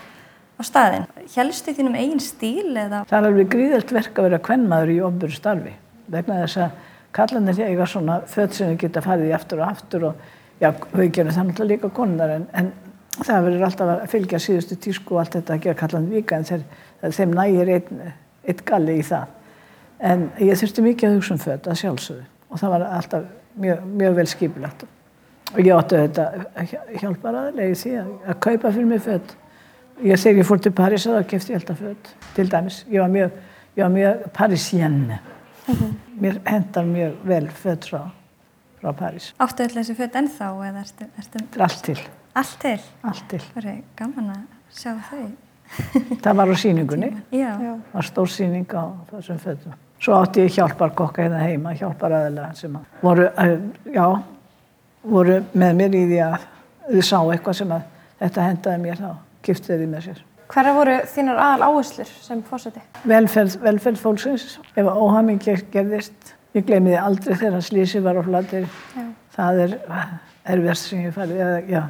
á 0.57 0.61
staðin. 0.65 1.05
Hjælstu 1.33 1.73
þínum 1.77 1.97
eigin 1.97 2.23
stíl 2.23 2.73
eða? 2.73 3.03
Það 3.09 3.19
er 3.19 3.29
alveg 3.29 3.51
gríðalt 3.53 3.93
verk 3.95 4.17
að 4.17 4.27
vera 4.29 4.41
kvennmaður 4.47 4.93
í 4.93 4.97
ofnbjörn 5.07 5.37
starfi 5.37 5.75
vegna 6.07 6.41
þess 6.43 6.61
að 6.63 6.83
kallanir 7.17 7.61
eiga 7.65 7.87
svona 7.89 8.17
föt 8.29 8.57
sem 8.57 8.75
geta 8.79 9.03
farið 9.03 9.31
í 9.31 9.35
aftur 9.37 9.63
og 9.63 9.71
aftur 9.71 10.09
og 10.09 10.27
já, 10.61 10.71
við 10.93 11.11
gerum 11.17 11.35
það 11.35 11.49
náttúrulega 11.49 11.73
líka 11.73 11.93
konunar 11.95 12.33
en, 12.35 12.47
en 12.53 12.71
það 13.17 13.47
verður 13.47 13.65
alltaf 13.67 13.93
að 13.93 14.03
fylgja 14.11 14.41
síðustu 14.41 14.77
tísku 14.81 15.15
og 15.15 15.23
allt 15.23 15.37
þetta 15.39 15.55
að 15.55 15.63
gera 15.65 15.79
kallan 15.81 16.09
vika 16.11 16.37
en 16.37 16.47
þeir, 16.47 16.65
þeim 17.05 17.35
nægir 17.37 17.73
einn 17.77 18.03
ein 18.47 18.61
galli 18.65 18.99
í 18.99 19.05
það. 19.05 19.33
En 19.97 20.27
ég 20.43 20.59
þurfti 20.59 20.83
mikið 20.85 21.09
að 21.09 21.17
hugsa 21.17 21.33
um 21.33 21.41
föt 21.41 21.67
að 21.67 21.79
sjálfsögðu 21.81 22.27
og 22.47 22.61
það 22.61 22.73
var 22.75 22.85
alltaf 22.99 23.25
mjög, 23.57 23.89
mjög 24.01 24.19
vel 24.21 24.27
skipilagt. 24.29 24.85
Og 25.57 25.65
ég 25.65 25.73
átti 25.73 25.97
þetta 26.03 26.25
hjálpar 27.01 27.39
aðlega 27.41 27.73
í 27.73 27.77
því 27.81 27.93
að, 27.97 28.13
að 28.27 28.39
kaupa 28.45 28.71
fyrir 28.71 28.89
mig 28.91 29.01
föt. 29.01 29.33
Ég 30.05 30.21
þegar 30.21 30.43
ég 30.43 30.47
fór 30.51 30.61
til 30.61 30.73
París 30.77 31.07
að 31.09 31.17
það 31.17 31.27
kefti 31.31 31.53
ég 31.53 31.61
alltaf 31.61 31.81
föt 31.81 32.11
til 32.35 32.47
dæmis. 32.51 32.83
Ég 32.93 33.01
var 33.01 33.09
mjög, 33.09 33.41
mjög 33.95 34.29
parisjenne. 34.37 35.19
Mm 35.67 35.75
-hmm. 35.75 35.95
Mér 36.21 36.39
hendar 36.45 36.85
mjög 36.85 37.13
vel 37.23 37.49
föt 37.49 37.85
frá 37.89 38.01
frá 38.81 38.93
París. 38.93 39.33
Áttu 39.39 39.65
öll 39.65 39.73
þessi 39.73 39.95
föt 39.97 40.15
ennþá 40.15 40.51
eða 40.67 40.83
ertu... 40.83 41.09
ertu... 41.17 41.43
Allt 41.59 41.83
til. 41.83 41.97
Allt 42.37 42.55
til? 42.61 42.77
Allt 43.01 43.25
til. 43.31 43.41
Það 43.55 43.69
er 43.71 43.81
gaman 43.97 44.31
að 44.35 44.45
sjá 44.77 44.93
þau. 45.09 45.27
það 46.23 46.39
var 46.39 46.53
á 46.53 46.55
síningunni. 46.61 47.11
Já. 47.41 47.51
Það 47.57 47.93
var 47.93 48.09
stór 48.11 48.31
síning 48.31 48.73
á 48.73 48.85
þessum 49.11 49.43
fötum. 49.43 49.77
Svo 49.97 50.13
átti 50.13 50.43
ég 50.45 50.53
hjálpar 50.53 50.93
kokka 50.93 51.23
hérna 51.25 51.39
heima, 51.41 51.73
hjálpar 51.73 52.13
aðeila 52.13 52.51
sem 52.53 52.75
að 52.77 52.99
voru, 53.01 53.23
já, 53.89 54.03
voru 55.09 55.41
með 55.53 55.75
mér 55.81 55.97
í 55.97 56.05
því 56.07 56.23
að 56.27 56.47
þau 56.87 57.03
sá 57.09 57.17
eitthvað 57.19 57.59
sem 57.61 57.75
að 57.75 57.85
þetta 58.21 58.47
hendaði 58.47 58.83
mér 58.85 59.03
þá, 59.03 59.11
giftið 59.47 59.83
því 59.83 59.91
með 59.91 60.07
sér. 60.07 60.23
Hverja 60.47 60.73
voru 60.77 60.95
þínar 61.11 61.39
aðal 61.43 61.67
áherslur 61.67 62.11
sem 62.23 62.41
fórseti? 62.47 62.81
Velferð, 63.03 63.57
velferð 63.65 63.99
fólksins. 63.99 64.45
Ef 64.79 64.87
óhaming 64.87 65.43
gerðist 65.43 66.37
Ég 66.57 66.65
gleymi 66.65 66.93
því 66.93 66.99
aldrei 67.01 67.35
þegar 67.37 67.63
slísi 67.65 67.99
var 68.01 68.17
á 68.17 68.23
flatir. 68.25 68.63
Það 69.35 69.59
er 69.65 69.73
erfiðast 70.47 70.89
sem 70.89 71.03
ég 71.03 71.13
farið, 71.13 71.41
eða 71.43 71.59
já, 71.69 71.81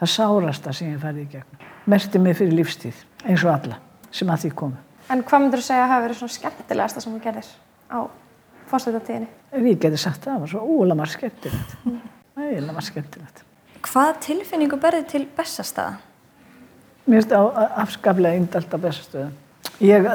það 0.00 0.12
sárasta 0.14 0.72
sem 0.74 0.90
ég 0.90 1.02
farið 1.02 1.22
í 1.22 1.28
gegn. 1.36 1.68
Merti 1.92 2.22
mig 2.22 2.34
fyrir 2.38 2.56
lífstíð, 2.58 3.04
eins 3.22 3.44
og 3.46 3.52
alla 3.52 3.78
sem 4.10 4.32
að 4.32 4.46
því 4.46 4.52
komu. 4.58 4.82
En 5.12 5.22
hvað 5.22 5.44
myndur 5.44 5.62
þú 5.62 5.68
segja 5.68 5.84
að 5.84 5.92
hafa 5.92 6.06
verið 6.08 6.20
svona 6.22 6.36
skemmtilegasta 6.40 7.04
sem 7.04 7.14
þú 7.14 7.22
gerðir 7.28 7.52
á 7.92 7.98
fórstöldatíðinni? 8.72 9.30
Ég 9.68 9.80
geti 9.84 10.02
sagt 10.02 10.24
það, 10.24 10.32
það 10.32 10.42
var 10.42 10.54
svo 10.54 10.66
ólega 10.66 11.00
marg 11.04 11.14
skemmtilegt. 11.14 12.14
Það 12.36 12.50
er 12.52 12.64
marg 12.68 12.84
skemmtilegt. 12.84 13.38
Hvað 13.86 14.08
tilfinningu 14.26 14.76
berði 14.76 15.06
til 15.08 15.22
bestastaða? 15.38 15.94
Mér 17.06 17.22
finnst 17.22 17.30
það 17.32 17.60
afskaplega 17.80 18.36
yndalt 18.36 18.74
á 18.76 18.78
bestastöðum. 18.82 19.30
Ég, 19.80 20.08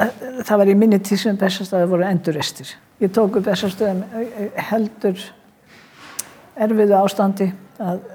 það 0.46 0.60
var 0.60 0.70
í 0.70 0.76
minni 0.78 1.00
tíð 1.02 1.18
sem 1.24 1.40
bestastaði 1.40 1.88
voru 1.90 2.06
enduristir. 2.06 2.70
Ég 3.02 3.10
tók 3.10 3.40
upp 3.40 3.48
þessar 3.48 3.74
stöðum 3.74 4.04
heldur 4.68 5.18
erfiðu 6.62 6.96
ástandi 7.00 7.50
að 7.82 8.06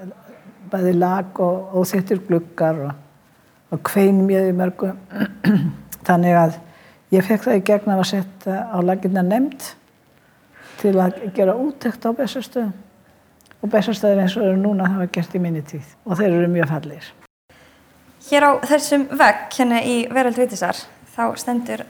bæði 0.72 0.96
lag 0.96 1.44
og, 1.44 1.76
og 1.76 1.86
þittir 1.92 2.24
glukkar 2.30 2.82
og, 2.88 2.96
og 3.76 3.84
kvein 3.92 4.24
mjög 4.24 4.48
í 4.54 4.58
mörgu. 4.62 4.92
Þannig 6.08 6.42
að 6.46 6.60
ég 7.12 7.28
fekk 7.28 7.44
það 7.50 7.60
í 7.60 7.64
gegn 7.74 7.96
að 7.98 8.04
setja 8.14 8.66
á 8.72 8.78
laginna 8.80 9.28
nefnd 9.34 9.72
til 10.80 10.96
að 10.96 11.24
gera 11.36 11.60
úttekt 11.60 12.08
á 12.08 12.10
bestarstöðum 12.16 12.76
og 13.62 13.70
bestastöður 13.72 14.22
eins 14.22 14.36
og 14.38 14.46
eru 14.46 14.58
núna 14.60 14.88
hafa 14.92 15.08
gert 15.12 15.34
í 15.34 15.42
minni 15.42 15.62
tíð 15.66 15.86
og 16.06 16.18
þeir 16.18 16.30
eru 16.30 16.50
mjög 16.52 16.70
fallir. 16.72 17.12
Hér 18.28 18.44
á 18.44 18.50
þessum 18.68 19.06
vegg 19.18 19.54
hérna 19.56 19.80
í 19.82 20.00
Veröld 20.12 20.38
Vitisar 20.38 20.76
þá 21.14 21.22
stendur 21.40 21.84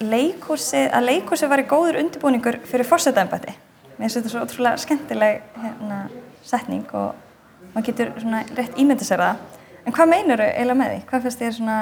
leikhúsi, 0.00 0.86
að 0.88 1.08
leikhúsi 1.10 1.48
var 1.50 1.60
í 1.60 1.66
góður 1.68 1.98
undirbúningur 2.00 2.60
fyrir 2.64 2.88
fórsetæðanbætti. 2.88 3.54
Mér 3.98 4.06
finnst 4.06 4.18
þetta 4.18 4.32
svo 4.32 4.44
ótrúlega 4.46 4.80
skemmtileg 4.80 5.42
hérna, 5.58 5.98
setning 6.46 6.86
og 6.94 7.12
maður 7.74 7.86
getur 7.90 8.14
svona 8.22 8.44
rétt 8.56 8.78
ímyndið 8.78 9.10
sér 9.10 9.22
það. 9.22 9.44
En 9.84 9.96
hvað 9.96 10.10
meinur 10.14 10.42
þau 10.42 10.48
eiginlega 10.48 10.78
með 10.78 10.92
því? 10.92 11.04
Hvað 11.10 11.26
finnst 11.26 11.42
þér 11.42 11.54
svona 11.58 11.78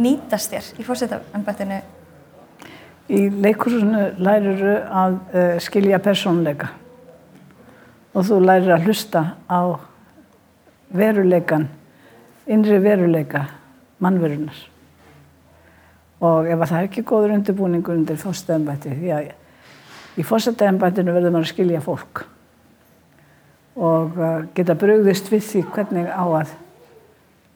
nýtast 0.00 0.54
þér 0.54 0.70
í 0.80 0.88
fórsetæðanbættinu? 0.88 1.80
Í 3.10 3.22
leikhúsinu 3.44 4.04
lærir 4.18 4.60
þau 4.64 4.76
að 5.04 5.18
uh, 5.20 5.56
skilja 5.62 6.02
persónleika 6.02 6.72
og 8.14 8.26
þú 8.26 8.40
lærir 8.42 8.74
að 8.74 8.88
hlusta 8.88 9.22
á 9.46 9.60
veruleikan, 10.90 11.68
innri 12.50 12.80
veruleika 12.82 13.46
mannverunar 14.02 14.66
og 16.20 16.48
ef 16.50 16.64
það 16.66 16.76
er 16.78 16.88
ekki 16.88 17.04
góður 17.06 17.36
undirbúningur 17.38 17.96
undir 17.96 18.18
fórstæðanbætti 18.20 18.96
því 18.98 19.12
að 19.16 19.30
í 20.20 20.26
fórstæðanbættinu 20.26 21.14
verður 21.14 21.34
maður 21.36 21.46
að 21.46 21.52
skilja 21.54 21.82
fólk 21.84 22.24
og 23.80 24.18
uh, 24.18 24.42
geta 24.56 24.76
brugðist 24.76 25.30
við 25.32 25.46
því 25.46 25.62
hvernig 25.72 26.10
á 26.10 26.24
að, 26.42 26.54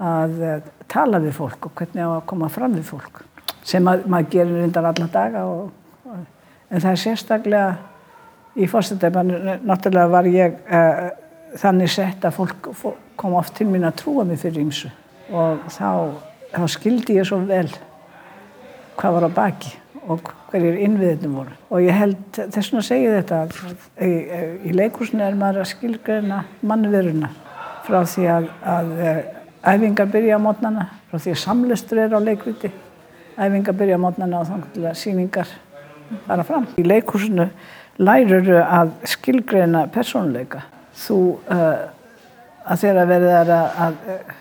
að 0.01 0.37
uh, 0.41 0.55
tala 0.89 1.21
við 1.21 1.35
fólk 1.37 1.69
og 1.69 1.75
hvernig 1.77 2.07
á 2.07 2.11
að 2.15 2.27
koma 2.31 2.49
fram 2.53 2.77
við 2.77 2.87
fólk 2.95 3.25
sem 3.65 3.85
að, 3.89 4.07
maður 4.09 4.31
gerir 4.37 4.63
reyndar 4.63 4.89
alla 4.89 5.11
daga 5.13 5.45
og, 5.51 5.69
og, 6.09 6.23
en 6.71 6.81
það 6.81 6.91
er 6.93 7.03
sérstaklega 7.03 7.67
í 8.55 8.69
fórstæðanbættinu 8.71 9.57
náttúrulega 9.67 10.13
var 10.13 10.29
ég 10.31 10.61
uh, 10.69 11.09
þannig 11.59 11.91
sett 11.91 12.25
að 12.25 12.39
fólk 12.39 12.71
kom 13.17 13.35
oft 13.39 13.55
til 13.59 13.67
mín 13.71 13.87
að 13.87 13.99
trúa 14.03 14.25
mig 14.27 14.41
fyrir 14.43 14.65
ymsu 14.65 14.91
og 15.35 15.67
þá 15.73 15.91
þá 16.55 16.67
skildi 16.71 17.19
ég 17.19 17.27
svo 17.29 17.41
vel 17.49 17.69
hvað 18.99 19.17
var 19.17 19.27
á 19.27 19.31
baki 19.35 19.73
og 20.05 20.29
hverjir 20.51 20.77
innviðinu 20.85 21.31
voru. 21.33 21.55
Og 21.73 21.83
ég 21.83 21.97
held, 21.97 22.19
þess 22.37 22.71
vegna 22.71 22.83
segi 22.85 23.07
ég 23.09 23.23
þetta, 23.23 23.39
í, 24.05 24.11
í 24.69 24.75
leikursinu 24.77 25.25
er 25.25 25.39
maður 25.39 25.63
að 25.65 25.71
skilgreina 25.73 26.43
mannveruna 26.63 27.31
frá 27.87 28.03
því 28.09 28.27
að, 28.33 28.49
að 28.75 28.93
eh, 29.01 29.23
æfingar 29.65 30.11
byrja 30.13 30.39
á 30.39 30.45
mótnana, 30.45 30.87
frá 31.11 31.21
því 31.25 31.35
að 31.35 31.41
samlustur 31.43 32.03
er 32.05 32.17
á 32.17 32.21
leikviti, 32.21 32.71
æfingar 33.37 33.79
byrja 33.81 33.99
á 33.99 34.05
mótnana 34.05 34.43
og 34.45 34.69
til 34.75 34.85
að 34.85 35.01
síningar 35.01 35.51
fara 36.29 36.45
fram. 36.47 36.69
Í 36.79 36.85
leikursinu 36.87 37.49
lærur 37.99 38.49
að 38.63 38.95
skilgreina 39.05 39.87
persónuleika. 39.93 40.65
Þú, 40.95 41.19
uh, 41.51 41.85
að 42.65 42.85
verið 43.11 43.35
að, 43.35 43.51
að, 43.51 43.71
að 43.87 44.35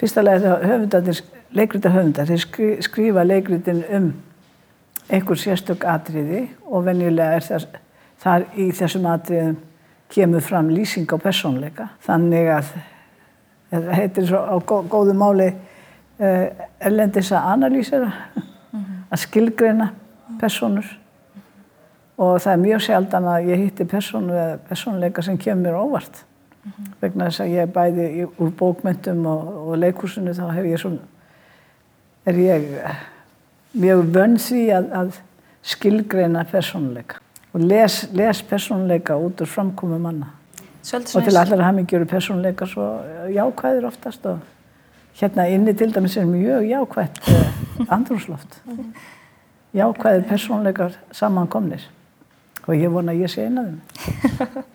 fyrsta 0.00 0.24
lega 0.24 0.42
þegar 0.44 0.66
höfundarnir, 0.70 1.20
leikrita 1.56 1.92
höfundar, 1.94 2.28
þeir 2.28 2.42
skri, 2.42 2.70
skrifa 2.84 3.24
leikritin 3.24 3.84
um 3.96 4.10
einhver 5.06 5.38
sérstök 5.38 5.86
atriði 5.86 6.48
og 6.66 6.84
venjulega 6.88 7.38
er 7.38 7.46
þess, 7.46 7.68
þar 8.22 8.46
í 8.58 8.68
þessum 8.74 9.06
atriðum 9.12 9.56
kemur 10.12 10.44
fram 10.44 10.68
lýsing 10.70 11.08
á 11.10 11.16
persónleika. 11.18 11.88
Þannig 12.06 12.50
að 12.56 12.74
þetta 13.70 13.96
heitir 14.00 14.28
svo 14.28 14.42
á 14.42 14.56
góðu 14.66 15.14
máli 15.18 15.48
uh, 15.52 16.44
erlendis 16.80 17.32
að 17.32 17.48
analýsera, 17.54 18.10
mm 18.10 18.42
-hmm. 18.42 19.02
að 19.10 19.24
skilgreina 19.24 19.90
personur 20.40 20.86
og 22.16 22.38
það 22.40 22.52
er 22.52 22.62
mjög 22.62 22.80
sjaldan 22.86 23.28
að 23.32 23.50
ég 23.50 23.64
hitti 23.64 23.84
persónu 23.88 24.32
eða 24.32 24.56
persónleika 24.68 25.22
sem 25.22 25.38
kemur 25.38 25.76
óvart. 25.76 26.24
Mm 26.64 26.72
-hmm. 26.72 26.92
vegna 27.00 27.24
þess 27.24 27.40
að 27.40 27.46
ég 27.46 27.72
bæði 27.72 28.26
úr 28.38 28.50
bókmyndum 28.58 29.26
og, 29.26 29.68
og 29.68 29.78
leikursinu 29.78 30.32
þá 30.34 30.50
hef 30.52 30.64
ég 30.64 30.78
svona 30.78 30.98
er 32.26 32.34
ég 32.34 32.62
mjög 33.72 34.02
vönn 34.14 34.36
því 34.38 34.64
að, 34.74 34.90
að 34.92 35.20
skilgreina 35.62 36.44
persónleika 36.44 37.20
og 37.54 37.60
les, 37.60 38.08
les 38.12 38.42
persónleika 38.42 39.16
út 39.16 39.40
úr 39.40 39.46
framkomi 39.46 39.98
manna. 39.98 40.26
Og 40.94 41.24
til 41.24 41.36
allar 41.36 41.62
að 41.68 41.78
mikið 41.80 41.98
eru 41.98 42.06
persónleika 42.06 42.66
svo 42.66 43.00
jákvæðir 43.32 43.86
oftast 43.86 44.26
og 44.26 44.38
hérna 45.20 45.48
inni 45.48 45.74
til 45.74 45.94
dæmis 45.94 46.16
er 46.16 46.28
mjög 46.28 46.68
jákvæðt 46.68 47.20
eh, 47.32 47.92
andrúsloft 47.96 48.60
jákvæðir 49.74 50.26
persónleikar 50.28 50.98
samankomnir 51.12 51.82
og 52.66 52.74
ég 52.74 52.90
vona 52.92 53.14
að 53.14 53.22
ég 53.24 53.32
sé 53.32 53.46
eina 53.46 53.66
þeim. 53.66 53.78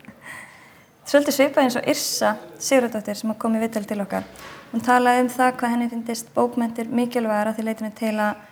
Svolítið 1.12 1.36
svipað 1.36 1.66
eins 1.66 1.76
og 1.76 1.88
Irsa 1.92 2.36
Sigurðardóttir 2.56 3.18
sem 3.20 3.34
kom 3.36 3.56
í 3.58 3.62
vittel 3.62 3.84
til 3.88 4.00
okkar. 4.04 4.28
Hún 4.72 4.84
talaði 4.86 5.26
um 5.26 5.32
það 5.34 5.56
hvað 5.60 5.74
henni 5.74 5.90
finnist 5.92 6.30
bókmentir 6.36 6.88
mikilvægara 6.88 7.52
því 7.58 7.66
leitinu 7.68 7.92
til 7.98 8.14
að 8.16 8.46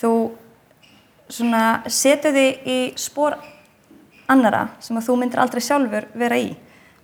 þú 0.00 0.14
setur 1.30 2.34
þig 2.34 2.66
í 2.66 2.78
spór 2.98 3.36
annara 4.30 4.64
sem 4.82 4.98
að 4.98 5.06
þú 5.06 5.16
myndir 5.20 5.42
aldrei 5.42 5.62
sjálfur 5.62 6.08
vera 6.18 6.40
í. 6.40 6.50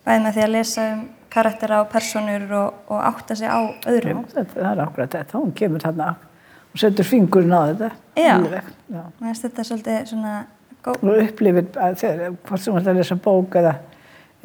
Bæðið 0.07 0.25
með 0.25 0.35
því 0.35 0.45
að 0.47 0.53
lesa 0.57 0.89
um 0.95 1.07
karaktera 1.37 1.81
og 1.85 1.89
personur 1.93 2.47
og, 2.57 2.83
og 2.91 3.07
átta 3.13 3.37
sig 3.39 3.51
á 3.51 3.61
öðrum. 3.87 4.25
Já, 4.25 4.35
þetta, 4.41 4.55
það 4.57 4.71
er 4.73 4.83
akkurat 4.87 5.17
þetta. 5.17 5.39
Hún 5.39 5.55
kemur 5.57 5.83
þarna 5.85 6.11
og 6.73 6.83
setur 6.83 7.07
fingurinn 7.07 7.55
á 7.55 7.61
þetta. 7.71 7.91
Já, 8.17 8.35
Já. 8.91 9.03
þetta 9.43 9.63
er 9.63 9.69
svolítið 9.71 10.05
svona 10.11 10.35
og 10.87 11.05
upplifir, 11.19 11.67
hvort 11.73 12.63
sem 12.63 12.73
þú 12.73 12.79
ætti 12.81 12.93
að 12.93 13.01
lesa 13.01 13.17
bók 13.19 13.57
eða, 13.59 13.73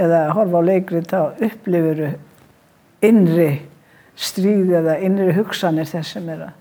eða 0.02 0.22
horfa 0.36 0.62
á 0.62 0.68
leikrið, 0.70 1.06
þá 1.12 1.46
upplifir 1.48 2.02
innri 3.06 3.52
stríð 4.18 4.74
eða 4.82 4.98
innri 5.06 5.36
hugsanir 5.38 5.90
þess 5.90 6.16
sem 6.18 6.28
er 6.34 6.48
að, 6.48 6.58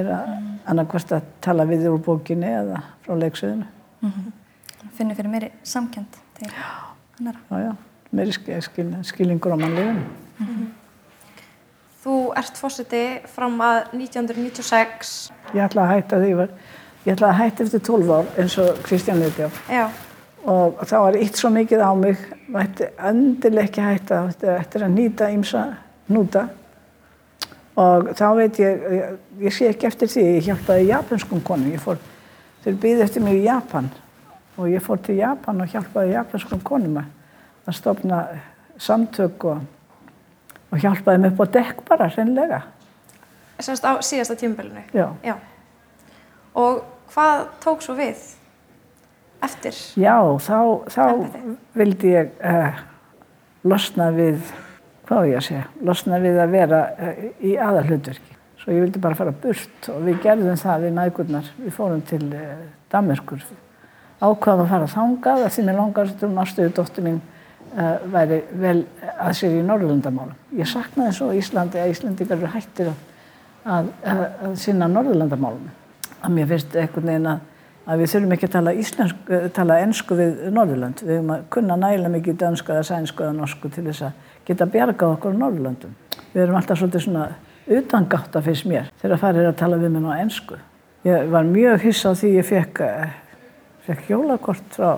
er 0.00 0.10
að 0.18 0.30
annarkvæmst 0.72 1.16
að 1.16 1.26
tala 1.44 1.66
við 1.68 1.88
úr 1.90 2.00
bókinni 2.04 2.50
eða 2.50 2.82
frá 3.04 3.16
leiksöðinu. 3.20 3.66
Mm 4.00 4.12
-hmm. 4.12 4.32
Finnir 4.94 5.16
fyrir 5.16 5.30
meiri 5.30 5.50
samkjönd 5.62 6.20
til 6.38 6.52
annara. 7.20 7.38
Já, 7.50 7.58
já, 7.64 7.74
meiri 8.10 8.32
skil, 8.32 8.96
skilingur 9.02 9.52
á 9.52 9.56
mannlefinu. 9.56 10.04
Mm 10.38 10.46
-hmm. 10.46 10.68
Þú 12.04 12.32
ert 12.36 12.56
fórseti 12.56 13.20
fram 13.26 13.60
að 13.60 13.84
1996. 13.92 15.32
Ég 15.54 15.64
ætla 15.64 15.82
að 15.82 15.94
hætta 15.94 16.16
því 16.16 16.32
að 16.34 16.50
Ég 17.04 17.12
ætlaði 17.12 17.30
að 17.34 17.40
hætti 17.42 17.64
eftir 17.66 17.84
12 17.84 18.12
ár 18.16 18.28
eins 18.40 18.58
og 18.62 18.82
Kristján 18.86 19.20
Leitjáf 19.20 19.62
og 20.44 20.80
þá 20.84 20.94
var 21.00 21.16
eitt 21.16 21.38
svo 21.40 21.50
mikið 21.52 21.82
á 21.84 21.92
mig 21.96 22.20
vætti 22.52 22.88
endileg 23.00 23.70
ekki 23.70 23.84
hætta 23.84 24.20
eftir 24.58 24.84
að 24.84 24.94
nýta 24.96 25.28
ímsa 25.32 25.64
núta 26.12 26.46
og 27.80 28.10
þá 28.14 28.24
veit 28.38 28.60
ég, 28.62 28.86
ég, 28.94 29.18
ég 29.48 29.54
sé 29.54 29.68
ekki 29.72 29.88
eftir 29.88 30.10
því, 30.10 30.24
ég 30.36 30.48
hjálpaði 30.48 30.88
japanskum 30.92 31.42
konum, 31.44 31.74
fór, 31.82 32.00
þeir 32.64 32.80
býði 32.82 33.04
eftir 33.06 33.24
mig 33.24 33.40
í 33.40 33.46
Japan 33.48 33.90
og 34.56 34.68
ég 34.70 34.84
fór 34.84 35.00
til 35.02 35.18
Japan 35.18 35.60
og 35.64 35.72
hjálpaði 35.72 36.14
japanskum 36.14 36.62
konum 36.64 37.00
að 37.02 37.74
stopna 37.74 38.22
samtök 38.78 39.48
og, 39.50 39.64
og 40.70 40.80
hjálpaði 40.80 41.24
mig 41.24 41.34
upp 41.34 41.44
á 41.44 41.46
dekk 41.58 41.84
bara, 41.88 42.08
hreinlega. 42.14 42.62
Sérst 43.58 43.86
á 43.86 43.98
síðasta 44.02 44.36
tímbelinu? 44.38 44.82
Já. 44.94 45.08
Já. 45.24 45.36
Og 46.54 46.82
hvað 47.14 47.46
tók 47.62 47.82
svo 47.84 47.94
við 47.98 48.20
eftir? 49.44 49.76
Já, 50.00 50.16
þá, 50.42 50.58
þá 50.90 51.04
vildi 51.78 52.14
ég 52.14 52.30
uh, 52.42 52.78
losna 53.66 54.10
við, 54.14 54.40
hvað 55.08 55.28
ég 55.30 55.40
að 55.40 55.46
segja, 55.48 55.66
losna 55.86 56.20
við 56.22 56.40
að 56.42 56.54
vera 56.54 56.80
uh, 56.92 57.20
í 57.44 57.56
aðalhutverki. 57.60 58.38
Svo 58.62 58.72
ég 58.72 58.86
vildi 58.86 59.02
bara 59.02 59.18
fara 59.18 59.34
burt 59.36 59.90
og 59.92 60.00
við 60.06 60.22
gerðum 60.24 60.58
það 60.58 60.86
við 60.86 60.96
nægurnar. 60.96 61.52
Við 61.60 61.76
fórum 61.76 62.02
til 62.08 62.24
uh, 62.30 62.64
Damerkur, 62.92 63.46
ákvaðum 64.24 64.64
að 64.64 64.74
fara 64.74 64.90
þangað 64.90 65.44
að 65.44 65.54
því 65.54 65.68
mér 65.68 65.80
langaðast 65.80 66.26
um 66.26 66.36
nástuðu 66.38 66.74
dóttur 66.74 67.08
mín 67.08 67.22
væri 67.74 68.36
vel 68.54 68.84
að 69.18 69.32
sér 69.34 69.56
í 69.58 69.62
Norðurlandamálum. 69.66 70.36
Ég 70.54 70.68
saknaði 70.70 71.16
svo 71.16 71.32
Íslandi 71.34 71.80
að 71.82 71.90
Íslandikar 71.90 72.38
eru 72.38 72.50
hættir 72.52 72.90
að, 72.92 73.00
að, 73.66 73.88
að 74.14 74.52
sinna 74.62 74.86
Norðurlandamálum 74.92 75.72
að 76.24 76.36
mér 76.36 76.50
finnst 76.50 76.76
einhvern 76.80 77.10
veginn 77.10 77.30
að, 77.30 77.40
að 77.84 78.02
við 78.02 78.12
þurfum 78.14 78.36
ekki 78.36 78.48
að 78.48 78.54
tala, 78.56 78.74
íslensk, 78.80 79.32
tala 79.56 79.78
ennsku 79.84 80.18
við 80.18 80.44
Norðurland. 80.56 81.02
Við 81.04 81.18
höfum 81.18 81.32
að 81.36 81.48
kunna 81.56 81.78
næla 81.80 82.12
mikið 82.14 82.38
dansku 82.42 82.74
eða 82.74 82.86
sænsku 82.90 83.26
eða 83.26 83.38
norsku 83.38 83.70
til 83.72 83.86
þess 83.88 84.06
að 84.08 84.30
geta 84.48 84.68
bjargað 84.74 85.16
okkur 85.16 85.36
á 85.36 85.40
Norðurlandum. 85.42 85.96
Við 86.34 86.44
erum 86.44 86.60
alltaf 86.60 86.80
svolítið 86.80 87.06
svona 87.06 87.26
utangátt 87.64 88.36
að 88.36 88.50
fyrst 88.50 88.68
mér 88.68 88.90
þegar 89.00 89.14
það 89.14 89.24
farir 89.24 89.48
að 89.48 89.58
tala 89.60 89.80
við 89.80 89.94
mér 89.94 90.08
á 90.12 90.20
ennsku. 90.24 90.60
Ég 91.04 91.32
var 91.32 91.48
mjög 91.48 91.82
hyss 91.84 92.04
á 92.08 92.10
því 92.16 92.30
ég 92.38 92.46
fekk, 92.48 92.84
fekk 93.84 94.06
jólakort 94.08 94.76
frá 94.76 94.92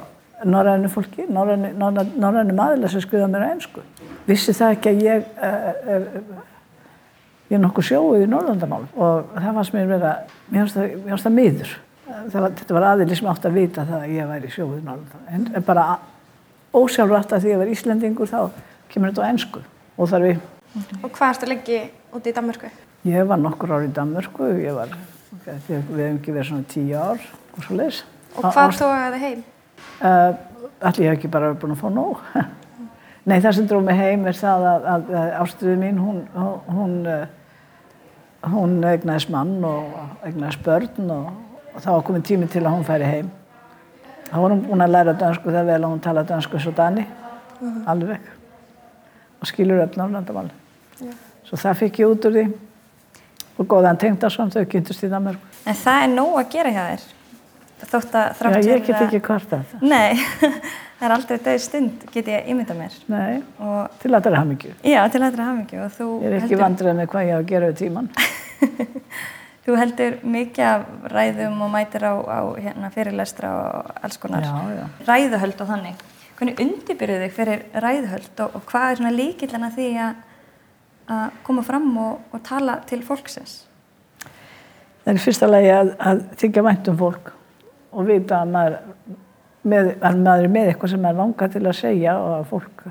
norrænu 0.45 0.91
fólki, 0.93 1.25
norrænu 1.31 1.73
maðurlega 2.55 2.91
sem 2.93 3.03
skuða 3.03 3.29
mér 3.31 3.47
á 3.47 3.53
ennsku. 3.55 3.83
Vissi 4.27 4.55
það 4.55 4.77
ekki 4.77 4.93
að 4.93 5.03
ég 5.07 5.25
er, 5.49 5.65
er 5.97 6.07
ég 7.47 7.57
er 7.59 7.63
nokkuð 7.63 7.89
sjóið 7.91 8.25
í 8.25 8.31
Norðlandamál 8.31 8.85
og 8.95 9.33
það 9.37 9.59
fannst 9.59 9.75
mér 9.77 9.91
vera, 9.91 10.13
mér 10.51 10.71
finnst 10.73 11.27
það 11.27 11.37
miður. 11.37 11.75
Var, 12.07 12.51
þetta 12.59 12.77
var 12.77 12.87
aðeins 12.93 13.19
sem 13.21 13.31
átt 13.31 13.47
að 13.47 13.59
vita 13.59 13.85
það 13.87 14.05
að 14.07 14.15
ég 14.15 14.31
væri 14.31 14.51
sjóið 14.55 14.77
í 14.81 14.85
Norðlandamál. 14.87 15.35
En, 15.37 15.47
en 15.55 15.67
bara 15.67 15.87
ósjálfrætt 16.77 17.37
að 17.37 17.45
því 17.45 17.51
að 17.51 17.55
ég 17.55 17.63
var 17.63 17.73
Íslendingur 17.75 18.31
þá 18.31 18.41
kemur 18.93 19.13
þetta 19.13 19.27
á 19.27 19.31
ennsku 19.31 19.63
og 19.97 20.11
þar 20.11 20.27
við. 20.27 20.43
Og 21.03 21.09
hvað 21.09 21.33
ertu 21.33 21.51
lengi 21.51 21.81
úti 22.17 22.33
í 22.33 22.37
Danmörku? 22.37 22.73
Ég 23.07 23.31
var 23.31 23.41
nokkur 23.41 23.73
ár 23.77 23.87
í 23.87 23.93
Danmörku, 23.95 24.51
ég 24.61 24.77
var, 24.77 24.93
við 25.47 25.71
hefum 25.71 26.03
ekki 26.09 26.35
verið 26.35 26.51
svona 26.51 26.69
tíu 26.73 26.99
ár 26.99 27.23
og 27.57 27.65
svo 27.65 27.79
leiðis. 27.79 28.03
Og 28.37 28.51
hvað 28.51 28.77
tóði 28.81 29.11
þið 29.15 29.25
heim? 29.25 29.43
Uh, 29.97 30.31
Allir 30.85 31.11
hef 31.11 31.17
ekki 31.17 31.31
bara 31.33 31.55
búin 31.57 31.73
að 31.77 31.83
fá 31.85 31.89
nóg. 31.93 32.23
Nei, 33.27 33.41
það 33.43 33.57
sem 33.57 33.67
dróð 33.67 33.89
mig 33.89 33.99
heim 33.99 34.27
er 34.31 34.37
það 34.39 34.65
að, 34.71 34.85
að, 34.93 35.09
að 35.19 35.33
ástriðið 35.41 35.81
mín, 35.81 35.97
hún, 35.99 36.21
hún, 36.71 36.93
hún 38.53 38.77
egnaðis 38.87 39.27
mann 39.35 39.57
og 39.67 39.97
egnaðis 40.29 40.61
börn 40.63 41.11
og, 41.11 41.33
og 41.73 41.83
þá 41.83 41.89
var 41.91 42.05
komin 42.07 42.27
tími 42.27 42.47
til 42.53 42.63
að 42.63 42.77
hún 42.77 42.87
færi 42.87 43.09
heim. 43.11 43.33
Þá 44.29 44.37
var 44.43 44.55
hún 44.55 44.63
búin 44.69 44.85
að 44.87 44.95
læra 44.95 45.17
dansku 45.19 45.51
þegar 45.51 45.67
vel 45.73 45.81
að 45.81 45.89
hún 45.89 46.05
tala 46.07 46.25
dansku 46.27 46.61
svo 46.63 46.75
dani, 46.77 47.03
uh 47.03 47.67
-huh. 47.67 47.83
alveg, 47.91 48.31
og 49.41 49.51
skilur 49.51 49.83
upp 49.83 49.97
nálandamáli. 49.97 50.55
Yeah. 51.01 51.19
Svo 51.45 51.59
það 51.59 51.79
fikk 51.83 51.99
ég 51.99 52.15
út 52.15 52.31
úr 52.31 52.33
því 52.33 52.47
og 53.59 53.67
góðan 53.67 53.99
tengdarsson, 53.99 54.51
þau 54.51 54.65
kynntust 54.65 55.03
í 55.03 55.11
Danmark. 55.11 55.39
En 55.67 55.75
það 55.75 56.03
er 56.03 56.09
nóg 56.15 56.39
að 56.39 56.51
gera 56.53 56.71
hjá 56.71 56.83
þér? 56.91 57.16
Þótt 57.87 58.17
að 58.19 58.35
þrátt 58.39 58.57
að... 58.57 58.67
Já, 58.67 58.73
ég 58.73 58.85
get 58.87 59.05
ekki 59.05 59.21
hvart 59.29 59.55
að 59.55 59.63
það. 59.71 59.87
Nei. 59.87 60.51
það 60.99 61.07
er 61.09 61.15
aldrei 61.17 61.39
döð 61.47 61.61
stund, 61.63 62.05
get 62.15 62.31
ég 62.33 62.51
ímynda 62.53 62.77
mér. 62.79 62.99
Nei, 63.13 63.39
og 63.63 63.97
til 64.03 64.13
aðra 64.17 64.43
hafmyggju. 64.43 64.75
Já, 64.83 65.01
til 65.13 65.23
aðra 65.23 65.49
hafmyggju. 65.51 65.87
Ég 65.87 66.29
er 66.29 66.37
ekki 66.41 66.49
heldur... 66.49 66.63
vandrið 66.65 67.01
með 67.01 67.11
hvað 67.13 67.31
ég 67.31 67.35
á 67.35 67.39
að 67.39 67.49
gera 67.53 67.71
við 67.71 67.81
tíman. 67.85 68.11
þú 69.67 69.79
heldur 69.81 70.19
mikið 70.37 70.69
af 70.73 71.09
ræðum 71.15 71.65
og 71.67 71.73
mætir 71.75 72.07
á, 72.07 72.15
á 72.15 72.41
hérna, 72.59 72.93
fyrirlestra 72.95 73.55
og 73.63 73.97
alls 74.03 74.21
konar. 74.23 74.47
Já, 74.47 74.79
já. 74.81 74.87
Ræðuhöld 75.09 75.63
og 75.63 75.75
þannig. 75.75 76.07
Hvernig 76.37 76.63
undirbyrðu 76.67 77.21
þig 77.23 77.37
fyrir 77.39 77.67
ræðuhöld 77.81 78.43
og, 78.45 78.57
og 78.59 78.67
hvað 78.71 78.91
er 78.91 78.99
svona 79.01 79.15
líkillana 79.15 79.71
því 79.75 79.91
að 80.05 80.25
að 81.07 81.39
koma 81.47 81.63
fram 81.67 81.89
og, 82.03 82.21
og 82.35 82.43
tala 82.47 82.81
til 82.89 83.03
fólksins? 83.07 83.61
Það 85.05 85.13
er 85.13 85.23
fyrsta 85.23 85.49
lagi 85.51 85.71
að, 85.71 85.93
að 86.03 86.23
þykja 86.41 86.65
vænt 86.67 86.89
um 86.91 86.99
fólk 86.99 87.33
og 87.97 88.07
vita 88.09 88.43
að 88.43 88.53
maður, 88.53 88.79
með, 89.67 89.91
að 90.05 90.23
maður 90.23 90.47
er 90.47 90.55
með 90.55 90.71
eitthvað 90.71 90.93
sem 90.93 91.05
maður 91.05 91.21
langar 91.23 91.53
til 91.53 91.65
að 91.65 91.77
segja 91.81 92.17
og 92.21 92.33
að 92.37 92.49
fólk 92.53 92.87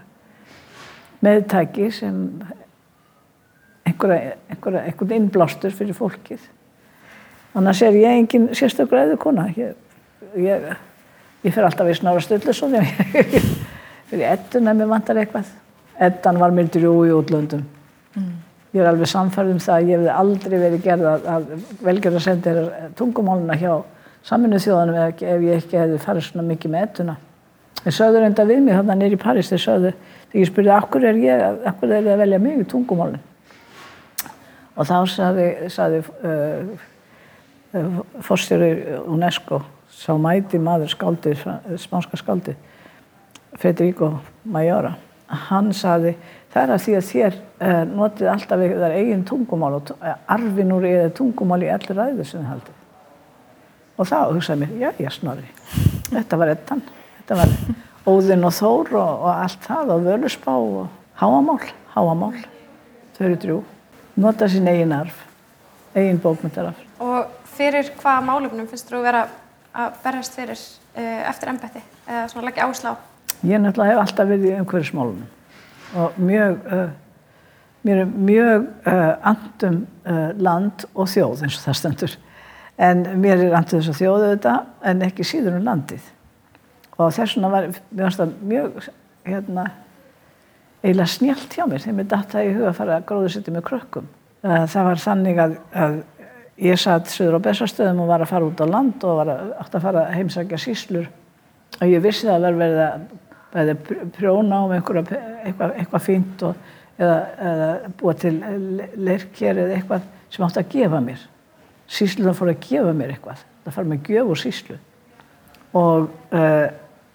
meðtæki 1.26 1.90
sem 1.94 2.20
einhverja, 3.86 4.36
einhverja, 4.52 4.84
einhvern 4.90 5.16
innblástur 5.20 5.74
fyrir 5.76 5.98
fólkið. 5.98 6.50
Annars 7.56 7.82
er 7.86 7.96
ég 7.96 8.20
engin 8.20 8.50
sérstökur 8.58 9.00
eða 9.00 9.20
kona. 9.22 9.48
Ég, 9.56 9.76
ég, 10.42 10.66
ég 11.46 11.56
fer 11.56 11.68
alltaf 11.68 11.90
í 11.90 11.96
snára 11.96 12.24
stöllusson 12.24 12.76
fyrir 14.10 14.28
ettun 14.34 14.68
ef 14.72 14.80
mér 14.80 14.92
vantar 14.92 15.22
eitthvað. 15.22 15.54
Ettan 15.96 16.42
var 16.42 16.52
mér 16.52 16.68
drjú 16.74 16.98
í 17.08 17.14
útlöndum. 17.16 17.64
Mm. 18.16 18.34
Ég 18.76 18.84
er 18.84 18.90
alveg 18.90 19.08
samfærð 19.08 19.54
um 19.54 19.62
það 19.64 19.78
að 19.78 19.90
ég 19.90 20.02
hef 20.04 20.18
aldrei 20.20 20.56
verið 20.60 20.82
gerð 20.84 21.06
að, 21.08 21.28
að 21.32 21.46
velgerða 21.86 22.24
sendir 22.26 22.58
tungumáluna 23.00 23.56
hjá 23.62 23.72
saminu 24.26 24.60
þjóðanum 24.62 24.98
ef, 25.04 25.22
ef 25.22 25.46
ég 25.46 25.62
ekki 25.62 25.80
hefði 25.80 26.02
farið 26.02 26.28
svona 26.30 26.48
mikið 26.50 26.74
með 26.74 26.88
ettuna. 26.88 27.16
Þeir 27.84 27.96
sögður 28.00 28.26
enda 28.26 28.46
við 28.50 28.62
mig 28.66 28.78
þannig 28.80 29.02
nýri 29.04 29.18
í 29.18 29.22
París, 29.22 29.52
þeir 29.52 29.62
sögðu, 29.62 29.94
þegar 30.32 30.42
ég 30.42 30.50
spurði 30.50 30.72
akkur 30.74 31.04
er 31.06 31.22
ég, 31.22 31.44
akkur 31.70 31.92
er 31.92 32.06
það 32.06 32.14
að 32.16 32.22
velja 32.24 32.40
mig 32.42 32.62
í 32.64 32.68
tungumálun. 32.72 33.24
Og 34.76 34.88
þá 34.90 34.96
saði, 35.08 35.46
saði 35.72 36.00
uh, 36.02 36.72
uh, 37.78 38.00
fórstjóri 38.26 38.72
UNESCO, 39.06 39.62
sá 39.94 40.16
mæti 40.20 40.60
maður 40.60 40.90
skáldið, 40.96 41.46
spánska 41.84 42.20
skáldið, 42.20 42.58
Federico 43.62 44.10
Majora, 44.52 44.96
hann 45.48 45.70
saði 45.74 46.16
það 46.52 46.64
er 46.64 46.74
að 46.74 46.82
því 46.84 46.96
að 46.98 47.06
þér 47.12 47.38
uh, 47.38 47.78
notið 47.92 48.32
alltaf 48.34 48.66
þar 48.82 48.98
eigin 48.98 49.24
tungumál 49.28 49.78
og 49.78 49.94
arfin 50.02 50.74
úr 50.76 50.90
eða 50.90 51.14
tungumál 51.16 51.62
í 51.64 51.72
allir 51.72 52.02
ræðu 52.02 52.26
sem 52.26 52.42
þið 52.42 52.52
haldið. 52.52 52.75
Og 53.96 54.10
þá 54.10 54.18
hugsaði 54.34 54.66
mér, 54.66 54.74
já, 54.82 54.90
já, 55.00 55.10
snorri, 55.16 55.46
þetta 56.10 56.40
var 56.42 56.52
ettan, 56.52 56.82
þetta 57.22 57.38
var 57.40 57.54
óðinn 58.12 58.44
og 58.44 58.52
þór 58.58 58.92
og, 59.00 59.22
og 59.24 59.30
allt 59.32 59.62
það 59.64 59.94
og 59.96 60.04
völusbá 60.10 60.52
og 60.56 60.90
háamál, 61.22 61.62
háamál, 61.94 62.34
þau 63.16 63.24
eru 63.30 63.38
drjú, 63.40 63.62
nota 64.20 64.50
sín 64.52 64.68
eigin 64.68 64.92
arf, 64.98 65.22
eigin 65.96 66.20
bókmyndararf. 66.20 66.82
Og 67.00 67.32
fyrir 67.56 67.94
hvað 68.02 68.28
málefnum 68.28 68.68
finnst 68.68 68.92
þú 68.92 69.00
vera 69.06 69.24
að 69.76 69.96
berjast 70.04 70.36
fyrir 70.36 70.60
uh, 70.60 71.22
eftir 71.32 71.54
ennbætti 71.54 71.84
eða 72.06 72.28
svona 72.32 72.50
leggja 72.50 72.68
áslá? 72.68 72.94
Ég 73.48 73.64
náttúrulega 73.64 73.96
hef 73.96 74.04
alltaf 74.04 74.30
verið 74.30 74.52
í 74.52 74.60
umhverfismálunum 74.60 75.32
og 75.96 76.20
mjög, 76.20 76.60
uh, 76.68 76.86
mér 77.88 78.04
er 78.04 78.12
mjög 78.12 78.70
uh, 78.92 79.32
andum 79.32 79.82
uh, 80.04 80.30
land 80.36 80.88
og 80.94 81.08
þjóð 81.12 81.46
eins 81.46 81.60
og 81.60 81.68
það 81.70 81.80
stendur. 81.80 82.16
En 82.76 83.06
mér 83.22 83.40
er 83.40 83.56
andum 83.56 83.80
þess 83.80 83.94
að 83.94 84.02
þjóðu 84.02 84.30
þetta 84.34 84.54
en 84.92 85.04
ekki 85.06 85.26
síður 85.28 85.60
um 85.60 85.68
landið. 85.70 86.12
Og 86.96 87.14
þess 87.16 87.36
vegna 87.36 87.52
var 87.54 87.70
mjög 88.42 88.90
hérna, 89.26 89.66
eiginlega 90.84 91.12
snjált 91.12 91.56
hjá 91.56 91.66
mér 91.68 91.84
þegar 91.84 91.98
mér 92.00 92.10
datt 92.12 92.36
það 92.36 92.48
í 92.48 92.54
huga 92.56 92.70
að 92.72 92.80
fara 92.80 92.98
að 93.00 93.08
gróðu 93.10 93.32
sétti 93.34 93.54
með 93.56 93.68
krökkum. 93.70 94.10
Það 94.46 94.88
var 94.90 95.02
þannig 95.02 95.42
að, 95.42 95.56
að 95.74 96.00
ég 96.62 96.80
satt 96.80 97.12
söður 97.12 97.40
á 97.40 97.46
Bessastöðum 97.48 98.04
og 98.04 98.12
var 98.12 98.24
að 98.24 98.32
fara 98.32 98.48
út 98.48 98.64
á 98.64 98.68
land 98.70 99.04
og 99.08 99.22
var 99.22 99.32
að, 99.34 99.54
átt 99.64 99.76
að 99.76 99.88
fara 99.88 100.04
að 100.06 100.18
heimsækja 100.20 100.60
síslur 100.62 101.08
og 101.76 101.88
ég 101.90 102.04
vissi 102.04 102.28
það 102.28 102.48
að 102.48 102.60
verði 102.62 102.90
verið 103.56 103.72
að 103.74 104.10
prjóna 104.16 104.60
á 104.60 104.64
eitthvað, 104.76 105.14
eitthvað, 105.48 105.76
eitthvað 105.80 106.04
fínt 106.04 106.44
og, 106.48 106.74
eða, 107.00 107.16
eða 107.50 107.70
búa 108.00 108.16
til 108.20 108.34
leirkjær 109.08 109.62
eða 109.64 109.78
eitthvað 109.80 110.10
sem 110.36 110.46
átt 110.48 110.60
að 110.60 110.72
gefa 110.76 111.02
mér. 111.04 111.24
Sísluðan 111.92 112.38
fór 112.38 112.52
að 112.52 112.64
gefa 112.66 112.96
mér 112.98 113.14
eitthvað. 113.14 113.46
Það 113.66 113.78
fara 113.78 113.92
með 113.92 114.10
gjöf 114.10 114.32
og 114.34 114.42
síslu. 114.42 114.80
Og 115.76 116.10
uh, 116.34 116.68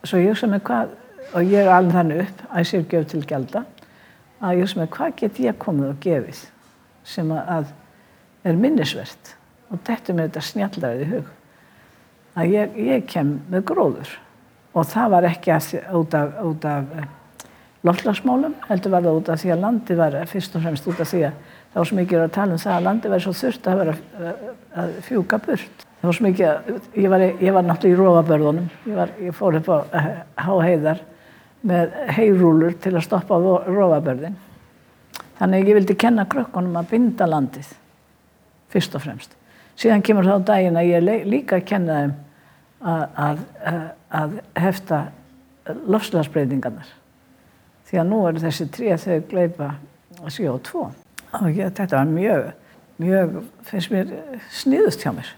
svo 0.06 0.20
ég 0.20 0.32
hugsa 0.32 0.48
með 0.50 0.64
hvað, 0.68 0.94
og 1.30 1.52
ég 1.52 1.60
er 1.64 1.72
alveg 1.74 1.96
þannig 1.96 2.22
upp 2.24 2.46
að 2.48 2.62
ég 2.62 2.70
sér 2.70 2.86
gjöf 2.92 3.10
til 3.10 3.20
gelda, 3.26 3.64
að 4.40 4.56
ég 4.56 4.64
hugsa 4.64 4.80
með 4.80 4.90
hvað 4.96 5.14
get 5.20 5.42
ég 5.44 5.60
komið 5.60 5.92
og 5.92 6.00
gefið 6.06 6.42
sem 7.10 7.30
að 7.34 7.70
er 8.46 8.58
minnisvert. 8.58 9.36
Og 9.70 9.78
þetta 9.86 10.16
með 10.16 10.28
þetta 10.28 10.46
snjallarið 10.48 11.04
í 11.04 11.10
hug. 11.14 11.30
Að 12.38 12.52
ég, 12.54 12.76
ég 12.90 13.06
kem 13.10 13.38
með 13.50 13.64
gróður 13.70 14.18
og 14.70 14.86
það 14.86 15.08
var 15.16 15.26
ekki 15.26 15.56
út 15.98 16.12
af, 16.14 16.36
af 16.38 16.92
uh, 17.02 17.06
loftlagsmálum, 17.86 18.54
heldur 18.68 18.92
var 18.92 19.02
það 19.06 19.16
út 19.18 19.30
af 19.32 19.40
því 19.42 19.52
að 19.54 19.64
landi 19.64 19.96
var 19.98 20.16
fyrst 20.30 20.54
og 20.54 20.62
fremst 20.62 20.86
út 20.86 21.00
af 21.02 21.10
því 21.10 21.24
að 21.26 21.56
það 21.70 21.80
var 21.80 21.88
svo 21.90 21.98
mikið 22.00 22.24
að 22.24 22.34
tala 22.36 22.56
um 22.56 22.62
það 22.62 22.74
að 22.76 22.86
landi 22.86 23.12
var 23.12 23.24
svo 23.24 23.32
þurft 23.40 23.70
að 23.70 23.80
vera 23.80 23.94
að, 23.94 24.44
að 24.82 24.92
fjúka 25.06 25.40
burt. 25.46 25.86
Það 26.00 26.08
var 26.08 26.18
svo 26.18 26.26
mikið 26.26 26.46
að, 26.50 26.70
ég 26.96 27.12
var, 27.12 27.24
ég 27.28 27.56
var 27.56 27.66
náttúrulega 27.66 27.96
í 27.96 28.00
rófabörðunum, 28.00 28.70
ég, 28.90 29.12
ég 29.26 29.36
fór 29.36 29.58
upp 29.60 29.68
á 29.70 29.78
háheiðar 30.46 31.02
með 31.70 31.98
heyrúlur 32.16 32.78
til 32.80 32.94
að 32.94 33.04
stoppa 33.04 33.38
rófabörðin. 33.68 34.38
Þannig 35.40 35.70
ég 35.70 35.78
vildi 35.78 35.96
kenna 36.00 36.26
krökkunum 36.28 36.80
að 36.80 36.90
binda 36.94 37.28
landið, 37.28 37.68
fyrst 38.72 38.96
og 38.96 39.04
fremst. 39.04 39.36
Síðan 39.80 40.04
kemur 40.04 40.28
þá 40.28 40.50
daginn 40.50 40.76
að 40.76 40.90
ég 40.90 41.24
líka 41.28 41.60
að 41.60 41.68
kenna 41.70 42.00
þeim 42.00 42.18
að, 42.80 43.04
að 43.16 43.88
að 44.10 44.40
hefta 44.58 45.04
lofslagsbreytingarnar. 45.86 46.88
Því 47.86 48.00
að 48.02 48.10
nú 48.10 48.24
eru 48.28 48.42
þessi 48.42 48.66
tré 48.74 48.96
þau 48.98 49.20
gleipa 49.30 49.70
CO2 50.26 50.82
og 50.82 50.99
ég, 51.50 51.74
þetta 51.76 51.96
var 51.96 52.08
mjög, 52.10 52.48
mjög, 53.02 53.36
finnst 53.68 53.92
mér 53.94 54.14
sniðust 54.54 55.04
hjá 55.04 55.12
mér. 55.16 55.34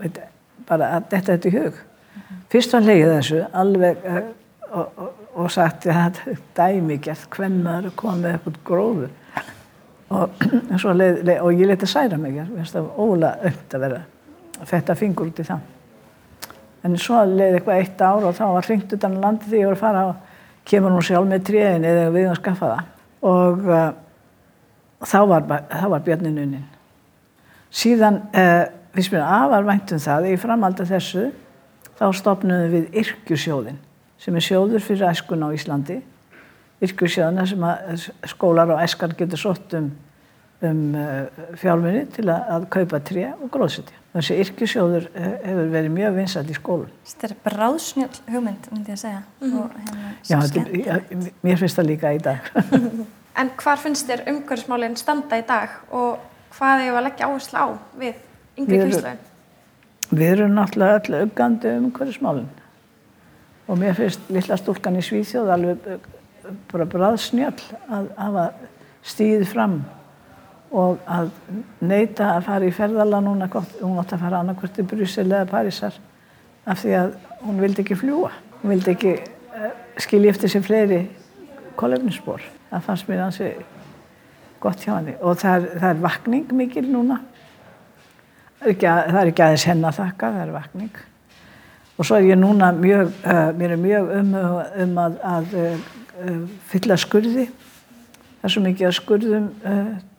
Veit, 0.00 0.18
bara 0.68 0.96
að 0.96 1.06
þetta 1.12 1.20
er 1.20 1.28
þetta 1.30 1.52
í 1.52 1.60
hug. 1.60 1.84
Fyrst 2.52 2.74
var 2.74 2.86
leiðið 2.86 3.12
þessu 3.12 3.44
alveg 3.60 4.08
uh, 4.08 4.24
og, 4.72 4.98
og, 4.98 5.22
og 5.36 5.52
sagt 5.52 5.86
þetta 5.86 6.32
er 6.32 6.42
dæmigjart 6.56 7.28
hvem 7.36 7.62
maður 7.64 7.94
komið 7.98 8.36
upp 8.38 8.50
út 8.50 8.58
gróður 8.66 9.14
og, 10.14 10.44
leið, 11.00 11.22
leið, 11.26 11.40
og 11.42 11.60
ég 11.60 11.70
leti 11.70 11.88
særa 11.90 12.18
mig, 12.20 12.38
það 12.70 12.92
ólega 12.96 13.50
öll 13.50 13.56
að 13.78 13.86
vera 13.86 14.02
að 14.56 14.70
fetta 14.70 14.96
fingur 14.98 15.30
út 15.30 15.42
í 15.42 15.46
það. 15.46 15.64
En 16.86 16.94
svo 17.02 17.20
leiði 17.26 17.58
eitthvað 17.58 17.82
eitt 17.82 18.02
ár 18.02 18.26
og 18.28 18.36
þá 18.36 18.44
var 18.54 18.68
hringt 18.68 18.92
utan 18.94 19.20
landi 19.22 19.50
því 19.50 19.60
ég 19.60 19.70
voru 19.70 19.78
að 19.78 19.82
fara 19.82 20.04
og 20.10 20.66
kemur 20.66 20.94
hún 20.94 21.06
sjálf 21.06 21.28
með 21.30 21.46
tréin 21.48 21.86
eða 21.86 22.10
við 22.14 22.28
að 22.30 22.38
skaffa 22.40 22.72
það. 22.72 22.92
Og 23.26 23.66
uh, 23.66 23.88
þá 25.04 25.18
var, 25.28 25.46
var 25.90 26.04
björnin 26.06 26.38
unnin. 26.40 26.64
Síðan, 27.76 28.22
uh, 28.32 28.64
við 28.96 29.08
spyrum 29.08 29.26
afar 29.26 29.66
væntum 29.66 30.00
það, 30.00 30.30
í 30.30 30.38
framalda 30.40 30.86
þessu, 30.88 31.28
þá 31.98 32.06
stopnum 32.16 32.70
við 32.72 32.88
Yrkjusjóðin, 33.02 33.78
sem 34.22 34.36
er 34.36 34.46
sjóður 34.46 34.84
fyrir 34.84 35.10
æskun 35.10 35.44
á 35.44 35.48
Íslandi. 35.52 36.00
Yrkjusjóðina 36.84 37.46
sem 37.48 37.68
skólar 38.28 38.72
og 38.74 38.82
æskar 38.84 39.16
getur 39.16 39.40
sótt 39.40 39.76
um, 39.76 39.90
um 40.64 40.82
uh, 40.96 41.46
fjármunni 41.60 42.04
til 42.16 42.28
að, 42.28 42.50
að 42.56 42.66
kaupa 42.76 43.00
tré 43.04 43.30
og 43.34 43.48
gróðsetja. 43.52 44.02
Þessi 44.16 44.36
yrkisjóður 44.40 45.06
eh, 45.12 45.32
hefur 45.44 45.66
verið 45.74 45.92
mjög 45.92 46.14
vinsalt 46.16 46.48
í 46.48 46.54
skólum. 46.56 46.92
Þetta 47.04 47.28
er 47.28 47.34
bráðsnjöld 47.44 48.20
hugmynd, 48.30 48.68
myndi 48.72 48.94
ég 48.94 48.96
að 48.96 49.02
segja. 49.02 49.18
Mm 49.42 49.50
-hmm. 49.52 49.74
hérna, 49.82 50.12
Já, 50.24 50.36
þetta, 50.40 50.62
ja, 50.86 51.34
mér 51.42 51.60
finnst 51.60 51.76
það 51.76 51.90
líka 51.90 52.12
í 52.16 52.22
dag. 52.24 52.48
en 53.36 53.50
hvar 53.60 53.80
finnst 53.80 54.08
þér 54.08 54.26
umhverfsmálinn 54.32 54.96
standa 55.00 55.38
í 55.40 55.44
dag 55.46 55.72
og 55.90 56.20
hvað 56.56 56.84
hefur 56.84 57.00
að 57.00 57.08
leggja 57.08 57.30
áherslu 57.30 57.58
á 57.60 57.66
við 58.00 58.14
yngri 58.56 58.82
kynsluðin? 58.84 59.24
Við 60.10 60.28
erum 60.30 60.54
náttúrulega 60.56 61.00
öll 61.00 61.26
uppgandi 61.26 61.74
um 61.74 61.88
umhverfsmálinn 61.90 62.48
og 63.66 63.80
mér 63.80 63.98
finnst 63.98 64.30
lilla 64.30 64.56
stúlkan 64.60 64.98
í 64.98 65.04
Svíþjóð 65.04 65.52
alveg 65.52 65.90
eh, 65.90 66.08
bara 66.70 66.86
bráðsnjöld 66.90 67.62
að 67.90 68.10
hafa 68.16 68.46
stíðið 69.06 69.46
fram 69.50 69.80
og 70.76 71.02
að 71.06 71.30
neyta 71.80 72.32
að 72.34 72.44
fara 72.48 72.66
í 72.66 72.74
ferðala 72.74 73.20
núna 73.22 73.48
gott, 73.50 73.76
hún 73.80 73.98
átti 74.00 74.16
að 74.16 74.24
fara 74.24 74.42
annarkvært 74.42 74.80
í 74.82 74.86
Bryssel 74.90 75.26
eða 75.28 75.46
Parísar 75.50 75.98
af 76.66 76.82
því 76.82 76.96
að 76.98 77.14
hún 77.44 77.60
vildi 77.62 77.84
ekki 77.84 77.98
fljúa 77.98 78.32
hún 78.62 78.72
vildi 78.74 78.94
ekki 78.94 79.14
uh, 79.20 79.70
skilja 80.02 80.34
eftir 80.34 80.52
sér 80.52 80.66
fleiri 80.66 81.00
kolefnisspor 81.78 82.42
það 82.70 82.86
fannst 82.88 83.10
mér 83.10 83.24
hansi 83.24 83.50
gott 84.62 84.84
hjá 84.84 84.94
henni 84.96 85.16
og 85.20 85.38
það 85.40 85.58
er, 85.58 85.68
það 85.80 85.90
er 85.90 86.00
vakning 86.06 86.54
mikil 86.56 86.86
núna 86.88 87.20
það 88.58 88.66
er 88.66 88.72
ekki, 88.74 88.88
að, 88.90 89.02
það 89.10 89.20
er 89.20 89.32
ekki 89.32 89.46
aðeins 89.46 89.68
henn 89.70 89.84
að 89.84 90.00
þakka 90.00 90.32
það 90.32 90.42
er 90.46 90.56
vakning 90.56 91.04
og 91.96 92.08
svo 92.08 92.18
er 92.18 92.28
ég 92.30 92.40
núna 92.40 92.72
mjög 92.76 93.14
uh, 93.22 93.46
mér 93.56 93.76
er 93.76 93.84
mjög 93.84 94.10
um, 94.20 94.34
um 94.86 94.98
að, 95.04 95.20
að 95.36 95.56
uh, 95.62 96.42
fylla 96.72 96.98
skurði 97.00 97.46
það 97.46 98.48
er 98.48 98.54
svo 98.56 98.66
mikið 98.66 98.88
að 98.90 98.98
skurðum 99.00 99.48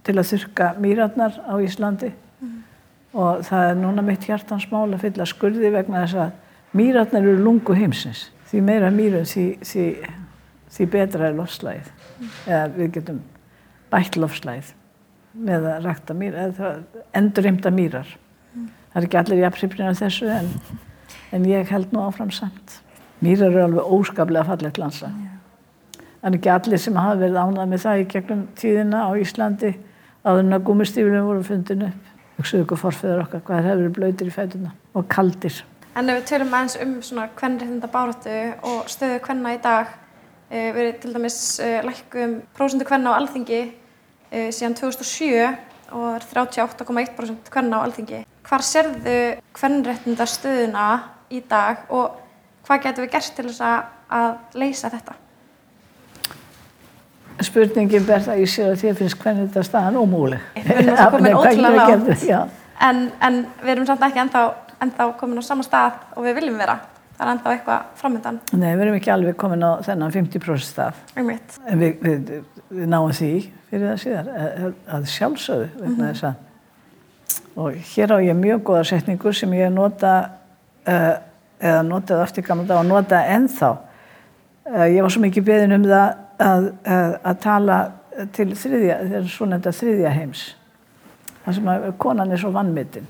til 0.07 0.15
að 0.15 0.29
þurka 0.31 0.71
mýratnar 0.81 1.37
á 1.43 1.53
Íslandi 1.63 2.09
mm. 2.13 2.57
og 3.19 3.43
það 3.47 3.69
er 3.71 3.79
núna 3.79 4.03
mitt 4.05 4.27
hjartansmál 4.27 4.87
að 4.87 5.03
fylla 5.03 5.27
skurði 5.27 5.71
vegna 5.73 6.03
þess 6.05 6.19
að 6.25 6.77
mýratnar 6.77 7.25
eru 7.25 7.43
lungu 7.43 7.75
heimsins. 7.77 8.27
Því 8.47 8.63
meira 8.63 8.91
mýrum 8.93 9.25
því, 9.27 9.45
því, 9.67 9.85
því 10.71 10.89
betra 10.93 11.29
er 11.29 11.35
loslægið. 11.37 11.91
Mm. 12.17 12.33
Eða 12.47 12.65
við 12.75 12.91
getum 12.97 13.21
bætlofslæð 13.93 14.73
með 15.37 15.67
að 15.69 15.85
rækta 15.85 16.15
mýrar, 16.17 16.51
eða 16.51 17.03
endurheimta 17.17 17.71
mýrar. 17.73 18.09
Það 18.57 18.99
er 19.01 19.07
ekki 19.07 19.19
allir 19.21 19.41
jafnhrifnir 19.43 19.89
af 19.91 19.99
þessu 19.99 20.29
en, 20.33 20.51
en 21.35 21.45
ég 21.45 21.69
held 21.69 21.93
nú 21.93 22.01
áfram 22.07 22.31
samt. 22.33 22.79
Mýrar 23.21 23.51
eru 23.51 23.63
alveg 23.67 23.91
óskaplega 23.97 24.47
fallegt 24.47 24.79
landslag. 24.81 25.13
Það 25.97 26.29
er 26.31 26.37
ekki 26.39 26.53
allir 26.53 26.81
sem 26.81 26.97
hafa 26.97 27.19
verið 27.21 27.39
ánað 27.43 27.71
með 27.71 27.83
það 27.85 28.01
í 28.01 28.07
gegnum 28.13 28.43
tíðina 28.57 29.05
á 29.05 29.11
Íslandi 29.21 29.73
að 30.27 30.57
gúmistíflum 30.65 31.29
voru 31.29 31.45
fundinu 31.45 31.91
upp. 31.91 32.13
Hugsaðu 32.37 32.65
ykkur 32.65 32.81
forfeður 32.81 33.23
okkar 33.23 33.41
hvað 33.45 33.67
hefur 33.71 33.93
blöytir 33.95 34.29
í 34.29 34.33
fætuna 34.33 34.73
og 34.93 35.07
kaldir. 35.09 35.61
En 35.97 36.09
ef 36.11 36.19
við 36.19 36.27
tölum 36.29 36.51
aðeins 36.53 36.75
um 36.83 36.91
svona 37.01 37.29
kvennréttinda 37.37 37.87
báratu 37.89 38.33
og 38.69 38.89
stöðu 38.91 39.17
kvenna 39.25 39.55
í 39.55 39.61
dag, 39.63 39.95
verið 40.49 40.99
til 41.03 41.13
dæmis 41.15 41.39
uh, 41.59 41.79
lækkum 41.87 42.37
prósentu 42.55 42.87
kvenna 42.87 43.15
á 43.15 43.19
alþingi 43.19 43.61
uh, 43.67 44.47
síðan 44.55 44.77
2007 44.79 45.33
og 45.91 46.21
það 46.23 46.39
er 46.41 46.47
38,1% 46.55 47.51
kvenna 47.51 47.79
á 47.79 47.85
alþingi. 47.85 48.23
Hvar 48.47 48.63
serðu 48.63 49.19
kvennréttinda 49.55 50.27
stöðuna 50.27 50.87
í 51.31 51.41
dag 51.49 51.87
og 51.91 52.17
hvað 52.67 52.83
getur 52.83 53.05
við 53.05 53.15
gert 53.15 53.33
til 53.35 53.47
þess 53.49 53.63
að, 53.63 53.87
að 54.17 54.59
leysa 54.63 54.91
þetta? 54.91 55.17
Spurningin 57.47 58.05
ber 58.07 58.23
það 58.25 58.41
í 58.41 58.45
sér 58.49 58.71
að 58.73 58.79
þér 58.81 58.95
finnst 58.97 59.19
hvernig 59.21 59.49
þetta 59.49 59.65
staðan 59.67 59.99
ómúleg. 60.01 60.45
Við 60.55 60.71
erum 60.73 60.87
náttúrulega 60.89 61.09
komin 61.13 61.37
ótrúlega 61.37 61.87
ég 61.91 62.23
já. 62.25 62.39
En, 62.87 63.03
en 63.21 63.41
við 63.61 63.73
erum 63.75 63.89
samt 63.89 64.05
ekki 64.07 64.21
ennþá, 64.23 64.43
ennþá 64.85 65.09
komin 65.19 65.41
á 65.41 65.43
sama 65.45 65.65
stað 65.65 65.99
og 66.15 66.25
við 66.25 66.39
viljum 66.39 66.57
vera. 66.61 66.79
Það 67.17 67.25
er 67.25 67.31
ennþá 67.33 67.53
eitthvað 67.55 67.93
framöndan. 67.97 68.41
Nei, 68.53 68.67
við 68.69 68.83
erum 68.85 68.97
ekki 68.99 69.13
alveg 69.13 69.37
komin 69.41 69.65
á 69.65 69.81
þennan 69.85 70.13
50% 70.13 70.67
stað. 70.67 70.99
Einmitt. 71.17 71.55
En 71.65 71.79
við, 71.81 71.95
við, 72.03 72.33
við 72.69 72.91
náum 72.91 73.13
því 73.15 73.31
fyrir 73.71 73.87
það 73.89 74.03
síðar 74.03 74.29
að, 74.37 74.67
að 74.97 75.07
sjálfsögðu 75.15 75.71
vegna 75.81 76.11
þess 76.11 76.27
að 76.29 76.43
og 77.57 77.73
hér 77.95 78.13
á 78.13 78.17
ég 78.21 78.37
mjög 78.37 78.61
góða 78.69 78.83
setningu 78.85 79.33
sem 79.33 79.53
ég 79.57 79.71
nota 79.73 80.13
uh, 80.85 81.15
eða 81.57 81.81
notaði 81.87 82.21
aftur 82.21 82.45
gamla 82.45 82.67
dag 82.69 82.83
og 82.83 82.85
nota 82.85 83.23
ennþá. 83.33 83.71
Uh, 84.67 84.85
ég 84.93 85.01
var 85.01 85.13
svo 85.13 85.23
mikið 85.23 85.47
beðin 85.47 85.77
um 85.79 85.87
það 85.89 86.05
að, 86.37 86.69
að, 86.85 87.17
að 87.23 87.41
tala 87.41 87.79
til 88.37 88.47
þriðja, 88.53 88.99
þeir 89.01 89.17
eru 89.23 89.33
svo 89.33 89.49
nefnda 89.49 89.73
þriðja 89.73 90.13
heims. 90.13 90.45
Það 91.43 91.57
sem 91.57 91.69
að 91.73 91.89
konan 92.01 92.33
er 92.33 92.41
svo 92.41 92.53
vannmitinn. 92.53 93.09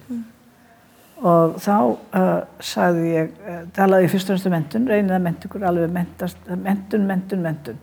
Og 1.18 1.58
þá 1.58 1.76
uh, 1.82 2.32
sagði 2.62 3.08
ég, 3.10 3.30
uh, 3.42 3.62
talaði 3.74 4.06
ég 4.06 4.14
fyrst 4.14 4.30
og 4.30 4.38
næstu 4.38 4.52
mentun, 4.54 4.90
reynið 4.90 5.16
að 5.16 5.24
mentu 5.26 5.50
ykkur 5.50 5.66
alveg 5.66 5.94
mentast, 5.96 6.50
mentun, 6.52 7.08
mentun, 7.10 7.42
mentun. 7.42 7.80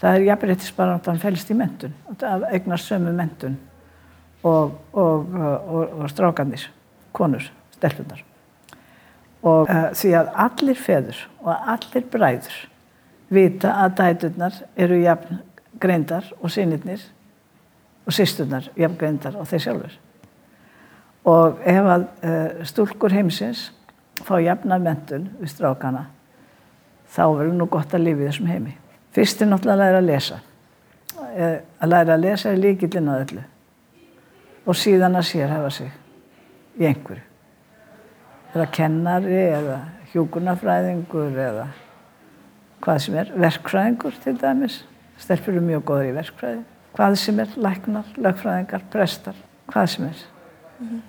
Það 0.00 0.16
er 0.16 0.26
jafnréttisbaráttan 0.28 1.20
fælst 1.20 1.50
í 1.50 1.56
mentun, 1.58 1.96
að 2.14 2.46
eignast 2.54 2.88
sömu 2.88 3.12
mentun 3.16 3.58
og, 4.46 4.76
og, 4.94 5.34
og, 5.34 5.80
og 5.98 6.04
strákanir, 6.12 6.68
konur, 7.16 7.50
stelpunar. 7.74 8.22
Og 9.42 9.66
uh, 9.66 9.88
því 9.96 10.14
að 10.20 10.34
allir 10.46 10.78
feður 10.78 11.24
og 11.42 11.72
allir 11.74 12.06
bræður 12.12 12.60
vita 13.30 13.72
að 13.84 13.96
dæturnar 14.00 14.60
eru 14.78 15.00
jafn 15.00 15.40
greindar 15.80 16.28
og 16.40 16.52
sinirnir 16.52 17.02
og 18.06 18.14
sýsturnar 18.14 18.70
jafn 18.78 18.98
greindar 19.00 19.38
og 19.40 19.48
þeir 19.50 19.64
sjálfur. 19.66 19.98
Og 21.28 21.60
ef 21.68 21.84
að 21.84 22.06
uh, 22.24 22.62
stúlkur 22.64 23.12
heimsins 23.12 23.66
fá 24.24 24.38
jafnar 24.40 24.80
mentun 24.80 25.28
við 25.40 25.52
strákana, 25.52 26.06
þá 27.10 27.24
verður 27.26 27.56
nú 27.58 27.66
gott 27.68 27.94
að 27.96 28.06
lifa 28.06 28.24
í 28.24 28.28
þessum 28.30 28.50
heimi. 28.50 28.76
Fyrst 29.14 29.42
er 29.42 29.50
náttúrulega 29.50 29.76
að 29.76 29.82
læra 29.82 30.00
að 30.00 30.08
lesa. 30.10 30.40
Eh, 31.34 31.56
Að 31.80 31.90
læra 31.90 32.14
að 32.14 32.24
lesa 32.24 32.50
er 32.50 32.60
líkillinn 32.60 33.10
að 33.10 33.24
öllu. 33.24 33.42
Og 34.66 34.76
síðan 34.76 35.18
að 35.18 35.26
sérhafa 35.30 35.70
sig 35.74 35.90
í 36.78 36.86
einhverju. 36.86 37.22
Eða 38.54 38.66
kennari, 38.74 39.40
eða 39.56 39.78
hjúkunarfræðingur, 40.12 41.38
eða 41.38 41.66
hvað 42.82 42.98
sem 43.04 43.18
er, 43.20 43.32
verkfræðingur 43.36 44.18
til 44.24 44.36
dæmis. 44.40 44.82
Stelpur 45.20 45.54
eru 45.54 45.64
mjög 45.64 45.84
góður 45.90 46.10
í 46.10 46.16
verkfræði. 46.16 46.62
Hvað 46.96 47.16
sem 47.22 47.40
er, 47.42 47.56
læknar, 47.56 48.14
lögfræðingar, 48.16 48.86
prestar, 48.92 49.38
hvað 49.70 49.90
sem 49.94 50.06
er. 50.08 50.22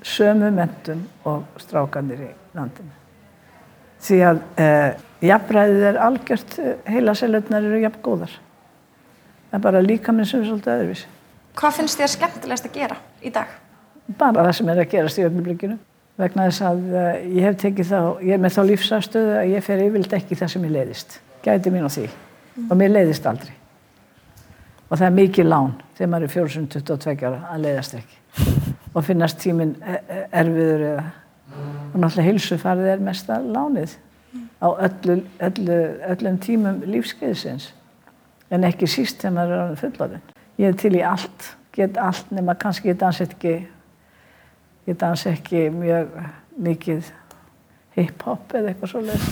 Sömu 0.04 0.52
mentun 0.52 1.06
og 1.26 1.46
strákanir 1.62 2.26
í 2.26 2.30
landinu. 2.58 2.92
Því 4.02 4.18
að 4.28 4.40
eh, 4.60 5.02
jafnræðið 5.24 5.86
er 5.92 6.00
algjört, 6.02 6.56
heila 6.90 7.14
selutnar 7.16 7.68
eru 7.68 7.80
jafn 7.84 8.02
góðar. 8.04 8.34
Það 9.52 9.58
er 9.60 9.64
bara 9.68 9.84
líka 9.86 10.16
minn 10.16 10.28
sem 10.28 10.42
er 10.42 10.50
svolítið 10.50 10.74
öðruvísi. 10.74 11.08
Hvað 11.60 11.78
finnst 11.78 12.00
þér 12.00 12.12
skemmtilegast 12.16 12.68
að 12.68 12.78
gera 12.80 12.98
í 13.22 13.32
dag? 13.36 13.56
Bara 14.20 14.46
það 14.48 14.54
sem 14.58 14.72
er 14.72 14.84
að 14.84 14.92
gerast 14.92 15.20
í 15.20 15.26
öfnublikinu. 15.28 15.78
Vegna 16.20 16.48
þess 16.50 16.64
að 16.68 16.82
uh, 16.92 17.10
ég 17.24 17.48
hef 17.48 17.58
tekið 17.62 17.92
þá, 17.92 18.00
ég 18.28 18.36
er 18.36 18.42
með 18.44 18.56
þá 18.56 18.62
lífsafstöðu 18.70 19.34
að 19.40 19.52
ég 19.52 19.66
fer 19.66 19.84
yfirleitt 19.86 20.16
ekki 20.18 20.38
það 20.40 20.54
sem 20.54 20.68
ég 20.68 20.74
leiðist. 20.76 21.18
Gæti 21.46 21.74
mín 21.74 21.88
á 21.88 21.92
því. 21.92 22.08
Og 22.68 22.74
mér 22.80 22.96
leiðist 22.96 23.28
aldrei. 23.28 23.54
Og 24.90 24.98
það 24.98 25.08
er 25.08 25.18
mikið 25.20 25.48
lán 25.48 25.76
þegar 25.98 26.12
maður 26.12 26.28
er 26.28 26.34
422 26.36 27.30
ára 27.30 27.44
að 27.54 27.64
leiðast 27.68 27.96
ekki. 28.00 28.21
Og 28.92 29.06
finnast 29.08 29.40
tíminn 29.40 29.76
e- 29.88 30.02
e- 30.10 30.28
erfiður 30.42 30.88
eða 30.92 31.10
og 31.92 32.00
náttúrulega 32.00 32.28
heilsufarið 32.30 32.90
er 32.94 33.04
mesta 33.04 33.38
lánið 33.44 33.96
á 34.64 34.68
öllu, 34.72 35.18
öllu, 35.44 35.80
öllum 36.08 36.38
tímum 36.40 36.84
lífskeiðsins 36.88 37.72
en 38.52 38.68
ekki 38.68 38.88
síst 38.88 39.20
þegar 39.20 39.36
maður 39.36 39.56
er 39.56 39.64
orðinn 39.64 39.82
fullorðinn. 39.82 40.30
Ég 40.62 40.72
er 40.72 40.78
til 40.80 40.94
í 40.96 41.04
allt, 41.08 41.50
get 41.76 41.98
allt 42.00 42.32
nema 42.32 42.56
kannski 42.60 42.92
ég 42.92 43.00
dansa 43.00 43.26
ekki 43.28 43.56
ég 44.88 44.98
dansa 45.00 45.32
ekki 45.32 45.68
mjög 45.76 46.16
mikið 46.62 47.12
hip-hop 47.98 48.56
eða 48.56 48.72
eitthvað 48.72 48.94
svoleiðis 48.94 49.28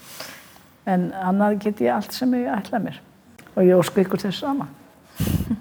en 0.92 1.10
annað 1.24 1.60
get 1.66 1.82
ég 1.84 1.94
allt 1.94 2.14
sem 2.14 2.34
ég 2.38 2.50
ætla 2.54 2.82
mér 2.82 3.00
og 3.54 3.62
ég 3.64 3.78
ósku 3.78 4.02
ykkur 4.02 4.22
þess 4.22 4.44
sama 4.44 4.68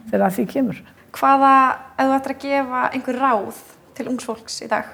þegar 0.10 0.28
að 0.28 0.36
því 0.38 0.46
kemur. 0.54 0.84
Hvaða, 1.14 1.56
ef 1.98 2.08
þú 2.08 2.16
ættir 2.18 2.34
að 2.34 2.44
gefa 2.44 2.84
einhver 2.90 3.20
ráð 3.22 3.58
til 3.94 4.08
ungs 4.10 4.26
fólks 4.26 4.62
í 4.66 4.70
dag, 4.72 4.88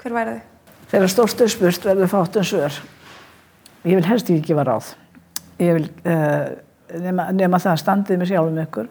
hver 0.00 0.16
væri 0.16 0.34
þau? 0.34 0.48
Þegar 0.92 1.12
stórstu 1.14 1.46
spurt 1.48 1.86
verður 1.88 2.10
fátt 2.12 2.36
um 2.36 2.44
svör. 2.44 2.74
Ég 3.88 3.96
vil 3.96 4.04
helst 4.06 4.28
ekki 4.28 4.52
gefa 4.52 4.66
ráð. 4.68 4.90
Ég 5.62 5.78
vil 5.78 5.86
uh, 6.04 6.50
nema, 7.00 7.30
nema 7.32 7.60
það 7.62 7.72
að 7.72 7.80
standið 7.82 8.20
með 8.20 8.32
sjálfum 8.32 8.60
ykkur 8.66 8.90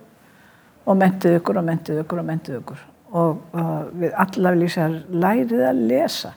og 0.81 0.97
mentið 0.97 1.37
ykkur 1.37 1.59
og 1.61 1.67
mentið 1.67 2.01
ykkur 2.01 2.21
og 2.23 2.27
mentið 2.31 2.57
ykkur. 2.57 2.83
Og 3.21 3.57
uh, 3.59 3.71
við 4.01 4.17
alla 4.23 4.53
vil 4.55 4.65
ég 4.65 4.73
segja, 4.73 4.89
lærið 5.13 5.65
að 5.69 5.83
lesa. 5.91 6.33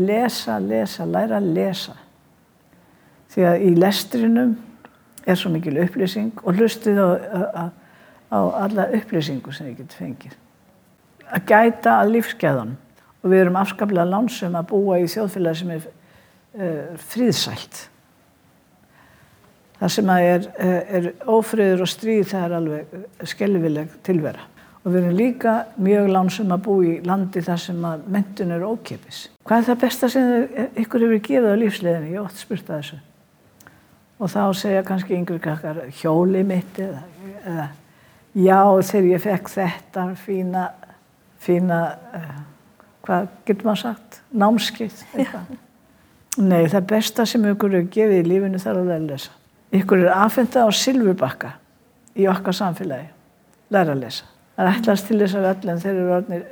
Lesa, 0.00 0.58
lesa, 0.60 1.06
læra 1.08 1.40
að 1.40 1.48
lesa. 1.56 1.96
Því 3.32 3.46
að 3.46 3.64
í 3.64 3.72
lestrinum 3.78 4.56
er 5.24 5.38
svo 5.38 5.52
mikil 5.54 5.78
upplýsing 5.80 6.44
og 6.44 6.58
hlustið 6.58 7.00
á, 7.00 7.70
á, 8.30 8.38
alla 8.64 8.86
upplýsingu 8.94 9.52
sem 9.52 9.72
ég 9.72 9.80
get 9.82 9.96
fengið. 9.98 10.36
Að 11.30 11.46
gæta 11.50 11.98
að 12.00 12.12
lífsgæðunum 12.16 12.76
og 13.20 13.32
við 13.32 13.44
erum 13.44 13.58
afskaplega 13.60 14.08
lánsum 14.08 14.58
að 14.58 14.68
búa 14.70 15.00
í 15.00 15.08
þjóðfélagi 15.10 15.60
sem 15.60 15.72
er 15.74 15.88
uh, 15.88 17.00
fríðsælt. 17.10 17.82
Það 19.80 19.92
sem 19.96 20.14
er, 20.14 20.46
uh, 20.54 20.78
er 20.98 21.10
ófriður 21.28 21.84
og 21.84 21.90
stríð 21.90 22.24
það 22.32 22.46
er 22.46 22.56
alveg 22.60 23.28
skelvileg 23.34 24.00
tilvera. 24.06 24.46
Og 24.80 24.94
við 24.94 25.02
erum 25.02 25.18
líka 25.18 25.54
mjög 25.76 26.06
lánsum 26.08 26.54
að 26.54 26.62
búa 26.64 26.84
í 26.88 26.94
landi 27.04 27.42
þar 27.44 27.60
sem 27.60 27.82
að 27.84 28.06
mentun 28.14 28.54
er 28.56 28.64
ókipis. 28.64 29.26
Hvað 29.44 29.58
er 29.58 29.66
það 29.68 29.82
besta 29.82 30.08
sem 30.08 30.30
ykkur 30.80 31.04
hefur 31.04 31.22
gefið 31.26 31.52
á 31.52 31.60
lífsleginni? 31.60 32.14
Ég 32.14 32.24
ótt 32.24 32.40
spurt 32.40 32.70
að 32.70 32.80
þessu. 32.80 33.00
Og 34.20 34.32
þá 34.32 34.40
segja 34.56 34.86
kannski 34.88 35.16
yngri 35.16 35.36
krakkar 35.40 35.82
hjóli 36.00 36.40
mitt 36.48 36.80
eða, 36.80 37.02
eða 37.44 37.68
já 38.34 38.60
þegar 38.90 39.08
ég 39.10 39.24
fekk 39.24 39.50
þetta 39.54 40.06
fína, 40.20 40.68
fína 41.42 41.80
uh, 42.16 42.38
hvað 43.06 43.28
getur 43.48 43.68
maður 43.70 43.82
sagt, 43.82 44.20
námskeið 44.30 45.04
eitthvað. 45.16 45.52
Nei, 46.40 46.62
það 46.70 46.86
besta 46.92 47.26
sem 47.26 47.44
ykkur 47.50 47.74
er 47.80 47.88
gefið 47.90 48.20
í 48.22 48.28
lífinu 48.28 48.60
þarf 48.62 48.84
að 48.84 48.90
læra 48.90 49.00
að 49.00 49.08
lesa. 49.10 49.36
Ykkur 49.80 50.04
er 50.04 50.12
aðfenda 50.14 50.62
á 50.66 50.68
silfubakka 50.74 51.52
í 52.18 52.26
okkar 52.30 52.56
samfélagi, 52.56 53.10
læra 53.74 53.94
að 53.96 54.04
lesa. 54.04 54.28
Það 54.56 54.66
er 54.66 54.78
ætlast 54.78 55.08
til 55.08 55.18
þess 55.20 55.38
að 55.38 55.48
öll 55.50 55.72
en 55.72 55.82
þeir 55.82 55.92
eru 55.92 56.14
orðnir 56.16 56.46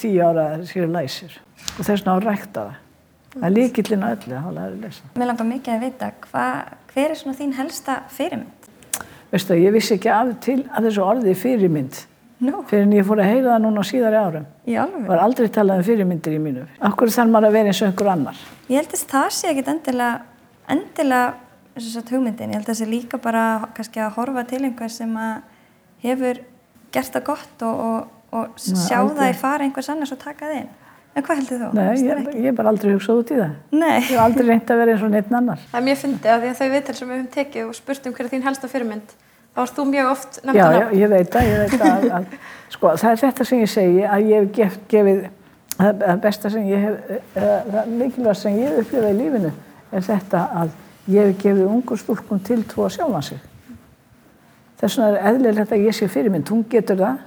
tíu 0.00 0.24
ára 0.24 0.46
að 0.54 0.64
séu 0.70 0.86
læsir 0.90 1.36
og 1.78 1.84
þess 1.84 2.02
vegna 2.02 2.16
á 2.16 2.18
rækta 2.24 2.64
það. 2.64 2.80
Það 3.34 3.46
er 3.48 3.54
líkillin 3.54 4.04
að 4.06 4.14
öllu 4.16 4.36
að 4.38 4.56
læra 4.58 4.66
að 4.70 4.82
lesa. 4.84 5.08
Mér 5.18 5.30
langar 5.30 5.48
mikið 5.48 5.74
að 5.74 5.84
vita, 5.88 6.10
hva, 6.28 6.44
hver 6.92 7.08
er 7.14 7.18
svona 7.18 7.38
þín 7.38 7.56
helsta 7.58 7.96
fyrirmynd? 8.14 8.53
Veistu, 9.32 9.56
ég 9.58 9.72
vissi 9.74 9.96
ekki 9.96 10.10
af 10.12 10.34
til 10.44 10.60
að 10.68 10.88
þessu 10.88 11.04
orði 11.04 11.34
fyrirmynd 11.38 12.02
Nú, 12.44 12.60
fyrir 12.68 12.84
en 12.84 12.92
ég 12.96 13.06
fór 13.06 13.22
að 13.22 13.30
heyra 13.30 13.54
það 13.54 13.62
núna 13.64 13.84
síðari 13.86 14.18
árum. 14.18 14.46
alveg. 14.66 15.06
var 15.06 15.22
aldrei 15.22 15.48
talað 15.54 15.80
um 15.80 15.86
fyrirmyndir 15.86 16.34
í 16.34 16.40
mínu. 16.42 16.64
Akkur 16.88 17.12
þarf 17.14 17.30
maður 17.30 17.48
að 17.48 17.56
vera 17.56 17.70
eins 17.70 17.80
og 17.82 17.88
einhver 17.88 18.10
annar. 18.10 18.40
Ég 18.68 18.80
held 18.80 18.96
að 18.96 19.04
það 19.12 19.28
sé 19.36 19.50
ekkit 19.52 19.70
endilega, 19.72 20.18
endilega 20.74 21.34
þess 21.78 22.00
að 22.00 22.12
hugmyndin. 22.14 22.52
Ég 22.52 22.58
held 22.58 22.66
að 22.66 22.72
það 22.72 22.80
sé 22.80 22.90
líka 22.90 23.20
bara 23.22 23.44
kannski 23.76 24.02
að 24.02 24.16
horfa 24.18 24.44
til 24.50 24.62
einhver 24.64 24.92
sem 24.92 25.14
að 25.16 25.34
hefur 26.04 26.42
gert 26.94 27.16
það 27.16 27.26
gott 27.30 27.66
og, 27.68 27.84
og, 27.86 28.12
og 28.34 28.58
sjá 28.60 28.98
aldrei. 29.00 29.16
það 29.20 29.30
í 29.30 29.38
fara 29.40 29.68
einhvers 29.68 29.92
annars 29.94 30.14
og 30.14 30.20
taka 30.22 30.50
það 30.50 30.60
inn. 30.60 30.72
En 31.14 31.22
hvað 31.22 31.40
heldur 31.40 31.60
þú? 31.60 31.66
Nei, 31.78 31.90
ég, 32.02 32.22
ég 32.34 32.46
hef 32.48 32.56
bara 32.58 32.70
aldrei 32.72 32.90
hugsað 32.90 33.20
út 33.20 33.28
í 33.30 33.36
það. 33.38 33.52
Nei. 33.70 33.98
Ég 34.00 34.08
hef 34.08 34.22
aldrei 34.24 34.48
reynt 34.48 34.72
að 34.74 34.80
vera 34.80 34.94
eins 34.94 35.04
og 35.06 35.12
neitt 35.12 35.28
annar. 35.38 35.60
Það 35.70 35.78
er 35.78 35.84
mjög 35.86 36.00
fyndið 36.00 36.32
að 36.32 36.40
því 36.42 36.48
að 36.50 36.56
þau 36.58 36.72
viðtal 36.72 36.94
sem 36.98 37.10
við 37.10 37.14
höfum 37.14 37.28
tekið 37.36 37.68
og 37.68 37.76
spurt 37.78 38.08
um 38.08 38.16
hver 38.16 38.26
er 38.26 38.32
þín 38.32 38.42
helsta 38.48 38.70
fyrirmynd, 38.72 39.14
þá 39.54 39.60
ert 39.62 39.78
þú 39.78 39.84
mjög 39.92 40.10
oft 40.10 40.40
Já, 40.40 40.46
nefndan 40.48 40.74
já, 40.74 40.86
ég 40.98 41.12
veit 41.14 41.30
það, 41.36 41.46
ég 41.52 41.62
veit 41.62 41.76
það. 41.76 41.92
Að, 41.94 42.08
að, 42.18 42.50
sko, 42.74 42.92
það 43.04 43.12
er 43.12 43.22
þetta 43.22 43.46
sem 43.50 43.62
ég 43.62 43.72
segi 43.76 44.02
að 44.08 44.26
ég 44.32 44.42
hef 44.42 44.50
gef, 44.58 44.76
gefið, 44.90 45.22
það 45.76 46.02
það 46.02 46.20
besta 46.26 46.52
sem 46.56 46.66
ég 46.72 46.84
hef, 46.88 47.14
eða 47.38 47.62
það 47.70 47.94
mikilvægt 48.02 48.42
sem 48.42 48.58
ég 48.58 48.74
hef 48.74 48.82
upplifað 48.82 49.14
í 49.14 49.16
lífinu 49.20 49.54
er 49.94 50.06
þetta 50.10 50.44
að 50.64 50.76
ég 51.14 51.30
hef 51.30 51.40
gefið 51.46 51.64
ungu 51.70 52.02
stúlkum 52.02 52.42
til 52.42 52.60
trú 52.66 52.88
að 52.88 52.96
sjálfa 52.98 53.22
sig. 53.30 53.48
Þess 54.82 54.98
vegna 54.98 55.14
er 55.14 55.30
eðlilegt 55.30 55.78
að 55.78 55.86
ég 55.86 55.94
sé 55.94 56.10
fyrirmynd, 56.10 56.50
hún 56.50 56.66
getur 56.66 56.98
það, 56.98 57.26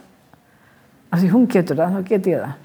af 1.08 1.22
því 1.22 1.30
hún 1.32 1.46
getur 1.56 1.80
það, 1.80 1.96
þá 1.96 2.10
get 2.12 2.34
ég 2.36 2.42
það. 2.44 2.56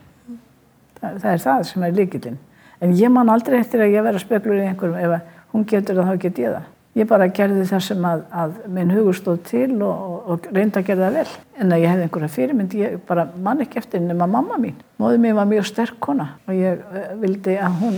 Það, 1.02 1.16
það 1.22 1.32
er 1.32 1.42
það 1.42 1.64
sem 1.68 1.86
er 1.86 1.96
líkillinn. 1.98 2.38
En 2.82 2.92
ég 2.98 3.10
man 3.14 3.30
aldrei 3.30 3.58
eftir 3.60 3.82
að 3.82 3.96
ég 3.96 4.06
vera 4.06 4.20
spekulur 4.22 4.62
í 4.62 4.68
einhverjum, 4.68 4.98
ef 5.02 5.50
hún 5.52 5.66
getur 5.68 5.98
það, 5.98 6.08
þá 6.08 6.22
get 6.22 6.40
ég 6.42 6.54
það. 6.56 6.70
Ég 6.92 7.08
bara 7.08 7.28
gerði 7.32 7.62
það 7.70 7.84
sem 7.86 8.02
að, 8.04 8.22
að 8.36 8.56
minn 8.76 8.90
hugur 8.92 9.16
stóð 9.16 9.38
til 9.48 9.68
og, 9.78 10.00
og, 10.04 10.16
og 10.34 10.48
reyndi 10.52 10.76
að 10.76 10.88
gera 10.90 11.06
það 11.06 11.14
vel. 11.16 11.36
En 11.56 11.72
að 11.72 11.80
ég 11.80 11.92
hefði 11.92 12.04
einhverja 12.06 12.32
fyrirmynd, 12.34 12.74
ég 12.76 12.98
bara 13.08 13.24
man 13.46 13.64
ekki 13.64 13.80
eftir 13.80 14.02
nema 14.04 14.28
mamma 14.28 14.58
mín. 14.60 14.76
Móði 15.00 15.22
mín 15.22 15.38
var 15.38 15.48
mjög 15.48 15.70
sterk 15.70 15.96
kona 16.04 16.26
og 16.44 16.58
ég 16.58 16.82
vildi 17.22 17.56
að 17.56 17.78
hún, 17.80 17.96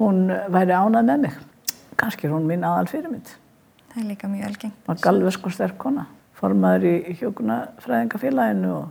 hún 0.00 0.18
væri 0.56 0.74
ánað 0.74 1.12
með 1.12 1.22
mig. 1.28 1.38
Kannski 2.00 2.26
er 2.26 2.34
hún 2.34 2.50
mín 2.50 2.66
aðal 2.66 2.90
fyrirmynd. 2.90 3.30
Það 3.92 4.02
er 4.02 4.08
líka 4.10 4.32
mjög 4.32 4.50
algengt. 4.50 4.82
Var 4.90 5.02
galvesk 5.06 5.46
og 5.46 5.54
sterk 5.54 5.78
kona. 5.80 6.08
Formaður 6.36 6.88
í 6.90 7.16
hjókunafræðingafélaginu 7.20 8.74
og, 8.80 8.90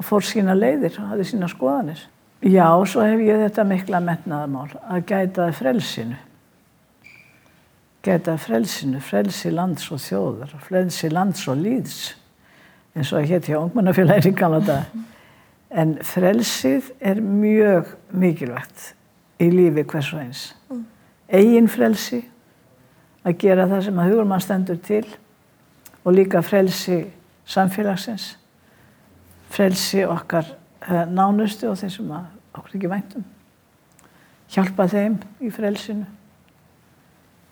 og 0.00 0.06
fór 0.08 0.24
sína 0.24 0.56
leiðir 0.56 0.96
og 0.96 1.12
hafði 1.12 1.28
sína 1.28 1.48
skoðanir. 1.52 2.00
Já, 2.40 2.64
svo 2.88 3.04
hef 3.04 3.20
ég 3.20 3.42
þetta 3.42 3.66
mikla 3.68 4.00
metnaðarmál 4.00 4.70
að 4.88 5.02
gæta 5.10 5.50
frelsinu. 5.52 6.16
Gæta 8.00 8.38
frelsinu, 8.40 9.02
frelsi 9.04 9.52
lands 9.52 9.90
og 9.92 10.00
þjóðar, 10.00 10.54
frelsi 10.64 11.10
lands 11.12 11.44
og 11.52 11.60
líðs, 11.60 11.98
eins 12.96 13.12
og 13.12 13.20
að 13.20 13.34
hétt 13.34 13.50
hjá 13.50 13.58
ungmennafélagin 13.60 14.32
í 14.32 14.38
gamla 14.40 14.62
dag. 14.64 14.96
En 15.68 15.98
frelsið 16.00 16.88
er 17.04 17.20
mjög 17.20 17.92
mikilvægt 18.08 18.94
í 19.36 19.52
lífi 19.52 19.84
hvers 19.92 20.10
og 20.16 20.24
eins. 20.24 20.48
Egin 21.28 21.68
frelsi, 21.68 22.24
að 23.20 23.36
gera 23.44 23.68
það 23.68 23.84
sem 23.90 24.00
að 24.00 24.14
hugur 24.14 24.32
mann 24.32 24.40
stendur 24.40 24.80
til 24.80 25.04
og 26.00 26.14
líka 26.16 26.40
frelsi 26.40 27.02
samfélagsins, 27.44 28.32
frelsi 29.50 30.04
okkar 30.06 30.46
eh, 30.86 31.04
nánustu 31.10 31.68
og 31.70 31.78
þeir 31.80 31.92
sem 31.94 32.14
okkur 32.14 32.78
ekki 32.78 32.90
væntum. 32.90 33.26
Hjálpa 34.50 34.88
þeim 34.90 35.20
í 35.42 35.50
frelsinu. 35.54 36.06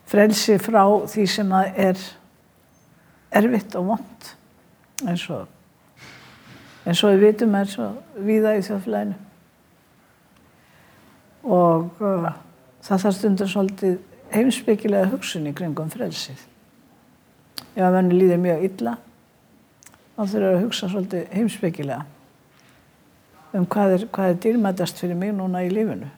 Frelsi 0.09 0.57
frá 0.62 0.82
því 1.11 1.26
sem 1.28 1.53
er 1.59 2.01
erfitt 3.28 3.76
og 3.76 3.92
vond 3.92 4.28
eins 5.07 5.28
og 5.30 5.46
eins 6.88 7.03
og 7.05 7.12
við 7.12 7.24
vitum 7.26 7.57
er 7.59 7.68
svo 7.68 7.88
víða 8.24 8.55
í 8.57 8.62
þjóðfélaginu. 8.64 9.16
Og 11.49 12.01
uh, 12.03 12.30
það 12.84 13.03
þarf 13.05 13.16
stundur 13.18 13.51
svolítið 13.53 13.99
heimsbyggilega 14.32 15.11
hugsun 15.12 15.49
í 15.49 15.55
kringum 15.57 15.90
frelsið. 15.92 16.40
Ef 17.76 17.84
að 17.84 17.94
venni 17.99 18.18
líður 18.18 18.42
mjög 18.42 18.64
illa, 18.68 18.94
þá 20.18 20.22
þurfum 20.26 20.48
að 20.50 20.62
hugsa 20.64 20.88
svolítið 20.90 21.28
heimsbyggilega 21.30 22.04
um 23.54 23.66
hvað 23.70 23.94
er, 23.94 24.06
hvað 24.12 24.32
er 24.32 24.40
dýrmætast 24.44 24.98
fyrir 25.00 25.16
mig 25.16 25.30
núna 25.32 25.62
í 25.64 25.70
lífinu. 25.72 26.08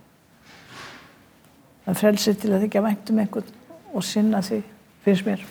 Það 1.85 2.01
frelsið 2.01 2.41
til 2.41 2.55
að 2.55 2.65
þykja 2.65 2.85
vænt 2.87 3.13
um 3.13 3.21
einhvern 3.23 3.53
og 3.93 4.07
sinna 4.07 4.41
því 4.47 4.63
finnst 5.05 5.29
mér. 5.29 5.45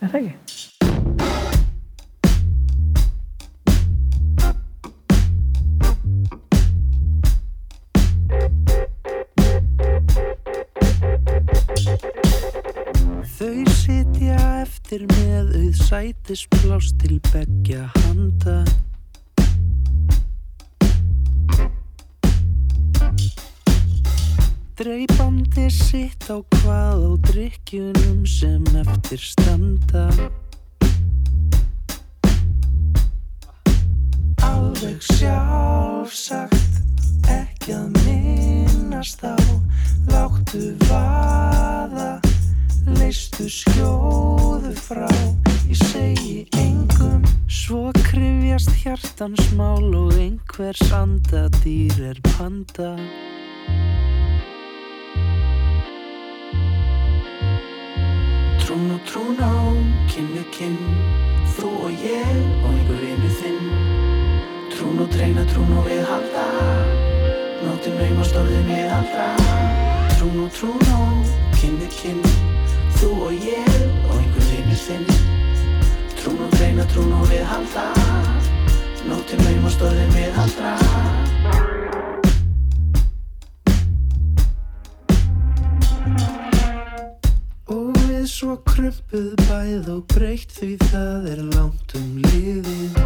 Er 0.00 0.14
það 0.14 0.20
ekki? 0.20 0.70
Sætispláss 15.94 16.92
til 16.98 17.20
beggja 17.32 17.88
handa. 17.94 18.64
Dreipandi 24.78 25.68
sitt 25.70 26.26
á 26.26 26.42
hvað 26.50 26.98
á 26.98 27.12
drikkjunum 27.30 28.26
sem 28.26 28.66
eftir 28.82 29.22
standa. 29.22 30.08
Alveg 34.50 34.98
sjálfsagt, 35.14 36.82
ekki 37.30 37.78
að 37.78 38.02
minnast 38.02 39.22
á, 39.22 39.38
láttu 40.10 40.74
vaða 40.90 42.18
leistu 42.98 43.46
skjóðu 43.46 44.74
frá 44.74 45.43
ég 45.74 45.86
segi 45.90 46.46
engum 46.54 47.22
svo 47.50 47.90
krifjast 48.06 48.70
hjartans 48.78 49.48
mál 49.58 49.94
og 49.98 50.12
einhvers 50.14 50.92
andadýr 50.94 51.96
er 52.10 52.18
panda. 52.22 52.92
Trún 58.62 58.86
og 58.94 59.02
trún 59.08 59.42
á, 59.42 59.74
við 60.14 60.46
kinn 60.54 60.78
þú 61.56 61.72
og 61.88 62.06
ég 62.06 62.38
og 62.62 62.70
einhver 62.70 63.02
vinnu 63.02 63.34
þinn. 63.40 63.74
Trún 64.76 65.02
og 65.02 65.10
treyna, 65.10 65.42
trún 65.50 65.74
og 65.74 65.90
viðhalda 65.90 66.46
nóttin 67.64 67.98
naumast 67.98 68.36
orðin 68.38 68.70
viðhalda 68.70 69.26
trún 70.14 70.44
og 70.46 70.54
trún 70.54 70.86
á, 70.86 71.02
við 71.58 71.88
kinn 71.98 72.22
Þú 72.94 73.08
og 73.26 73.32
ég 73.42 73.78
og 74.06 74.20
einhver 74.20 74.52
vinur 74.52 74.78
þinn 74.86 75.34
Trún 76.24 76.38
og 76.40 76.52
treyna, 76.56 76.84
trún 76.88 77.10
og 77.12 77.26
viðhalda 77.28 77.82
Nóttin 79.04 79.42
naumast 79.44 79.82
orðin 79.84 80.14
viðhaldra 80.14 80.70
Og 87.74 87.90
við 88.06 88.24
svo 88.32 88.56
krumpuð 88.70 89.34
bæð 89.42 89.90
og 89.98 90.00
breytt 90.14 90.56
því 90.56 90.70
það 90.86 91.28
er 91.34 91.44
langt 91.50 91.94
um 92.00 92.16
liðið. 92.24 92.98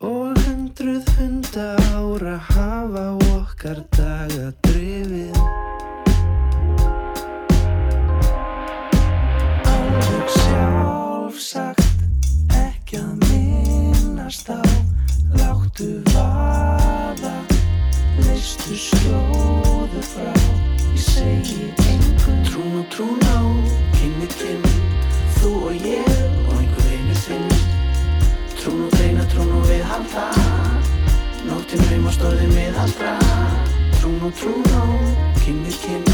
Og 0.00 0.42
hundruð 0.46 1.12
hunda 1.20 1.68
ára 1.92 2.38
hafa 2.48 3.08
okkar 3.36 3.84
daga 4.00 4.48
drifið 4.64 5.41
minnast 14.32 14.48
á 14.48 14.60
Láttu 15.32 16.02
vaða, 16.12 17.36
leistu 18.20 18.76
skjóðu 18.76 20.02
frá. 20.04 20.32
Ég 20.92 21.00
segi 21.00 21.72
engum 21.88 22.40
Trún 22.44 22.78
og 22.80 22.86
trún 22.92 23.20
á, 23.28 23.40
kinn 23.96 24.12
við 24.20 24.32
kinn 24.40 24.64
Þú 25.36 25.50
og 25.68 25.86
ég 25.86 26.08
og 26.48 26.56
einhver 26.60 26.88
einu 26.92 27.16
þinn 27.24 27.48
Trún 28.60 28.84
og 28.86 28.98
reyna, 29.00 29.24
trún 29.32 29.52
og 29.56 29.64
viðhalda 29.68 30.26
Nóttin 31.48 31.84
naumast 31.88 32.24
orðin 32.24 32.52
viðhaldra 32.56 33.16
Trún 34.00 34.20
og 34.28 34.36
trún 34.36 34.68
á, 34.76 34.84
kinn 35.40 35.64
við 35.64 35.80
kinn 35.86 36.06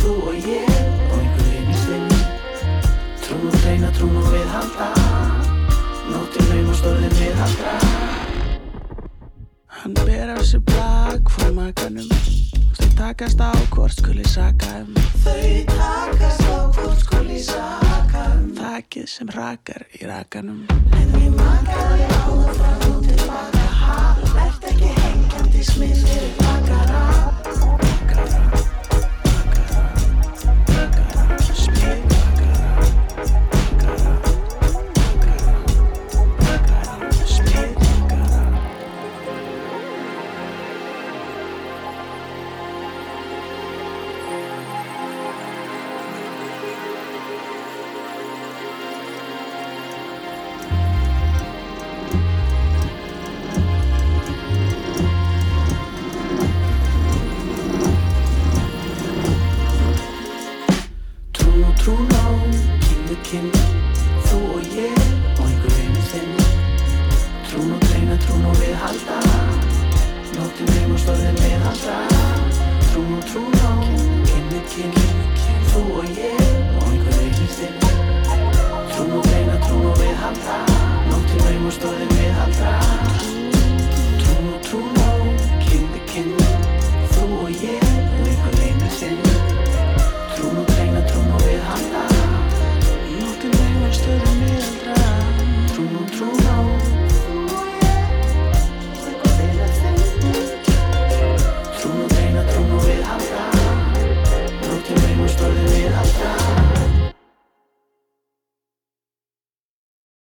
Þú 0.00 0.16
og 0.32 0.50
ég 0.50 0.74
og 1.10 1.16
einhver 1.22 1.54
einu 1.54 1.78
þinn 1.86 2.10
Trún 3.22 3.46
og 3.46 3.62
reyna, 3.64 3.94
trún 3.94 4.18
og 4.18 4.26
orðin 4.26 4.34
viðhaldra 4.34 5.49
Hann. 7.40 7.56
Ber 9.94 10.28
af 10.28 10.44
sér 10.44 10.60
bak 10.60 11.30
frá 11.32 11.48
makanum. 11.56 12.04
Þau 12.76 12.88
takast 12.98 13.40
á 13.40 13.48
hvort 13.72 13.96
skuli 13.96 14.26
saka 14.28 14.68
um. 14.82 14.92
Þau 15.24 15.64
takast 15.72 16.44
á 16.44 16.68
hvort 16.76 17.00
skuli 17.00 17.40
saka 17.40 18.36
um. 18.36 18.52
Þakið 18.60 19.06
sem 19.08 19.24
rakar 19.32 19.88
í 19.96 20.04
rakanum. 20.10 20.68
En 21.00 21.08
ég 21.16 21.32
makaði 21.32 22.04
á 22.12 22.28
það 22.28 22.52
frá 22.60 22.76
og 22.92 23.00
tilbaka 23.08 23.64
ha 23.80 23.96
Vert 24.36 24.62
ekki 24.74 24.92
hengjandi 25.00 25.62
smið 25.72 25.96
fyrir 26.04 26.32
bakara 26.44 26.84
Bakara, 26.84 27.56
bakara, 27.56 28.28
bakara 28.28 28.59